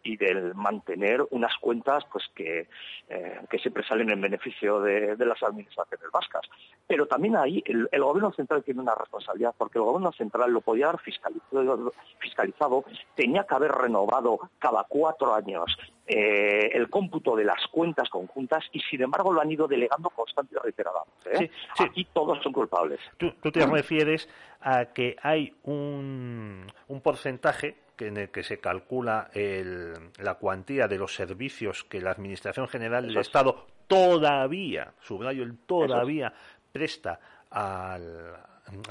y 0.04 0.18
del 0.18 0.56
mantener 0.56 1.26
unas 1.32 1.56
cuentas 1.58 2.04
pues 2.12 2.26
que, 2.36 2.68
eh, 3.10 3.40
que 3.50 3.60
siempre 3.60 3.84
salen 3.86 4.12
en 4.12 4.22
beneficio 4.22 4.82
de, 4.82 5.16
las 5.18 5.42
administraciones 5.44 6.10
vascas. 6.12 6.42
Pero 6.88 7.06
también 7.08 7.36
ahí 7.36 7.64
el, 7.66 7.88
gobierno 8.02 8.32
central 8.34 8.64
tiene 8.64 8.82
una 8.82 8.96
responsabilidad, 8.96 9.54
porque 9.58 9.78
el 9.78 9.86
gobierno 9.86 10.12
central 10.14 10.52
lo 10.52 10.62
podía 10.62 10.88
haber 10.88 11.02
fiscalizado, 11.02 11.94
fiscalizado 12.20 12.84
tenía 13.16 13.44
que 13.44 13.56
haber 13.56 13.72
renovado 13.72 14.40
cada 14.60 14.86
cuatro 14.88 15.36
años 15.36 15.66
eh, 16.08 16.72
el 16.74 16.90
cómputo 16.90 17.36
de 17.36 17.44
las 17.44 17.68
cuentas 17.68 18.10
conjuntas 18.10 18.64
y 18.72 18.80
sin 18.80 19.04
embargo 19.04 19.32
lo 19.32 19.42
han 19.42 19.52
ido 19.52 19.68
delegando 19.68 20.10
constante 20.10 20.56
y 20.56 20.64
reiteradamente. 20.64 21.46
¿eh? 21.46 21.52
Aquí 21.78 22.08
todos 22.12 22.42
son 22.42 22.52
culpables. 22.52 23.00
Tú, 23.18 23.32
tú 23.42 23.52
te 23.52 23.64
refieres 23.66 24.28
a 24.62 24.86
que 24.86 25.16
hay 25.22 25.54
un, 25.64 26.66
un 26.88 27.02
porcentaje 27.02 27.78
en 28.08 28.18
el 28.18 28.30
que 28.30 28.44
se 28.44 28.60
calcula 28.60 29.30
la 29.34 30.36
cuantía 30.36 30.88
de 30.88 30.98
los 30.98 31.14
servicios 31.14 31.84
que 31.84 32.02
la 32.02 32.12
Administración 32.12 32.68
General 32.68 33.06
del 33.06 33.18
Estado 33.18 33.68
todavía, 33.88 34.94
subrayo 35.02 35.44
el 35.44 35.58
todavía, 35.58 36.34
presta 36.72 37.20
a 37.52 37.98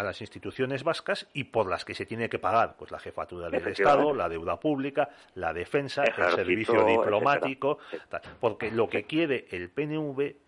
las 0.02 0.20
instituciones 0.20 0.82
vascas 0.82 1.28
y 1.32 1.44
por 1.44 1.68
las 1.68 1.84
que 1.84 1.94
se 1.94 2.06
tiene 2.06 2.28
que 2.28 2.38
pagar 2.38 2.76
pues 2.76 2.90
la 2.90 2.98
jefatura 2.98 3.48
del 3.48 3.66
Estado, 3.68 4.12
la 4.12 4.28
deuda 4.28 4.58
pública, 4.58 5.08
la 5.34 5.52
defensa, 5.52 6.02
el 6.02 6.32
servicio 6.32 6.84
diplomático, 6.84 7.78
porque 8.40 8.70
lo 8.70 8.88
que 8.88 9.04
quiere 9.04 9.46
el 9.50 9.70
PNV 9.70 10.47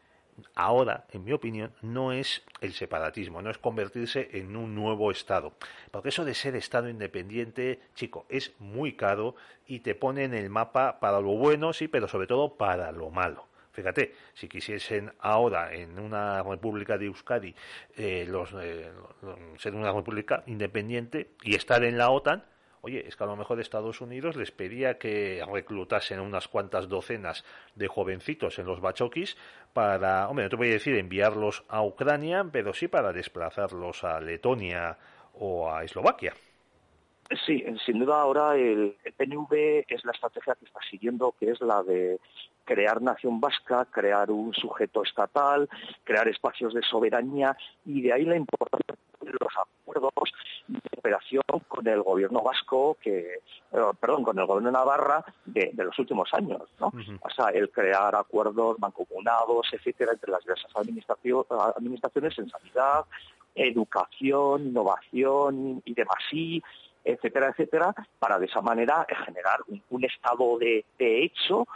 ahora, 0.55 1.07
en 1.13 1.25
mi 1.25 1.33
opinión, 1.33 1.73
no 1.83 2.13
es 2.13 2.43
el 2.61 2.73
separatismo, 2.73 3.43
no 3.43 3.51
es 3.51 3.59
convertirse 3.59 4.29
en 4.33 4.57
un 4.57 4.75
nuevo 4.75 5.11
Estado. 5.11 5.53
Porque 5.91 6.11
eso 6.11 6.25
de 6.25 6.35
ser 6.35 6.57
Estado 6.57 6.89
independiente, 6.89 7.81
chico, 7.95 8.27
es 8.29 8.53
muy 8.59 8.95
caro 8.95 9.35
y 9.67 9.81
te 9.81 9.95
pone 9.95 10.25
en 10.25 10.35
el 10.35 10.51
mapa 10.51 11.01
para 11.01 11.21
lo 11.21 11.31
bueno, 11.31 11.73
sí, 11.73 11.89
pero 11.89 12.09
sobre 12.09 12.27
todo 12.27 12.57
para 12.57 12.93
lo 12.93 13.11
malo. 13.11 13.47
Fíjate, 13.73 14.15
si 14.35 14.49
quisiesen 14.49 15.13
ahora 15.21 15.73
en 15.73 15.99
una 15.99 16.43
república 16.43 16.99
de 16.99 17.07
Euskadi 17.07 17.55
eh, 17.97 18.29
eh, 18.61 18.93
ser 19.59 19.75
una 19.75 19.93
república 19.93 20.43
independiente 20.47 21.31
y 21.43 21.55
estar 21.55 21.85
en 21.85 21.97
la 21.97 22.11
OTAN, 22.11 22.45
Oye, 22.83 23.07
es 23.07 23.17
que 23.17 23.25
a 23.25 23.27
lo 23.27 23.37
mejor 23.37 23.61
Estados 23.61 24.01
Unidos 24.01 24.37
les 24.37 24.51
pedía 24.51 24.99
que 24.99 25.45
reclutasen 25.51 26.21
unas 26.21 26.49
cuantas 26.49 26.89
docenas 26.89 27.45
de 27.75 27.89
jovencitos 27.89 28.59
en 28.59 28.67
los 28.67 28.81
bachoquis 28.81 29.37
para, 29.73 30.29
hombre, 30.29 30.45
no 30.45 30.51
te 30.51 30.57
voy 30.57 30.69
a 30.69 30.73
decir 30.73 30.97
enviarlos 30.97 31.65
a 31.69 31.83
Ucrania, 31.83 32.47
pero 32.51 32.73
sí 32.73 32.89
para 32.89 33.13
desplazarlos 33.13 34.03
a 34.05 34.21
Letonia 34.21 34.97
o 35.35 35.71
a 35.71 35.85
Eslovaquia. 35.85 36.35
Sí, 37.47 37.65
sin 37.87 38.01
duda 38.01 38.21
ahora 38.21 38.57
el, 38.57 38.97
PNV 39.17 39.85
es 39.87 40.05
la 40.05 40.13
estrategia 40.13 40.57
que 40.57 40.65
está 40.65 40.81
siguiendo, 40.91 41.33
que 41.39 41.51
es 41.51 41.61
la 41.61 41.83
de 41.85 42.19
crear 42.65 43.03
nación 43.03 43.41
vasca, 43.41 43.87
crear 43.87 44.31
un 44.31 44.53
sujeto 44.55 45.03
estatal, 45.03 45.69
crear 46.05 46.29
espacios 46.29 46.75
de 46.75 46.83
soberanía 46.83 47.57
y 47.85 48.03
de 48.03 48.13
ahí 48.13 48.25
la 48.25 48.37
importancia 48.37 48.97
de 49.21 49.33
los 49.33 49.53
acuerdos 49.57 50.13
de 50.69 50.81
cooperación 50.95 51.43
con 51.69 51.87
el 51.87 52.03
gobierno 52.03 52.43
vasco, 52.43 52.97
que, 53.01 53.19
eh, 53.73 53.79
perdón, 54.01 54.23
con 54.23 54.39
el 54.39 54.47
gobierno 54.47 54.69
de 54.69 54.73
Navarra 54.73 55.25
de, 55.45 55.73
los 55.77 55.99
últimos 55.99 56.33
años, 56.33 56.63
¿no? 56.79 56.93
O 57.21 57.31
sea, 57.31 57.49
el 57.49 57.71
crear 57.71 58.15
acuerdos 58.15 58.79
mancomunados, 58.79 59.69
etcétera, 59.73 60.13
entre 60.13 60.31
las 60.31 60.43
diversas 60.43 60.71
administraciones 60.77 62.39
en 62.39 62.49
sanidad, 62.49 63.05
educación, 63.55 64.69
innovación 64.69 65.83
y 65.85 65.95
demás 65.95 66.23
etcétera, 67.05 67.49
etcétera, 67.49 67.95
para 68.19 68.39
de 68.39 68.47
esa 68.47 68.61
manera 68.61 69.07
generar 69.25 69.61
un, 69.89 70.05
estado 70.05 70.59
de, 70.59 70.85
hecho, 70.99 71.67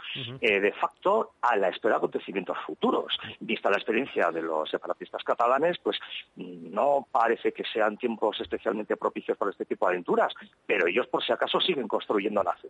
eh, 0.41 0.59
de 0.59 0.71
facto, 0.73 1.33
a 1.41 1.55
la 1.55 1.69
espera 1.69 1.95
de 1.95 1.97
acontecimientos 1.97 2.57
futuros. 2.65 3.17
Vista 3.39 3.69
la 3.69 3.77
experiencia 3.77 4.31
de 4.31 4.41
los 4.41 4.69
separatistas 4.69 5.23
catalanes, 5.23 5.77
pues 5.79 5.99
no 6.35 7.07
parece 7.11 7.51
que 7.51 7.63
sean 7.63 7.97
tiempos 7.97 8.39
especialmente 8.41 8.97
propicios 8.97 9.37
para 9.37 9.51
este 9.51 9.65
tipo 9.65 9.85
de 9.85 9.93
aventuras, 9.93 10.33
pero 10.65 10.87
ellos 10.87 11.07
por 11.07 11.23
si 11.23 11.31
acaso 11.31 11.59
siguen 11.59 11.87
construyendo 11.87 12.43
la 12.43 12.55
fe. 12.55 12.69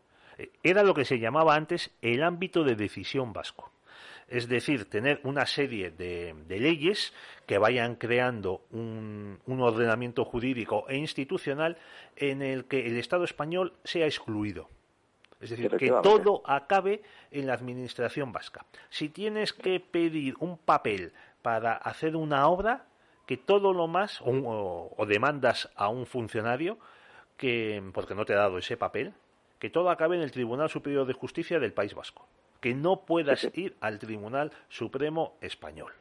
Era 0.64 0.84
lo 0.84 0.94
que 0.94 1.06
se 1.06 1.20
llamaba 1.20 1.56
antes 1.56 1.96
el 2.02 2.24
ámbito 2.24 2.64
de 2.64 2.76
decisión 2.76 3.34
vasco 3.34 3.75
es 4.28 4.48
decir, 4.48 4.90
tener 4.90 5.20
una 5.24 5.46
serie 5.46 5.92
de, 5.92 6.34
leyes 6.48 7.14
que 7.46 7.58
vayan 7.58 7.96
creando 7.96 8.66
un, 8.72 9.40
ordenamiento 9.48 10.26
jurídico 10.26 10.86
e 10.90 10.98
institucional 10.98 11.78
en 12.16 12.42
el 12.42 12.66
que 12.66 12.88
el 12.88 12.98
Estado 12.98 13.24
español 13.24 13.74
sea 13.84 14.06
excluido. 14.06 14.70
Es 15.40 15.52
decir, 15.52 15.70
que 15.78 15.92
todo 16.02 16.42
acabe 16.46 17.04
en 17.30 17.46
la 17.46 17.54
administración 17.54 18.32
vasca. 18.32 18.66
Si 18.90 19.10
tienes 19.10 19.54
que 19.54 19.80
pedir 19.80 20.36
un 20.40 20.58
papel 20.58 21.14
para 21.42 21.74
hacer 21.74 22.16
una 22.16 22.48
obra, 22.48 22.86
que 23.28 23.38
todo 23.38 23.74
lo 23.74 23.88
más, 23.88 24.22
o, 24.26 25.06
demandas 25.08 25.70
a 25.76 25.90
un 25.90 26.08
funcionario, 26.08 26.80
que, 27.38 27.84
porque 27.94 28.16
no 28.16 28.26
te 28.26 28.34
ha 28.34 28.38
dado 28.38 28.58
ese 28.58 28.78
papel, 28.78 29.14
que 29.60 29.70
todo 29.70 29.90
acabe 29.90 30.16
en 30.16 30.24
el 30.24 30.32
Tribunal 30.32 30.70
Superior 30.70 31.06
de 31.06 31.14
Justicia 31.14 31.60
del 31.60 31.74
País 31.74 31.94
Vasco 31.94 32.28
que 32.60 32.74
no 32.74 33.06
puedas 33.06 33.50
ir 33.54 33.76
al 33.80 34.00
Tribunal 34.00 34.52
Supremo 34.70 35.38
Español. 35.42 35.92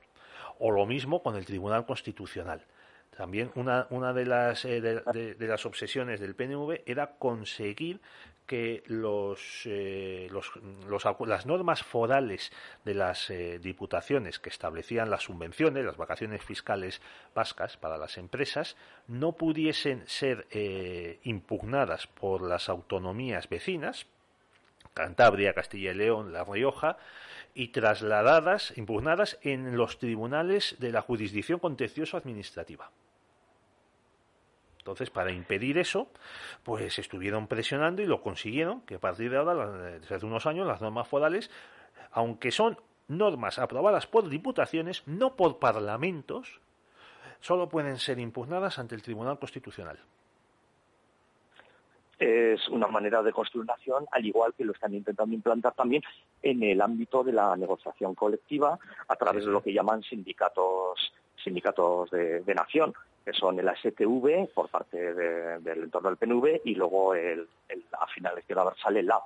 O 0.58 0.70
lo 0.70 0.86
mismo 0.86 1.22
con 1.22 1.36
el 1.36 1.44
Tribunal 1.44 1.84
Constitucional. 1.86 2.64
También 3.16 3.52
una, 3.54 3.86
una 3.90 4.12
de, 4.12 4.26
las, 4.26 4.64
eh, 4.64 4.80
de, 4.80 5.46
las 5.46 5.66
obsesiones 5.66 6.18
del 6.18 6.34
PNV 6.34 6.82
era 6.84 7.12
conseguir 7.16 8.00
que 8.44 8.82
los, 8.86 9.62
eh, 9.66 10.28
las 11.26 11.46
normas 11.46 11.82
forales 11.82 12.52
de 12.84 12.94
las 12.94 13.30
eh, 13.30 13.58
diputaciones 13.58 14.38
que 14.38 14.50
establecían 14.50 15.10
las 15.10 15.22
subvenciones, 15.22 15.84
las 15.84 15.96
vacaciones 15.96 16.42
fiscales 16.42 17.00
vascas 17.34 17.76
para 17.76 17.96
las 17.96 18.18
empresas, 18.18 18.76
no 19.06 19.32
pudiesen 19.32 20.06
ser 20.06 20.46
impugnadas 21.22 22.06
por 22.08 22.42
las 22.42 22.68
autonomías 22.68 23.48
vecinas, 23.48 24.06
Cantabria, 24.94 25.54
Castilla 25.54 25.90
y 25.90 25.94
León, 25.94 26.32
La 26.32 26.44
Rioja, 26.44 26.96
y 27.52 27.68
trasladadas, 27.68 28.76
impugnadas 28.78 29.38
en 29.42 29.76
los 29.76 29.98
tribunales 29.98 30.76
de 30.78 30.92
la 30.92 31.02
jurisdicción 31.02 31.58
contencioso 31.58 32.16
administrativa. 32.16 32.90
Entonces, 34.78 35.10
para 35.10 35.32
impedir 35.32 35.78
eso, 35.78 36.08
pues 36.62 36.98
estuvieron 36.98 37.46
presionando 37.46 38.02
y 38.02 38.06
lo 38.06 38.20
consiguieron, 38.20 38.82
que 38.82 38.96
a 38.96 39.00
partir 39.00 39.30
de 39.30 39.38
ahora, 39.38 39.66
desde 39.98 40.14
hace 40.14 40.26
unos 40.26 40.46
años, 40.46 40.66
las 40.66 40.80
normas 40.80 41.08
forales, 41.08 41.50
aunque 42.12 42.50
son 42.50 42.78
normas 43.08 43.58
aprobadas 43.58 44.06
por 44.06 44.28
diputaciones, 44.28 45.02
no 45.06 45.36
por 45.36 45.58
parlamentos, 45.58 46.60
solo 47.40 47.68
pueden 47.68 47.98
ser 47.98 48.18
impugnadas 48.18 48.78
ante 48.78 48.94
el 48.94 49.02
Tribunal 49.02 49.38
Constitucional 49.38 49.98
es 52.18 52.68
una 52.68 52.86
manera 52.86 53.22
de 53.22 53.32
construir 53.32 53.66
nación, 53.66 54.06
al 54.10 54.24
igual 54.24 54.54
que 54.54 54.64
lo 54.64 54.72
están 54.72 54.94
intentando 54.94 55.34
implantar 55.34 55.74
también 55.74 56.02
en 56.42 56.62
el 56.62 56.80
ámbito 56.80 57.24
de 57.24 57.32
la 57.32 57.56
negociación 57.56 58.14
colectiva 58.14 58.78
a 59.08 59.16
través 59.16 59.44
de 59.44 59.50
lo 59.50 59.62
que 59.62 59.72
llaman 59.72 60.02
sindicatos 60.02 61.12
sindicatos 61.42 62.10
de, 62.10 62.54
nación, 62.54 62.94
que 63.24 63.32
son 63.32 63.58
el 63.58 63.68
ASTV 63.68 64.48
por 64.54 64.68
parte 64.70 65.14
del 65.14 65.84
entorno 65.84 66.08
del 66.08 66.16
PNV 66.16 66.62
y 66.64 66.74
luego 66.74 67.14
el, 67.14 67.46
a 68.00 68.06
finales 68.06 68.46
de 68.46 68.54
la 68.54 68.74
sale 68.82 69.00
el 69.00 69.06
LAB. 69.06 69.22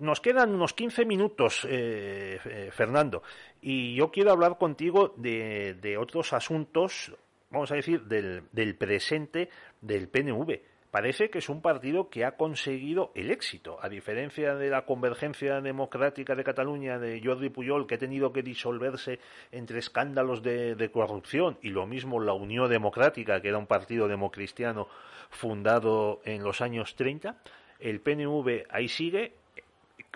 Nos 0.00 0.20
quedan 0.20 0.54
unos 0.54 0.74
15 0.74 1.04
minutos, 1.04 1.66
eh, 1.68 2.40
eh, 2.44 2.70
Fernando, 2.72 3.22
y 3.60 3.94
yo 3.94 4.10
quiero 4.10 4.32
hablar 4.32 4.58
contigo 4.58 5.14
de, 5.16 5.96
otros 5.98 6.32
asuntos, 6.32 7.14
vamos 7.50 7.70
a 7.70 7.76
decir, 7.76 8.02
del, 8.04 8.44
del 8.52 8.76
presente 8.76 9.50
del 9.80 10.08
PNV 10.08 10.60
parece 10.90 11.30
que 11.30 11.38
es 11.38 11.48
un 11.48 11.60
partido 11.60 12.08
que 12.08 12.24
ha 12.24 12.36
conseguido 12.36 13.12
el 13.14 13.30
éxito, 13.30 13.78
a 13.82 13.88
diferencia 13.88 14.54
de 14.54 14.70
la 14.70 14.84
convergencia 14.84 15.60
democrática 15.60 16.34
de 16.34 16.44
Cataluña 16.44 16.98
de 16.98 17.20
Jordi 17.22 17.50
Puyol, 17.50 17.86
que 17.86 17.96
ha 17.96 17.98
tenido 17.98 18.32
que 18.32 18.42
disolverse 18.42 19.18
entre 19.52 19.78
escándalos 19.78 20.42
de, 20.42 20.90
corrupción, 20.92 21.58
y 21.62 21.70
lo 21.70 21.86
mismo 21.86 22.20
la 22.20 22.32
Unión 22.32 22.70
Democrática, 22.70 23.40
que 23.40 23.48
era 23.48 23.58
un 23.58 23.66
partido 23.66 24.08
democristiano 24.08 24.88
fundado 25.30 26.20
en 26.24 26.42
los 26.42 26.60
años 26.60 26.96
30. 26.96 27.36
El 27.78 28.00
PNV 28.00 28.66
ahí 28.70 28.88
sigue, 28.88 29.34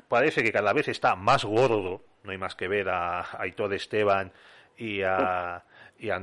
parece 0.09 0.43
que 0.43 0.53
cada 0.53 0.73
vez 0.73 0.89
está 0.89 1.15
más 1.15 1.45
gordo, 1.45 2.03
no 2.25 2.31
hay 2.31 2.39
más 2.39 2.55
que 2.57 2.69
ver 2.69 2.89
a, 2.89 3.39
Aitor 3.39 3.75
Esteban 3.75 4.33
y 4.77 5.03
a, 5.03 5.63
y 5.99 6.11
a 6.11 6.17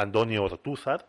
Antonio 0.00 0.44
Ortúzar, 0.44 1.06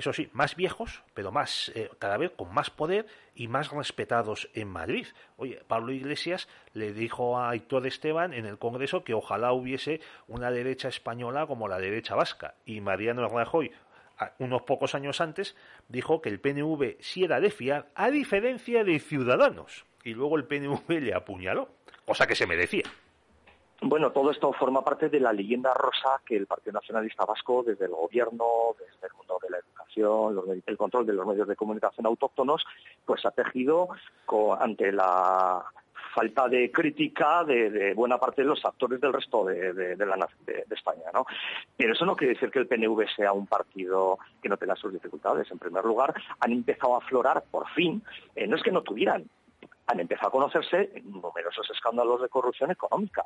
eso 0.00 0.12
sí, 0.12 0.28
más 0.32 0.56
viejos, 0.56 1.02
pero 1.14 1.30
más 1.30 1.70
eh, 1.74 1.90
cada 1.98 2.16
vez 2.16 2.32
con 2.32 2.52
más 2.52 2.70
poder 2.70 3.06
y 3.34 3.48
más 3.48 3.70
respetados 3.70 4.48
en 4.54 4.68
Madrid. 4.68 5.06
Oye, 5.36 5.62
Pablo 5.66 5.92
Iglesias 5.92 6.48
le 6.74 6.92
dijo 6.92 7.38
a 7.38 7.54
Héctor 7.54 7.86
Esteban 7.86 8.32
en 8.32 8.46
el 8.46 8.58
Congreso 8.58 9.04
que 9.04 9.14
ojalá 9.14 9.52
hubiese 9.52 10.00
una 10.26 10.50
derecha 10.50 10.88
española 10.88 11.46
como 11.46 11.68
la 11.68 11.78
derecha 11.78 12.14
vasca. 12.14 12.54
Y 12.64 12.80
Mariano 12.80 13.28
Rajoy, 13.28 13.72
unos 14.38 14.62
pocos 14.62 14.94
años 14.94 15.20
antes, 15.20 15.56
dijo 15.88 16.20
que 16.20 16.28
el 16.28 16.40
PNV 16.40 16.96
sí 17.00 17.24
era 17.24 17.40
de 17.40 17.50
fiar, 17.50 17.90
a 17.94 18.10
diferencia 18.10 18.84
de 18.84 18.98
Ciudadanos. 18.98 19.84
Y 20.02 20.14
luego 20.14 20.36
el 20.36 20.44
PNV 20.44 20.88
le 21.00 21.14
apuñaló, 21.14 21.68
cosa 22.04 22.26
que 22.26 22.34
se 22.34 22.46
merecía. 22.46 22.84
Bueno, 23.82 24.12
todo 24.12 24.30
esto 24.30 24.52
forma 24.52 24.84
parte 24.84 25.08
de 25.08 25.20
la 25.20 25.32
leyenda 25.32 25.72
rosa 25.72 26.20
que 26.26 26.36
el 26.36 26.46
Partido 26.46 26.74
Nacionalista 26.74 27.24
Vasco, 27.24 27.62
desde 27.62 27.86
el 27.86 27.92
gobierno, 27.92 28.44
desde 28.78 29.06
el 29.06 29.14
mundo 29.14 29.38
de 29.42 29.50
la 29.50 29.58
educación, 29.58 30.62
el 30.66 30.76
control 30.76 31.06
de 31.06 31.14
los 31.14 31.26
medios 31.26 31.48
de 31.48 31.56
comunicación 31.56 32.04
autóctonos, 32.04 32.62
pues 33.06 33.24
ha 33.24 33.30
tejido 33.30 33.88
ante 34.58 34.92
la 34.92 35.64
falta 36.14 36.48
de 36.48 36.70
crítica 36.70 37.44
de, 37.44 37.94
buena 37.94 38.18
parte 38.18 38.42
de 38.42 38.48
los 38.48 38.62
actores 38.64 39.00
del 39.00 39.12
resto 39.12 39.44
de, 39.44 39.72
de, 39.72 40.64
España. 40.70 41.04
Pero 41.76 41.92
eso 41.92 42.04
no 42.04 42.16
quiere 42.16 42.34
decir 42.34 42.50
que 42.50 42.58
el 42.58 42.66
PNV 42.66 43.06
sea 43.16 43.32
un 43.32 43.46
partido 43.46 44.18
que 44.42 44.48
no 44.48 44.56
tenga 44.56 44.76
sus 44.76 44.92
dificultades. 44.92 45.50
En 45.50 45.58
primer 45.58 45.84
lugar, 45.84 46.14
han 46.40 46.52
empezado 46.52 46.94
a 46.94 46.98
aflorar, 46.98 47.44
por 47.50 47.68
fin, 47.70 48.02
eh, 48.34 48.46
no 48.46 48.56
es 48.56 48.62
que 48.62 48.72
no 48.72 48.82
tuvieran, 48.82 49.24
han 49.86 50.00
empezado 50.00 50.28
a 50.28 50.32
conocerse 50.32 51.02
numerosos 51.04 51.68
escándalos 51.70 52.22
de 52.22 52.28
corrupción 52.28 52.70
económica. 52.70 53.24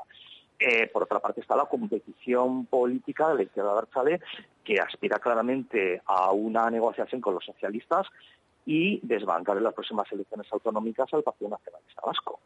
Eh, 0.59 0.87
por 0.87 1.03
otra 1.03 1.19
parte 1.19 1.41
está 1.41 1.57
la 1.57 1.67
competición 1.67 2.67
política 2.67 3.29
de 3.29 3.35
la 3.35 3.43
izquierda 3.43 3.73
Abertzale, 3.73 4.21
que 4.63 4.81
aspira 4.81 5.19
claramente 5.19 6.01
a 6.07 6.31
una 6.33 6.71
negociación 6.71 7.21
con 7.21 7.35
los 7.35 7.45
socialistas 7.45 8.07
y 8.65 9.01
desbancar 9.07 9.57
en 9.57 9.65
las 9.65 9.75
próximas 9.75 10.11
elecciones 10.13 10.47
autonómicas 10.53 11.13
al 11.13 11.23
Partido 11.23 11.51
Nacionalista 11.51 12.03
Vasco. 12.05 12.41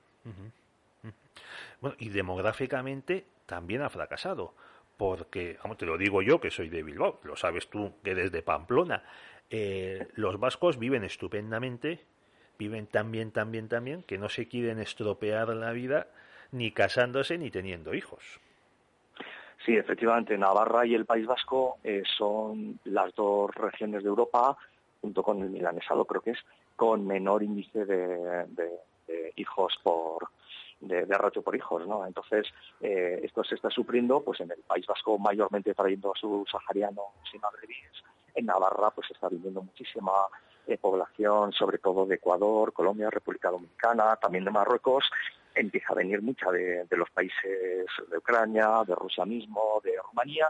Bueno, 1.81 1.97
y 2.01 2.09
demográficamente 2.09 3.25
también 3.47 3.83
ha 3.83 3.91
fracasado, 3.91 4.55
porque, 4.97 5.59
te 5.77 5.87
lo 5.87 5.97
digo 5.97 6.23
yo 6.23 6.41
que 6.41 6.51
soy 6.51 6.69
de 6.69 6.83
Bilbao, 6.83 7.21
lo 7.23 7.37
sabes 7.37 7.69
tú 7.69 7.93
que 8.03 8.15
desde 8.15 8.43
Pamplona, 8.43 9.05
eh, 9.51 10.09
los 10.15 10.41
vascos 10.41 10.79
viven 10.79 11.05
estupendamente, 11.05 12.05
viven 12.59 12.87
tan 12.89 13.13
bien, 13.13 13.31
tan 13.31 13.53
bien, 13.53 13.69
tan 13.69 13.85
bien, 13.85 14.03
que 14.03 14.19
no 14.19 14.29
se 14.29 14.49
quieren 14.49 14.81
estropear 14.81 15.49
la 15.51 15.71
vida 15.71 16.09
ni 16.53 16.73
casándose 16.73 17.39
ni 17.39 17.51
teniendo 17.51 17.95
hijos. 17.95 18.41
Sí, 19.65 19.77
efectivamente, 19.77 20.39
Navarra 20.39 20.87
y 20.87 20.95
el 20.95 21.05
País 21.05 21.27
Vasco 21.27 21.79
eh, 21.85 22.03
son 22.17 22.79
las 22.85 23.15
dos 23.15 23.55
regiones 23.55 24.03
de 24.03 24.09
Europa, 24.09 24.57
junto 25.01 25.23
con 25.23 25.43
el 25.43 25.51
milanesado 25.51 26.05
creo 26.05 26.23
que 26.23 26.31
es, 26.31 26.39
con 26.77 27.07
menor 27.07 27.43
índice 27.43 27.85
de, 27.85 28.47
hijos 29.37 29.75
por 29.83 30.29
de, 30.81 31.07
de 31.07 31.43
por 31.43 31.57
hijos, 31.57 31.87
¿no? 31.87 32.07
Entonces, 32.07 32.47
eh, 32.81 33.21
esto 33.25 33.43
se 33.43 33.57
está 33.57 33.69
sufriendo 33.69 34.23
pues 34.23 34.41
en 34.41 34.51
el 34.51 34.61
País 34.61 34.87
Vasco 34.87 35.19
mayormente 35.19 35.75
trayendo 35.75 36.13
a 36.15 36.19
sus 36.19 36.49
saharianos 36.51 37.07
y 37.33 37.39
magrebíes. 37.39 38.05
En 38.35 38.47
Navarra 38.47 38.91
pues 38.91 39.11
está 39.11 39.29
viviendo 39.29 39.63
muchísima 39.63 40.13
eh, 40.69 40.79
población, 40.79 41.53
sobre 41.53 41.79
todo 41.79 42.07
de 42.07 42.15
Ecuador, 42.17 42.73
Colombia, 42.73 43.11
República 43.11 43.51
Dominicana, 43.51 44.17
también 44.17 44.45
de 44.45 44.51
Marruecos, 44.51 45.11
empieza 45.59 45.93
a 45.93 45.97
venir 45.97 46.23
mucha 46.23 46.51
de, 46.51 46.87
los 46.91 47.11
países 47.11 47.87
de 48.11 48.19
Ucrania, 48.19 48.83
de 48.87 48.95
Rusia 48.95 49.25
mismo, 49.25 49.81
de 49.85 49.93
Rumanía, 50.11 50.49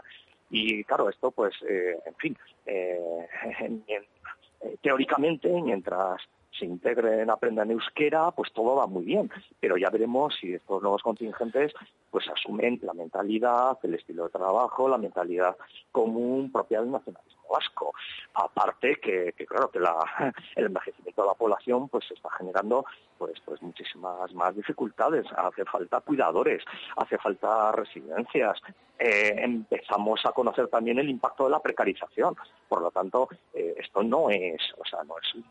y 0.49 0.83
claro, 0.83 1.09
esto 1.09 1.31
pues, 1.31 1.53
eh, 1.67 1.97
en 2.05 2.15
fin, 2.15 2.37
eh, 2.65 3.27
eh, 3.87 4.77
teóricamente, 4.81 5.49
mientras 5.49 6.21
se 6.57 6.65
integren, 6.65 7.29
aprendan 7.29 7.71
euskera, 7.71 8.31
pues 8.31 8.51
todo 8.53 8.75
va 8.75 8.87
muy 8.87 9.05
bien. 9.05 9.29
Pero 9.59 9.77
ya 9.77 9.89
veremos 9.89 10.35
si 10.39 10.53
estos 10.53 10.81
nuevos 10.81 11.01
contingentes 11.01 11.73
pues 12.09 12.27
asumen 12.27 12.79
la 12.81 12.93
mentalidad, 12.93 13.77
el 13.83 13.93
estilo 13.93 14.25
de 14.25 14.31
trabajo, 14.31 14.89
la 14.89 14.97
mentalidad 14.97 15.55
común 15.91 16.51
propia 16.51 16.81
del 16.81 16.91
nacionalismo 16.91 17.39
vasco. 17.49 17.93
Aparte 18.33 18.95
que, 19.01 19.33
claro, 19.45 19.69
que 19.69 19.79
el 20.55 20.65
envejecimiento 20.65 21.21
de 21.21 21.27
la 21.27 21.33
población 21.33 21.89
pues 21.89 22.09
está 22.11 22.29
generando 22.31 22.85
pues, 23.17 23.39
pues 23.45 23.61
muchísimas 23.61 24.33
más 24.33 24.55
dificultades. 24.55 25.25
Hace 25.35 25.65
falta 25.65 26.01
cuidadores, 26.01 26.63
hace 26.95 27.17
falta 27.17 27.71
residencias. 27.71 28.59
Eh, 28.97 29.35
empezamos 29.37 30.19
a 30.25 30.31
conocer 30.31 30.67
también 30.67 30.99
el 30.99 31.09
impacto 31.09 31.45
de 31.45 31.51
la 31.51 31.59
precarización. 31.59 32.35
Por 32.67 32.81
lo 32.81 32.91
tanto, 32.91 33.29
eh, 33.53 33.75
esto 33.77 34.03
no 34.03 34.29
es, 34.29 34.61
o 34.77 34.85
sea, 34.85 35.03
no 35.03 35.15
es 35.17 35.43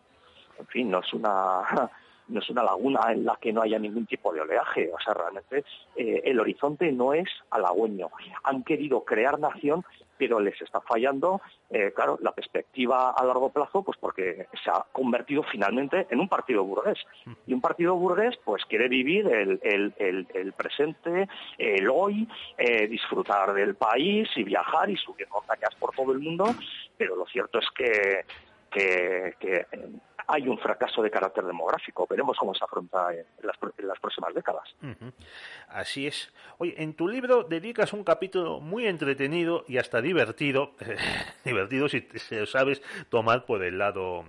en 0.58 0.66
fin, 0.66 0.90
no 0.90 1.00
es 1.00 1.12
una 1.12 1.62
no 2.28 2.40
es 2.40 2.50
una 2.50 2.62
laguna 2.62 3.00
en 3.10 3.24
la 3.24 3.36
que 3.36 3.52
no 3.52 3.62
haya 3.62 3.78
ningún 3.78 4.06
tipo 4.06 4.32
de 4.32 4.40
oleaje. 4.40 4.90
O 4.92 5.00
sea, 5.00 5.14
realmente 5.14 5.64
eh, 5.96 6.22
el 6.24 6.38
horizonte 6.38 6.90
no 6.92 7.12
es 7.14 7.28
halagüeño. 7.50 8.10
Han 8.44 8.62
querido 8.64 9.04
crear 9.04 9.38
nación, 9.38 9.84
pero 10.16 10.40
les 10.40 10.60
está 10.60 10.80
fallando, 10.80 11.40
eh, 11.70 11.92
claro, 11.94 12.18
la 12.20 12.32
perspectiva 12.32 13.10
a 13.10 13.24
largo 13.24 13.50
plazo, 13.50 13.82
pues 13.82 13.96
porque 13.98 14.46
se 14.62 14.70
ha 14.70 14.84
convertido 14.92 15.42
finalmente 15.44 16.06
en 16.10 16.20
un 16.20 16.28
partido 16.28 16.64
burgués. 16.64 16.98
Y 17.46 17.54
un 17.54 17.60
partido 17.60 17.94
burgués, 17.94 18.36
pues 18.44 18.64
quiere 18.66 18.88
vivir 18.88 19.26
el, 19.28 20.54
presente, 20.56 21.28
el 21.56 21.88
hoy, 21.88 22.28
eh, 22.58 22.88
disfrutar 22.88 23.54
del 23.54 23.76
país 23.76 24.28
y 24.36 24.42
viajar 24.42 24.90
y 24.90 24.96
subir 24.96 25.28
montañas 25.28 25.74
por 25.76 25.94
todo 25.94 26.12
el 26.12 26.18
mundo, 26.18 26.46
pero 26.96 27.16
lo 27.16 27.26
cierto 27.26 27.60
es 27.60 27.66
que 27.74 28.24
que, 28.70 29.66
hay 30.28 30.46
un 30.46 30.58
fracaso 30.58 31.02
de 31.02 31.10
carácter 31.10 31.44
demográfico. 31.44 32.06
Veremos 32.08 32.36
cómo 32.38 32.54
se 32.54 32.62
afronta 32.62 33.14
en 33.14 33.24
las, 33.42 33.98
próximas 33.98 34.34
décadas. 34.34 34.68
Así 35.68 36.06
es. 36.06 36.32
Oye, 36.58 36.74
en 36.76 36.94
tu 36.94 37.08
libro 37.08 37.44
dedicas 37.44 37.94
un 37.94 38.04
capítulo 38.04 38.60
muy 38.60 38.86
entretenido 38.86 39.64
y 39.66 39.78
hasta 39.78 40.02
divertido, 40.02 40.72
divertido 41.44 41.88
si 41.88 42.02
se 42.02 42.44
sabes 42.46 42.82
tomar 43.08 43.46
por 43.46 43.64
el 43.64 43.78
lado 43.78 44.24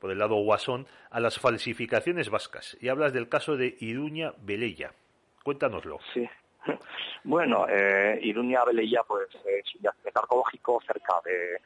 por 0.00 0.10
el 0.10 0.18
lado 0.18 0.36
guasón 0.36 0.86
a 1.10 1.20
las 1.20 1.38
falsificaciones 1.38 2.30
vascas 2.30 2.76
y 2.80 2.88
hablas 2.88 3.12
del 3.12 3.28
caso 3.28 3.56
de 3.56 3.76
Iruña 3.80 4.32
Velella. 4.42 4.92
Cuéntanoslo. 5.42 6.00
Sí. 6.12 6.28
Bueno, 7.26 7.66
eh, 7.70 8.18
Iruña 8.22 8.62
Velella 8.66 9.02
pues, 9.08 9.28
es 9.46 9.74
un 9.76 9.80
yacimiento 9.80 10.20
arqueológico 10.20 10.82
cerca 10.86 11.14
de, 11.24 11.58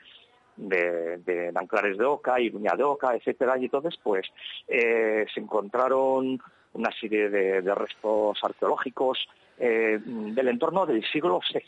de, 0.59 1.19
de 1.19 1.53
de 1.53 2.05
Oca, 2.05 2.41
Iruña 2.41 2.73
de 2.77 2.83
Oca, 2.83 3.15
etcétera, 3.15 3.57
y 3.59 3.65
entonces 3.65 3.99
pues 4.03 4.27
eh, 4.67 5.25
se 5.33 5.41
encontraron 5.41 6.41
una 6.75 6.91
serie 7.01 7.31
de, 7.31 7.75
restos 7.75 8.39
arqueológicos 8.43 9.27
eh, 9.59 9.99
del 10.05 10.49
entorno 10.49 10.85
del 10.85 11.05
siglo 11.11 11.41
VI. 11.53 11.63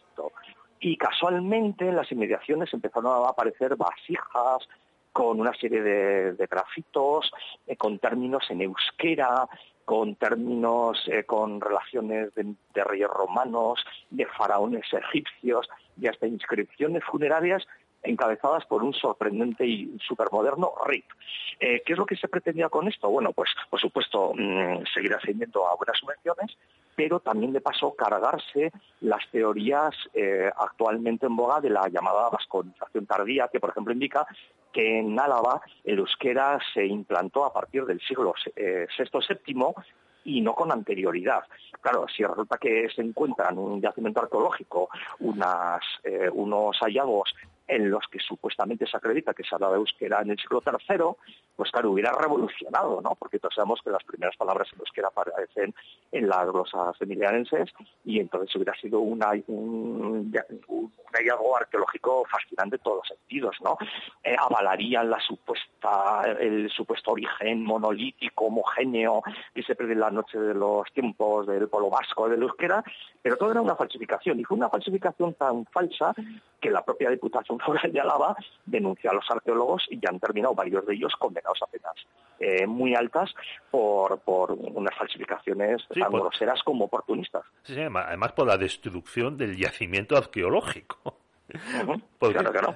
Y 0.80 0.96
casualmente 0.96 1.86
en 1.86 1.96
las 1.96 2.10
inmediaciones 2.10 2.72
empezaron 2.72 3.24
a 3.24 3.28
aparecer 3.28 3.76
vasijas 3.76 4.66
con 5.12 5.40
una 5.40 5.52
serie 5.54 5.82
de, 5.82 6.46
grafitos, 6.50 7.30
eh, 7.66 7.76
con 7.76 7.98
términos 7.98 8.44
en 8.50 8.62
euskera, 8.62 9.46
con 9.84 10.14
términos, 10.14 11.04
con 11.26 11.60
relaciones 11.60 12.32
de, 12.34 12.54
de, 12.74 12.84
reyes 12.84 13.08
romanos, 13.08 13.84
de 14.08 14.24
faraones 14.26 14.86
egipcios 14.92 15.68
y 16.00 16.06
hasta 16.06 16.28
inscripciones 16.28 17.02
funerarias 17.04 17.66
encabezadas 18.02 18.64
por 18.66 18.82
un 18.82 18.94
sorprendente 18.94 19.66
y 19.66 19.98
supermoderno 20.06 20.72
RIP. 20.86 21.04
Eh, 21.58 21.82
¿Qué 21.84 21.92
es 21.92 21.98
lo 21.98 22.06
que 22.06 22.16
se 22.16 22.28
pretendía 22.28 22.68
con 22.68 22.88
esto? 22.88 23.10
Bueno, 23.10 23.32
pues 23.32 23.50
por 23.68 23.80
supuesto 23.80 24.32
mm, 24.34 24.84
seguir 24.94 25.14
ascendiendo 25.14 25.66
a 25.68 25.76
buenas 25.76 25.98
subvenciones, 25.98 26.56
pero 26.96 27.20
también 27.20 27.52
de 27.52 27.60
paso 27.60 27.94
cargarse 27.94 28.72
las 29.00 29.28
teorías 29.30 29.94
eh, 30.14 30.50
actualmente 30.56 31.26
en 31.26 31.36
boga 31.36 31.60
de 31.60 31.70
la 31.70 31.88
llamada 31.88 32.30
vasconización 32.30 33.06
tardía, 33.06 33.48
que 33.52 33.60
por 33.60 33.70
ejemplo 33.70 33.92
indica 33.92 34.26
que 34.72 35.00
en 35.00 35.18
Álava 35.18 35.60
el 35.84 35.98
euskera 35.98 36.58
se 36.72 36.86
implantó 36.86 37.44
a 37.44 37.52
partir 37.52 37.84
del 37.84 38.00
siglo 38.00 38.34
VI-VII 38.56 39.64
eh, 39.68 39.82
y 40.24 40.40
no 40.40 40.54
con 40.54 40.70
anterioridad. 40.70 41.42
Claro, 41.80 42.06
si 42.08 42.24
resulta 42.24 42.56
que 42.56 42.88
se 42.94 43.02
encuentran 43.02 43.54
en 43.54 43.58
un 43.58 43.80
yacimiento 43.80 44.20
arqueológico 44.20 44.90
unas, 45.18 45.82
unos 46.32 46.78
hallazgos 46.78 47.34
en 47.70 47.88
los 47.88 48.04
que 48.10 48.18
supuestamente 48.18 48.86
se 48.86 48.96
acredita 48.96 49.32
que 49.32 49.44
se 49.44 49.54
hablaba 49.54 49.76
euskera 49.76 50.20
en 50.22 50.30
el 50.30 50.38
siglo 50.38 50.60
III, 50.66 51.04
pues 51.54 51.70
claro, 51.70 51.92
hubiera 51.92 52.10
revolucionado, 52.12 53.00
¿no? 53.00 53.14
Porque 53.14 53.38
todos 53.38 53.54
sabemos 53.54 53.80
que 53.82 53.90
las 53.90 54.02
primeras 54.02 54.36
palabras 54.36 54.68
en 54.72 54.80
euskera 54.80 55.08
aparecen 55.08 55.74
en 56.10 56.28
las 56.28 56.50
glosas 56.50 57.00
emilianenses 57.00 57.70
y 58.04 58.18
entonces 58.18 58.54
hubiera 58.56 58.74
sido 58.74 58.98
una, 58.98 59.30
un, 59.46 60.32
hallazgo 61.12 61.56
arqueológico 61.56 62.24
fascinante 62.24 62.76
en 62.76 62.82
todos 62.82 62.98
los 62.98 63.08
sentidos, 63.08 63.56
¿no? 63.62 63.78
Eh, 64.24 64.34
avalarían 64.36 65.08
la 65.08 65.20
supuesta, 65.20 66.22
el 66.40 66.68
supuesto 66.70 67.12
origen 67.12 67.62
monolítico, 67.64 68.46
homogéneo, 68.46 69.22
que 69.54 69.62
se 69.62 69.76
pierde 69.76 69.92
en 69.92 70.00
la 70.00 70.10
noche 70.10 70.38
de 70.38 70.54
los 70.54 70.90
tiempos 70.92 71.46
del 71.46 71.68
polo 71.68 71.88
vasco 71.88 72.28
del 72.28 72.42
euskera, 72.42 72.82
pero 73.22 73.36
todo 73.36 73.52
era 73.52 73.60
una 73.60 73.76
falsificación 73.76 74.40
y 74.40 74.44
fue 74.44 74.56
una 74.56 74.68
falsificación 74.68 75.34
tan 75.34 75.66
falsa 75.66 76.14
que 76.60 76.70
la 76.70 76.84
propia 76.84 77.10
Diputación 77.10 77.59
Foral 77.60 77.92
de 77.92 78.00
Álava 78.00 78.36
denunció 78.66 79.10
a 79.10 79.14
los 79.14 79.24
arqueólogos 79.30 79.86
y 79.90 80.00
ya 80.00 80.10
han 80.10 80.20
terminado 80.20 80.54
varios 80.54 80.86
de 80.86 80.94
ellos 80.94 81.12
condenados 81.18 81.58
a 81.62 81.66
penas 81.66 81.94
eh, 82.38 82.66
muy 82.66 82.94
altas 82.94 83.34
por, 83.70 84.18
por 84.20 84.52
unas 84.52 84.96
falsificaciones 84.96 85.82
tan 85.88 86.10
groseras 86.10 86.62
como 86.62 86.86
oportunistas. 86.86 87.44
Sí, 87.62 87.78
además 87.80 88.32
por 88.32 88.46
la 88.46 88.56
destrucción 88.56 89.36
del 89.36 89.56
yacimiento 89.56 90.16
arqueológico. 90.16 91.19
Porque, 92.18 92.38
claro, 92.38 92.74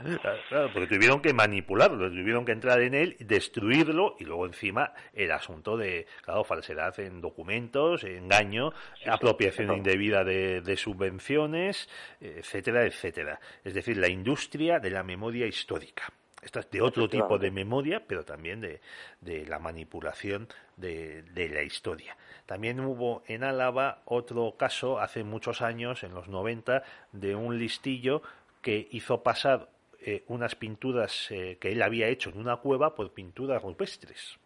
porque 0.73 0.87
tuvieron 0.87 1.21
que 1.21 1.33
manipularlo, 1.33 2.09
tuvieron 2.09 2.45
que 2.45 2.53
entrar 2.53 2.81
en 2.81 2.95
él, 2.95 3.17
destruirlo 3.21 4.17
y 4.19 4.25
luego 4.25 4.47
encima 4.47 4.93
el 5.13 5.33
asunto 5.33 5.77
de, 5.77 6.07
claro, 6.23 6.45
falsedad 6.45 6.99
en 7.01 7.21
documentos, 7.21 8.05
engaño, 8.05 8.73
apropiación 9.07 9.73
indebida 9.73 10.25
de, 10.25 10.77
subvenciones, 10.77 11.89
etcétera, 12.21 12.85
etcétera. 12.85 13.41
Es 13.63 13.75
decir, 13.75 13.97
la 13.97 14.09
industria 14.09 14.79
de 14.79 14.91
la 14.91 15.03
memoria 15.03 15.47
histórica. 15.47 16.13
Esta 16.43 16.61
es 16.61 16.71
de 16.71 16.83
otro 16.83 17.09
tipo 17.09 17.39
de 17.39 17.51
memoria, 17.51 18.03
pero 18.07 18.23
también 18.23 18.61
de, 18.61 18.81
de 19.23 19.47
la 19.47 19.59
manipulación 19.59 20.47
de, 20.77 21.23
de, 21.23 21.49
la 21.49 21.63
historia. 21.63 22.19
También 22.45 22.81
hubo 22.81 23.23
en 23.27 23.45
Álava 23.45 24.03
otro 24.05 24.55
caso 24.59 25.01
hace 25.01 25.25
muchos 25.25 25.63
años, 25.63 26.03
en 26.03 26.13
los 26.13 26.29
90, 26.29 26.83
de 27.13 27.35
un 27.35 27.59
listillo 27.59 28.21
que 28.65 28.89
hizo 28.93 29.23
pasar 29.23 29.69
eh, 30.01 30.25
unas 30.27 30.55
pinturas 30.55 31.31
eh, 31.31 31.59
que 31.61 31.71
él 31.71 31.83
había 31.83 32.09
hecho 32.09 32.31
en 32.31 32.39
una 32.39 32.57
cueva 32.57 32.95
por 32.95 33.13
pinturas 33.13 33.63
rupestres. 33.63 34.39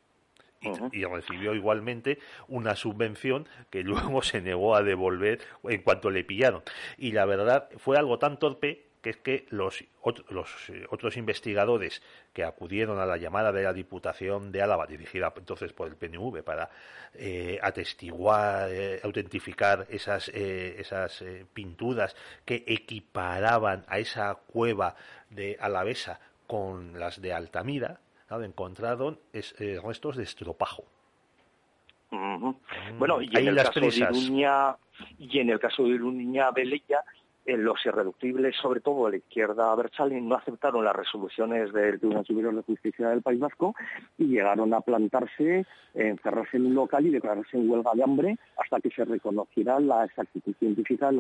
Y, 0.61 1.05
recibió 1.05 1.55
igualmente 1.55 2.19
una 2.49 2.75
subvención 2.75 3.47
que 3.71 3.83
luego 3.85 4.23
se 4.23 4.43
negó 4.43 4.75
a 4.75 4.83
devolver 4.83 5.39
en 5.63 5.83
cuanto 5.83 6.11
le 6.11 6.25
pillaron. 6.25 6.63
Y 6.97 7.13
la 7.13 7.27
verdad 7.27 7.71
fue 7.79 7.97
algo 7.97 8.19
tan 8.19 8.41
torpe 8.41 8.88
que 9.09 9.11
es 9.11 9.17
que 9.19 9.47
los, 9.51 9.85
los 10.31 10.71
eh, 10.71 10.85
otros 10.91 11.17
investigadores 11.17 12.03
que 12.33 12.45
acudieron 12.45 12.99
a 12.99 13.07
la 13.07 13.17
llamada 13.17 13.53
de 13.53 13.63
la 13.63 13.73
Diputación 13.73 14.53
de 14.53 14.63
Álava, 14.63 14.87
dirigida 14.87 15.33
entonces 15.37 15.73
por 15.73 15.89
el 15.89 15.97
PNV, 15.97 16.43
para 16.43 16.69
eh, 17.15 17.59
atestiguar, 17.63 18.69
eh, 18.71 19.01
autentificar 19.03 19.87
esas, 19.89 20.29
esas 20.29 21.25
pinturas 21.53 22.15
que 22.45 22.65
equiparaban 22.67 23.85
a 23.89 23.99
esa 23.99 24.35
cueva 24.35 24.95
de 25.31 25.57
Alavesa 25.61 26.21
con 26.47 26.99
las 26.99 27.21
de 27.21 27.33
Altamira, 27.33 28.01
encontraron 28.31 29.19
restos 29.83 30.17
de 30.17 30.25
estropajo. 30.25 30.85
Bueno, 32.11 33.21
y 33.21 33.31
en, 33.37 33.49
el 33.49 33.57
caso 33.57 33.81
de 33.81 33.89
Iruña, 33.89 34.77
y 35.19 35.39
en 35.39 35.51
el 35.51 35.61
caso 35.61 35.83
de 35.85 35.91
Iruña 35.91 36.51
Velella, 36.51 37.05
los 37.57 37.85
irreductibles, 37.87 38.57
sobre 38.57 38.81
todo 38.81 39.09
la 39.09 39.17
izquierda 39.17 39.75
Berchalin, 39.75 40.29
no 40.29 40.37
aceptaron 40.37 40.85
las 40.85 40.95
resoluciones 40.95 41.73
del 41.73 41.99
Tribunal 41.99 42.27
Superior 42.27 42.55
de 42.55 42.63
Justicia 42.63 43.09
del 43.09 43.23
País 43.23 43.41
Vasco 43.41 43.75
y 44.19 44.27
llegaron 44.27 44.75
a 44.75 44.81
plantarse, 44.81 45.65
encerrarse 45.95 46.57
en 46.59 46.67
un 46.67 46.75
local 46.75 47.07
y 47.07 47.11
declararse 47.11 47.57
en 47.57 47.71
huelga 47.71 47.93
de 47.95 48.03
hambre 48.03 48.39
hasta 48.59 48.81
que 48.81 48.91
se 48.91 49.05
reconociera 49.05 49.81
la 49.81 50.05
exactitud 50.05 50.55
científica 50.59 51.11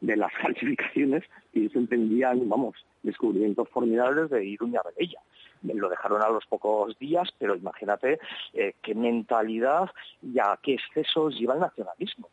de, 0.00 0.16
las 0.16 0.32
falsificaciones 0.42 1.24
y 1.52 1.68
se 1.68 1.78
entendían, 1.78 2.48
vamos, 2.48 2.74
descubrimientos 3.02 3.68
formidables 3.68 4.30
de 4.30 4.44
Iruña 4.44 4.80
Bella. 4.96 5.20
Lo 5.62 5.88
dejaron 5.88 6.22
a 6.22 6.28
los 6.28 6.44
pocos 6.46 6.98
días, 6.98 7.28
pero 7.38 7.56
imagínate 7.56 8.18
eh, 8.52 8.74
qué 8.82 8.94
mentalidad 8.94 9.90
y 10.22 10.38
a 10.38 10.58
qué 10.62 10.74
excesos 10.74 11.38
lleva 11.38 11.54
el 11.54 11.60
nacionalismo. 11.60 12.28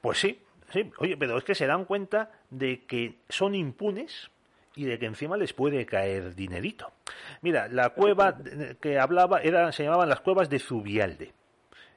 Pues 0.00 0.18
sí, 0.18 0.38
Sí, 0.72 0.90
oye, 0.98 1.16
pero 1.16 1.36
es 1.36 1.44
que 1.44 1.54
se 1.54 1.66
dan 1.66 1.84
cuenta 1.84 2.30
de 2.50 2.84
que 2.84 3.18
son 3.28 3.54
impunes 3.54 4.30
y 4.74 4.84
de 4.84 4.98
que 4.98 5.06
encima 5.06 5.36
les 5.36 5.52
puede 5.52 5.84
caer 5.84 6.34
dinerito. 6.34 6.92
Mira, 7.42 7.68
la 7.68 7.90
cueva 7.90 8.38
que 8.80 8.98
hablaba 8.98 9.40
era, 9.40 9.70
se 9.72 9.84
llamaban 9.84 10.08
las 10.08 10.20
cuevas 10.20 10.48
de 10.48 10.58
Zubialde 10.58 11.32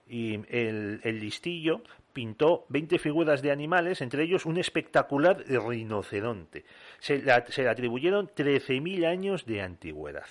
y 0.08 0.40
el, 0.50 1.02
listillo 1.04 1.82
pintó 2.14 2.66
20 2.70 3.00
figuras 3.00 3.42
de 3.42 3.52
animales, 3.52 4.02
entre 4.02 4.24
ellos 4.24 4.46
un 4.46 4.58
espectacular 4.58 5.44
rinoceronte. 5.48 6.66
Se, 7.00 7.24
se 7.50 7.64
le 7.64 7.70
atribuyeron 7.70 8.30
13.000 8.30 9.06
años 9.06 9.46
de 9.46 9.62
antigüedad. 9.62 10.28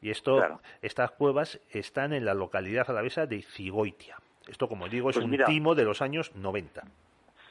Y 0.00 0.10
esto, 0.10 0.60
estas 0.80 1.12
cuevas 1.12 1.60
están 1.70 2.12
en 2.12 2.24
la 2.24 2.34
localidad 2.34 2.90
alavesa 2.90 3.26
de 3.26 3.42
Cigoitia. 3.42 4.16
Esto, 4.48 4.68
como 4.68 4.88
digo, 4.88 5.10
es 5.10 5.16
pues 5.16 5.24
un 5.24 5.38
timo 5.46 5.76
de 5.76 5.84
los 5.84 6.02
años 6.02 6.34
90. 6.34 6.82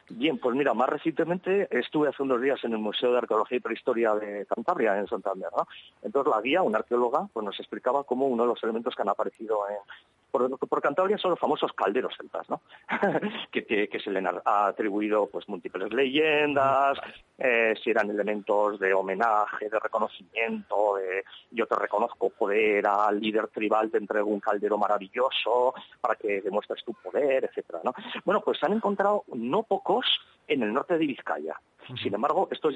Bien, 0.10 0.38
pues 0.38 0.56
mira, 0.56 0.74
más 0.74 0.90
recientemente 0.90 1.68
estuve 1.72 2.10
hace 2.10 2.24
unos 2.24 2.42
días 2.42 2.64
en 2.64 2.74
el 2.74 2.80
Museo 2.80 3.12
de 3.12 3.20
Arqueología 3.20 3.58
y 3.58 3.62
Prehistoria 3.62 4.14
de 4.16 4.46
Cantabria, 4.46 4.98
en 4.98 5.08
Santander. 5.08 5.50
¿no? 5.56 5.68
Entonces 6.02 6.34
la 6.34 6.42
guía, 6.42 6.62
una 6.62 6.80
arqueóloga, 6.80 7.28
pues 7.32 7.46
nos 7.46 7.60
explicaba 7.60 8.04
cómo 8.04 8.28
uno 8.28 8.44
de 8.44 8.50
los 8.50 8.64
elementos 8.64 8.96
que 8.96 9.02
han 9.02 9.10
aparecido 9.10 9.68
en, 9.70 9.78
por, 10.32 10.82
Cantabria 10.82 11.18
son 11.18 11.32
los 11.32 11.40
famosos 11.40 11.72
calderos 11.74 12.16
celtas, 12.18 12.50
¿no? 12.50 12.62
que, 13.52 14.00
se 14.04 14.10
le 14.10 14.20
han 14.20 14.42
atribuido 14.44 15.28
pues 15.28 15.48
múltiples 15.48 15.94
leyendas, 15.94 16.98
eh, 17.38 17.76
si 17.84 17.92
eran 17.92 18.10
elementos 18.10 18.80
de 18.80 18.94
homenaje, 18.94 19.70
de 19.70 19.80
reconocimiento, 19.80 20.96
de 20.96 21.24
yo 21.52 21.68
te 21.68 21.76
reconozco 21.76 22.30
poder 22.30 22.88
al 22.88 23.20
líder 23.20 23.48
tribal, 23.50 23.92
te 23.92 23.98
entrego 23.98 24.30
un 24.30 24.40
caldero 24.40 24.78
maravilloso 24.78 25.74
para 26.00 26.16
que 26.16 26.42
demuestres 26.42 26.84
tu 26.84 26.94
poder, 26.94 27.46
etcétera, 27.46 27.82
¿no? 27.84 27.94
Bueno, 28.26 28.42
pues 28.42 28.58
se 28.58 28.66
han 28.66 28.74
encontrado 28.74 29.24
no 29.34 29.64
pocos 29.64 30.01
en 30.48 30.64
el 30.64 30.74
norte 30.74 30.98
de 30.98 31.06
Vizcaya. 31.06 31.56
Sin 32.02 32.14
embargo, 32.14 32.48
estos 32.52 32.76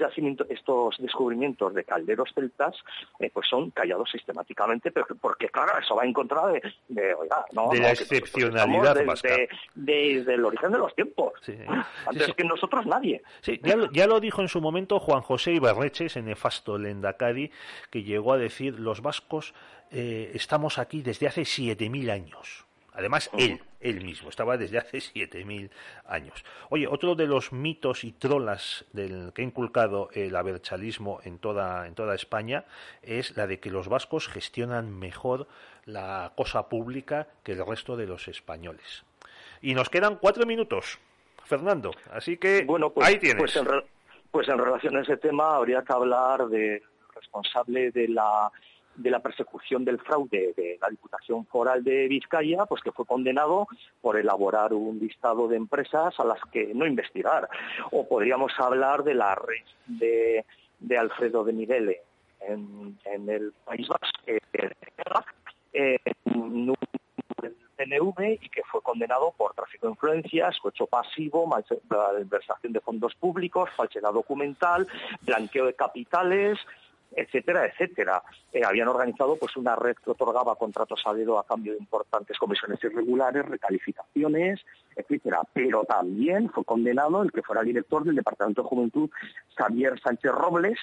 estos 0.49 0.97
descubrimientos 0.97 1.73
de 1.73 1.83
calderos 1.83 2.31
celtas 2.33 2.75
eh, 3.19 3.29
pues 3.31 3.47
son 3.47 3.69
callados 3.71 4.09
sistemáticamente, 4.11 4.91
pero 4.91 5.07
porque 5.21 5.47
claro, 5.49 5.77
eso 5.79 5.95
va 5.95 6.05
en 6.05 6.11
contra 6.11 6.47
de, 6.47 6.61
la 6.89 7.91
excepcionalidad 7.91 8.97
desde, 9.75 10.33
el 10.33 10.43
origen 10.43 10.71
de 10.71 10.77
los 10.77 10.93
tiempos. 10.95 11.33
Antes 12.05 12.33
que 12.33 12.43
nosotros 12.43 12.85
nadie. 12.85 13.21
Sí, 13.41 13.61
ya 13.63 14.07
lo, 14.07 14.19
dijo 14.19 14.41
en 14.41 14.49
su 14.49 14.59
momento 14.59 14.99
Juan 14.99 15.21
José 15.21 15.53
Ibarreche, 15.53 16.05
ese 16.05 16.21
nefasto 16.21 16.77
Lendakari, 16.77 17.51
que 17.89 18.03
llegó 18.03 18.33
a 18.33 18.37
decir 18.37 18.79
los 18.79 19.01
vascos 19.01 19.53
eh, 19.91 20.31
estamos 20.33 20.77
aquí 20.77 21.01
desde 21.01 21.27
hace 21.27 21.41
7.000 21.41 22.11
años. 22.11 22.65
Además, 22.95 23.29
él, 23.37 23.61
él 23.81 24.03
mismo, 24.03 24.29
estaba 24.29 24.57
desde 24.57 24.77
hace 24.77 24.97
7.000 25.13 25.69
años. 26.07 26.43
Oye, 26.69 26.87
otro 26.87 27.15
de 27.15 27.27
los 27.27 27.51
mitos 27.51 28.03
y 28.03 28.11
trolas 28.11 28.85
del 28.93 29.31
que 29.33 29.41
ha 29.41 29.45
inculcado 29.45 30.09
el 30.13 30.35
aberchalismo 30.35 31.19
en 31.23 31.37
toda, 31.37 31.87
en 31.87 31.95
toda 31.95 32.15
España 32.15 32.65
es 33.01 33.35
la 33.35 33.47
de 33.47 33.59
que 33.59 33.69
los 33.69 33.87
vascos 33.87 34.27
gestionan 34.27 34.97
mejor 34.97 35.47
la 35.85 36.31
cosa 36.35 36.69
pública 36.69 37.27
que 37.43 37.53
el 37.53 37.65
resto 37.65 37.95
de 37.95 38.07
los 38.07 38.27
españoles. 38.27 39.03
Y 39.61 39.73
nos 39.73 39.89
quedan 39.89 40.17
cuatro 40.17 40.45
minutos, 40.45 40.99
Fernando, 41.43 41.91
así 42.11 42.37
que 42.37 42.63
bueno, 42.65 42.91
pues, 42.91 43.07
ahí 43.07 43.17
tienes. 43.17 43.37
Pues 43.37 43.55
en, 43.55 43.67
pues 44.31 44.47
en 44.47 44.57
relación 44.57 44.97
a 44.97 45.01
ese 45.01 45.17
tema 45.17 45.55
habría 45.55 45.81
que 45.83 45.93
hablar 45.93 46.47
del 46.47 46.81
responsable 47.13 47.91
de 47.91 48.07
la 48.09 48.51
de 48.95 49.11
la 49.11 49.19
persecución 49.19 49.83
del 49.83 49.99
fraude 49.99 50.53
de 50.55 50.77
la 50.81 50.89
Diputación 50.89 51.45
Foral 51.45 51.83
de 51.83 52.07
Vizcaya, 52.07 52.65
pues 52.65 52.81
que 52.81 52.91
fue 52.91 53.05
condenado 53.05 53.67
por 54.01 54.17
elaborar 54.17 54.73
un 54.73 54.99
listado 54.99 55.47
de 55.47 55.57
empresas 55.57 56.19
a 56.19 56.23
las 56.23 56.39
que 56.51 56.73
no 56.73 56.85
investigar. 56.85 57.49
O 57.91 58.07
podríamos 58.07 58.53
hablar 58.57 59.03
de 59.03 59.13
la 59.13 59.35
red 59.35 59.63
de, 59.87 60.97
Alfredo 60.97 61.43
de 61.43 61.53
Miguel 61.53 61.97
en, 62.41 63.29
el 63.29 63.53
País 63.65 63.87
Vasco, 63.87 64.07
eh, 65.73 65.97
en 66.23 66.75
el 67.43 67.55
PNV 67.75 68.39
y 68.41 68.49
que 68.49 68.63
fue 68.63 68.81
condenado 68.81 69.33
por 69.37 69.53
tráfico 69.53 69.87
de 69.87 69.93
influencias, 69.93 70.57
cohecho 70.59 70.87
pasivo, 70.87 71.47
malversación 71.47 72.73
de 72.73 72.79
fondos 72.79 73.13
públicos, 73.15 73.69
falsedad 73.75 74.13
documental, 74.13 74.87
blanqueo 75.21 75.65
de 75.65 75.73
capitales, 75.73 76.57
etcétera, 77.11 77.65
etcétera. 77.65 78.21
Eh, 78.51 78.61
habían 78.63 78.87
organizado 78.87 79.35
pues 79.37 79.55
una 79.57 79.75
red 79.75 79.95
que 79.95 80.11
otorgaba 80.11 80.55
contratos 80.55 81.01
a 81.05 81.13
dedo 81.13 81.39
a 81.39 81.45
cambio 81.45 81.73
de 81.73 81.79
importantes 81.79 82.37
comisiones 82.37 82.83
irregulares, 82.83 83.45
recalificaciones, 83.45 84.61
etcétera. 84.95 85.41
Pero 85.53 85.83
también 85.83 86.49
fue 86.49 86.63
condenado 86.63 87.21
el 87.23 87.31
que 87.31 87.41
fuera 87.41 87.63
director 87.63 88.03
del 88.03 88.15
Departamento 88.15 88.63
de 88.63 88.67
Juventud, 88.69 89.09
Xavier 89.55 89.99
Sánchez 89.99 90.31
Robles, 90.31 90.79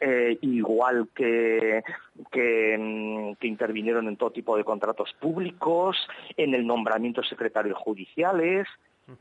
eh, 0.00 0.38
igual 0.42 1.08
que, 1.14 1.82
que, 2.30 2.76
mm, 2.78 3.34
que, 3.34 3.46
intervinieron 3.46 4.08
en 4.08 4.16
todo 4.16 4.32
tipo 4.32 4.56
de 4.56 4.64
contratos 4.64 5.14
públicos, 5.20 5.96
en 6.36 6.54
el 6.54 6.66
nombramiento 6.66 7.22
de 7.22 7.28
secretarios 7.28 7.78
judiciales, 7.78 8.66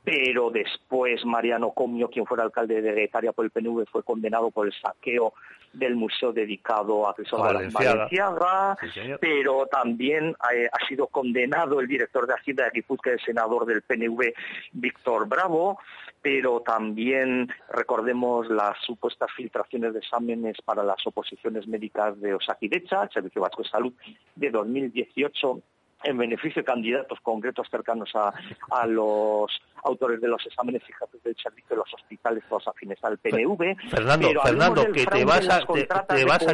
pero 0.03 0.49
después 0.49 1.25
Mariano 1.25 1.71
Comio, 1.71 2.09
quien 2.09 2.25
fuera 2.25 2.43
alcalde 2.43 2.81
de 2.81 2.93
Guetaria 2.93 3.33
por 3.33 3.45
el 3.45 3.51
PNV, 3.51 3.85
fue 3.91 4.03
condenado 4.03 4.51
por 4.51 4.67
el 4.67 4.73
saqueo 4.73 5.33
del 5.73 5.95
museo 5.95 6.31
dedicado 6.31 7.07
a 7.07 7.15
Cristóbal 7.15 7.69
Valenciaga, 7.71 8.77
pero 9.19 9.65
también 9.65 10.35
eh, 10.53 10.69
ha 10.71 10.87
sido 10.87 11.07
condenado 11.07 11.79
el 11.79 11.87
director 11.87 12.27
de 12.27 12.33
Hacienda 12.35 12.65
de 12.65 12.71
Guipúzcoa, 12.75 13.13
el 13.13 13.19
senador 13.21 13.65
del 13.65 13.81
PNV, 13.81 14.33
Víctor 14.73 15.27
Bravo, 15.27 15.79
pero 16.21 16.61
también 16.61 17.51
recordemos 17.69 18.49
las 18.49 18.77
supuestas 18.85 19.29
filtraciones 19.35 19.93
de 19.93 19.99
exámenes 19.99 20.57
para 20.63 20.83
las 20.83 21.05
oposiciones 21.05 21.67
médicas 21.67 22.19
de 22.21 22.35
Osakidecha, 22.35 23.03
el 23.03 23.09
Servicio 23.09 23.41
Vasco 23.41 23.63
de 23.63 23.69
Salud 23.69 23.93
de 24.35 24.51
2018 24.51 25.61
en 26.03 26.17
beneficio 26.17 26.61
de 26.61 26.65
candidatos 26.65 27.19
concretos 27.21 27.67
cercanos 27.69 28.11
a, 28.15 28.85
los 28.87 29.51
autores 29.83 30.21
de 30.21 30.27
los 30.27 30.45
exámenes 30.45 30.81
jefes 30.83 31.23
del 31.23 31.35
servicio 31.35 31.69
de 31.69 31.75
los 31.77 31.93
hospitales, 31.93 32.43
los 32.49 32.67
afines 32.67 33.03
al 33.03 33.17
PNV. 33.17 33.75
Fernando, 33.89 34.29
Fernando, 34.41 34.91
que 34.91 35.05
te 35.05 35.25
vas 35.25 35.47
a... 35.49 35.59
Te, 36.07 36.25
vas 36.25 36.47
a 36.47 36.53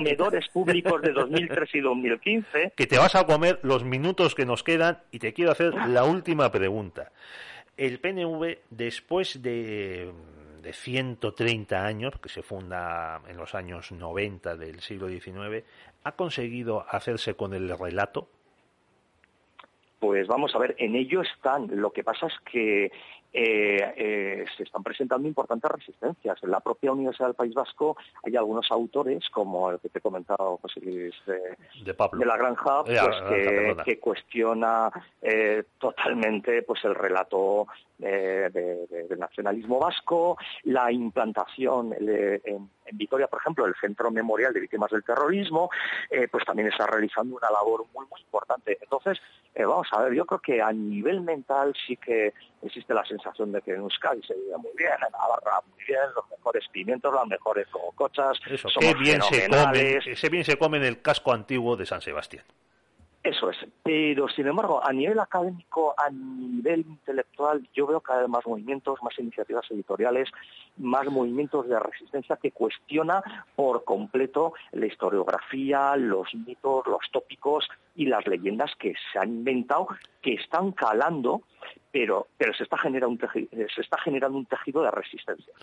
públicos 0.52 1.02
de 1.02 1.12
2003 1.12 1.76
y 1.76 1.80
2015. 1.80 2.74
Que 2.76 2.88
te 2.88 2.98
vas 2.98 3.16
a 3.16 3.26
comer 3.26 3.60
los 3.64 3.84
minutos 3.84 4.36
que 4.36 4.46
nos 4.46 4.64
quedan 4.64 5.00
y 5.12 5.20
te 5.20 5.34
quiero 5.34 5.52
hacer 5.52 5.74
la 5.74 6.04
última 6.04 6.52
pregunta. 6.52 7.12
El 7.78 8.00
PNV, 8.00 8.58
después 8.70 9.42
de 9.42 10.12
de 10.62 10.74
130 10.74 11.86
años, 11.86 12.14
que 12.22 12.30
se 12.30 12.42
funda 12.42 13.22
en 13.28 13.38
los 13.38 13.56
años 13.56 13.92
90 13.92 14.56
del 14.56 14.82
siglo 14.82 15.08
XIX, 15.08 15.64
ha 16.04 16.12
conseguido 16.14 16.86
hacerse 16.90 17.36
con 17.36 17.54
el 17.54 17.78
relato 17.78 18.28
pues 20.00 20.28
vamos 20.28 20.56
a 20.56 20.60
ver, 20.60 20.76
en 20.80 20.96
ello 20.96 21.22
están. 21.22 21.68
Lo 21.72 21.92
que 21.92 22.04
pasa 22.04 22.28
es 22.28 22.34
que 22.52 22.92
eh, 23.32 23.94
eh, 23.96 24.46
se 24.58 24.64
están 24.64 24.82
presentando 24.82 25.28
importantes 25.28 25.70
resistencias. 25.70 26.42
En 26.42 26.50
la 26.50 26.62
propia 26.62 26.92
Universidad 26.92 27.28
del 27.28 27.36
País 27.36 27.54
Vasco 27.54 27.96
hay 28.24 28.36
algunos 28.36 28.72
autores, 28.72 29.30
como 29.30 29.70
el 29.70 29.80
que 29.80 29.90
te 29.90 30.00
he 30.00 30.02
comentado, 30.02 30.58
José 30.62 30.80
Luis 30.82 31.14
de, 31.28 32.26
la 32.26 32.38
Granja, 32.38 32.84
pues, 32.84 33.84
que, 33.86 34.00
cuestiona 34.00 34.90
eh, 35.22 35.64
totalmente 35.78 36.64
pues 36.64 36.84
el 36.86 36.96
relato 36.96 37.68
del 38.00 39.20
nacionalismo 39.20 39.78
vasco, 39.78 40.38
la 40.64 40.90
implantación 40.92 41.94
en, 42.00 42.70
Vitoria, 42.98 43.28
por 43.28 43.40
ejemplo, 43.40 43.66
el 43.66 43.76
Centro 43.80 44.12
Memorial 44.12 44.54
de 44.54 44.60
Víctimas 44.60 44.92
del 44.92 45.04
Terrorismo, 45.04 45.70
pues 46.32 46.46
también 46.46 46.68
está 46.68 46.88
realizando 46.88 47.36
una 47.38 47.50
labor 47.50 47.86
muy, 47.94 48.06
muy 48.08 48.22
importante. 48.22 48.78
Entonces, 48.82 49.20
vamos 49.56 49.88
a 49.92 50.02
ver, 50.04 50.14
yo 50.14 50.26
creo 50.26 50.40
que 50.40 50.62
a 50.62 50.72
nivel 50.72 51.22
mental 51.22 51.74
sí 51.86 51.98
que 51.98 52.34
existe 52.62 52.94
la 52.94 53.06
sensación 53.06 53.52
de 53.52 53.62
que 53.62 53.72
en 53.72 53.82
Euskadi 53.82 54.22
se 54.24 54.34
vive 54.34 54.58
muy 54.58 54.72
bien, 54.78 54.92
en 54.94 55.12
Navarra 55.12 55.62
muy 55.72 55.84
bien, 55.86 56.02
los 56.16 56.30
mejores 56.30 56.68
pimientos, 56.72 57.14
las 57.14 57.28
mejores 57.28 57.68
cocochas, 57.68 58.38
Eso, 58.50 58.70
qué 58.80 58.94
bien 58.96 59.22
se 59.22 59.48
come, 59.48 60.00
qué 60.20 60.30
bien 60.30 60.44
se 60.44 60.58
come 60.58 60.78
en 60.78 60.84
el 60.84 61.02
casco 61.02 61.34
antiguo 61.34 61.76
de 61.76 61.86
San 61.86 62.02
Sebastián. 62.02 62.44
Eso 63.22 63.50
es, 63.50 63.58
pero 63.84 64.30
sin 64.30 64.48
embargo, 64.48 64.82
a 64.82 64.94
nivel 64.94 65.20
académico, 65.20 65.94
a 65.98 66.10
nivel 66.10 66.86
intelectual, 66.88 67.68
yo 67.74 67.86
veo 67.86 68.00
cada 68.00 68.22
vez 68.22 68.30
más 68.30 68.48
movimientos, 68.48 69.04
más 69.04 69.20
iniciativas 69.20 69.70
editoriales, 69.72 70.30
más 70.78 71.06
movimientos 71.08 71.68
de 71.68 71.78
resistencia 71.80 72.38
que 72.38 72.52
cuestiona 72.52 73.22
por 73.58 73.84
completo 73.84 74.54
la 74.72 74.86
historiografía, 74.86 75.98
los 75.98 76.34
mitos, 76.34 76.88
los 76.88 77.02
tópicos 77.12 77.68
y 77.94 78.06
las 78.06 78.26
leyendas 78.26 78.72
que 78.80 78.94
se 79.12 79.20
han 79.20 79.30
inventado, 79.30 79.90
que 80.22 80.36
están 80.36 80.72
calando, 80.72 81.42
pero, 81.92 82.28
pero 82.38 82.54
se, 82.54 82.64
está 82.64 82.78
generando 82.78 83.10
un 83.10 83.18
tejido, 83.18 83.50
se 83.76 83.82
está 83.82 84.00
generando 84.00 84.38
un 84.38 84.46
tejido 84.46 84.82
de 84.82 84.92
resistencia. 84.92 85.54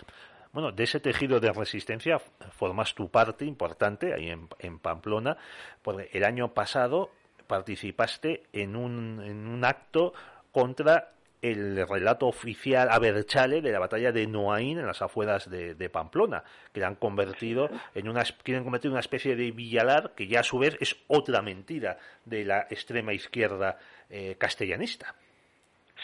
Bueno, 0.53 0.71
de 0.71 0.83
ese 0.83 0.99
tejido 0.99 1.39
de 1.39 1.51
resistencia 1.51 2.19
formas 2.51 2.93
tu 2.93 3.09
parte 3.09 3.45
importante 3.45 4.13
ahí 4.13 4.29
en, 4.29 4.47
en 4.59 4.77
Pamplona, 4.77 5.37
porque 5.81 6.09
el 6.13 6.23
año 6.23 6.53
pasado 6.53 7.09
participaste 7.47 8.43
en 8.53 8.75
un, 8.75 9.21
en 9.23 9.47
un 9.47 9.65
acto 9.65 10.13
contra 10.51 11.11
el 11.41 11.87
relato 11.87 12.27
oficial 12.27 12.89
a 12.89 12.99
Berchale 12.99 13.61
de 13.61 13.71
la 13.71 13.79
batalla 13.79 14.11
de 14.11 14.25
Noain 14.25 14.79
en 14.79 14.87
las 14.87 15.01
afueras 15.01 15.49
de, 15.49 15.89
Pamplona, 15.89 16.43
que 16.73 16.79
la 16.79 16.87
han 16.87 16.95
convertido 16.95 17.69
en 17.93 18.09
una, 18.09 18.23
quieren 18.43 18.63
convertir 18.63 18.89
en 18.89 18.93
una 18.93 19.01
especie 19.01 19.35
de 19.35 19.51
villalar 19.51 20.13
que 20.15 20.27
ya 20.27 20.39
a 20.39 20.43
su 20.43 20.57
vez 20.57 20.77
es 20.79 20.95
otra 21.07 21.41
mentira 21.41 21.97
de 22.25 22.43
la 22.43 22.61
extrema 22.69 23.13
izquierda 23.13 23.77
eh, 24.09 24.35
castellanista. 24.37 25.13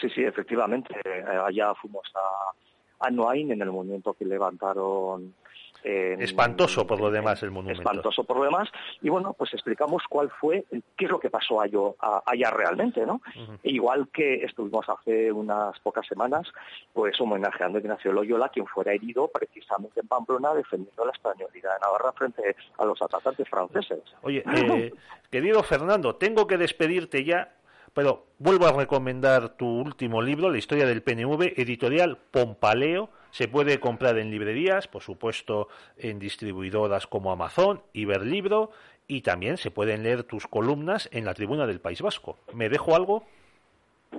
Sí, 0.00 0.08
sí, 0.10 0.22
efectivamente. 0.22 0.94
Eh, 1.04 1.24
allá 1.26 1.74
fuimos 1.74 2.04
a, 2.14 3.06
a 3.06 3.10
Noain 3.10 3.50
en 3.50 3.62
el 3.62 3.70
momento 3.70 4.14
que 4.14 4.24
levantaron 4.24 5.34
espantoso 5.82 6.86
por 6.86 7.00
lo 7.00 7.10
demás 7.10 7.42
el 7.42 7.50
monumento. 7.50 7.82
Espantoso 7.82 8.24
por 8.24 8.38
lo 8.38 8.44
demás. 8.44 8.68
Y 9.02 9.08
bueno, 9.08 9.34
pues 9.34 9.52
explicamos 9.54 10.02
cuál 10.08 10.30
fue, 10.30 10.64
qué 10.96 11.04
es 11.04 11.10
lo 11.10 11.18
que 11.18 11.30
pasó 11.30 11.60
allá, 11.60 12.50
realmente, 12.50 13.04
¿no? 13.04 13.20
Igual 13.62 14.08
que 14.12 14.44
estuvimos 14.44 14.88
hace 14.88 15.32
unas 15.32 15.78
pocas 15.80 16.06
semanas, 16.06 16.46
pues 16.92 17.20
homenajeando 17.20 17.78
a 17.78 17.80
Ignacio 17.80 18.12
Loyola, 18.12 18.48
quien 18.48 18.66
fuera 18.66 18.92
herido 18.92 19.28
precisamente 19.28 20.00
en 20.00 20.08
Pamplona 20.08 20.54
defendiendo 20.54 21.04
la 21.04 21.12
españolidad 21.12 21.74
de 21.74 21.80
Navarra 21.80 22.12
frente 22.12 22.56
a 22.78 22.84
los 22.84 23.00
atacantes 23.02 23.48
franceses. 23.48 24.02
Oye, 24.22 24.42
eh, 24.54 24.92
querido 25.30 25.62
Fernando, 25.62 26.16
tengo 26.16 26.46
que 26.46 26.56
despedirte 26.56 27.24
ya 27.24 27.54
pero 27.94 28.26
vuelvo 28.38 28.66
a 28.66 28.72
recomendar 28.72 29.50
tu 29.50 29.66
último 29.66 30.20
libro, 30.20 30.50
La 30.50 30.58
historia 30.58 30.84
del 30.84 31.02
PNV, 31.02 31.54
editorial 31.56 32.18
Pompaleo, 32.32 33.08
se 33.34 33.48
puede 33.48 33.80
comprar 33.80 34.16
en 34.18 34.30
librerías, 34.30 34.86
por 34.86 35.02
supuesto 35.02 35.66
en 35.96 36.20
distribuidoras 36.20 37.08
como 37.08 37.32
Amazon, 37.32 37.82
Iberlibro 37.92 38.70
y 39.08 39.22
también 39.22 39.56
se 39.56 39.72
pueden 39.72 40.04
leer 40.04 40.22
tus 40.22 40.46
columnas 40.46 41.08
en 41.10 41.24
la 41.24 41.34
tribuna 41.34 41.66
del 41.66 41.80
País 41.80 42.00
Vasco. 42.00 42.38
¿Me 42.52 42.68
dejo 42.68 42.94
algo? 42.94 43.24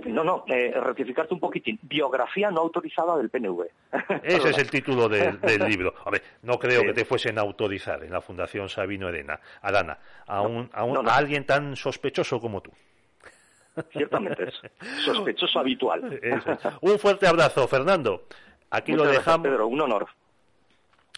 No, 0.06 0.26
no, 0.26 0.44
eh, 0.50 0.74
rectificarte 0.76 1.34
un 1.34 1.40
poquitín. 1.40 1.80
Biografía 1.84 2.52
no 2.52 2.60
autorizada 2.60 3.16
del 3.16 3.30
PNV. 3.30 3.62
Ese 4.24 4.50
es 4.50 4.58
el 4.58 4.70
título 4.70 5.08
del 5.08 5.40
libro. 5.70 5.94
A 6.04 6.10
ver, 6.10 6.22
no 6.42 6.60
creo 6.60 6.82
que 6.82 6.92
te 6.92 7.06
fuesen 7.06 7.38
a 7.38 7.42
autorizar 7.42 8.04
en 8.04 8.12
la 8.12 8.20
Fundación 8.20 8.68
Sabino 8.68 9.08
Arena, 9.08 9.40
Adana, 9.62 9.98
a, 10.28 10.42
un, 10.42 10.70
a, 10.74 10.82
a 10.82 11.16
alguien 11.16 11.46
tan 11.46 11.78
sospechoso 11.78 12.42
como 12.42 12.60
tú. 12.60 12.72
Ciertamente 13.94 14.44
es 14.44 14.62
sospechoso 15.06 15.60
habitual. 15.60 16.20
Un 16.82 17.00
fuerte 17.00 17.28
abrazo, 17.28 17.66
Fernando. 17.70 18.26
Aquí 18.70 18.94
lo 18.94 19.06
dejamos. 19.06 19.48
Pedro, 19.48 19.68
un 19.68 19.82
honor. 19.82 20.08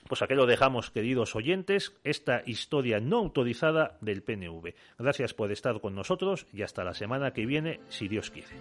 Pues 0.07 0.21
aquí 0.21 0.35
lo 0.35 0.45
dejamos, 0.45 0.89
queridos 0.89 1.35
oyentes, 1.35 1.93
esta 2.03 2.41
historia 2.45 2.99
no 2.99 3.17
autorizada 3.17 3.97
del 3.99 4.23
PNV. 4.23 4.73
Gracias 4.97 5.33
por 5.33 5.51
estar 5.51 5.81
con 5.81 5.95
nosotros 5.95 6.47
y 6.53 6.61
hasta 6.61 6.85
la 6.85 6.93
semana 6.93 7.33
que 7.33 7.45
viene, 7.45 7.81
si 7.89 8.07
Dios 8.07 8.31
quiere. 8.31 8.55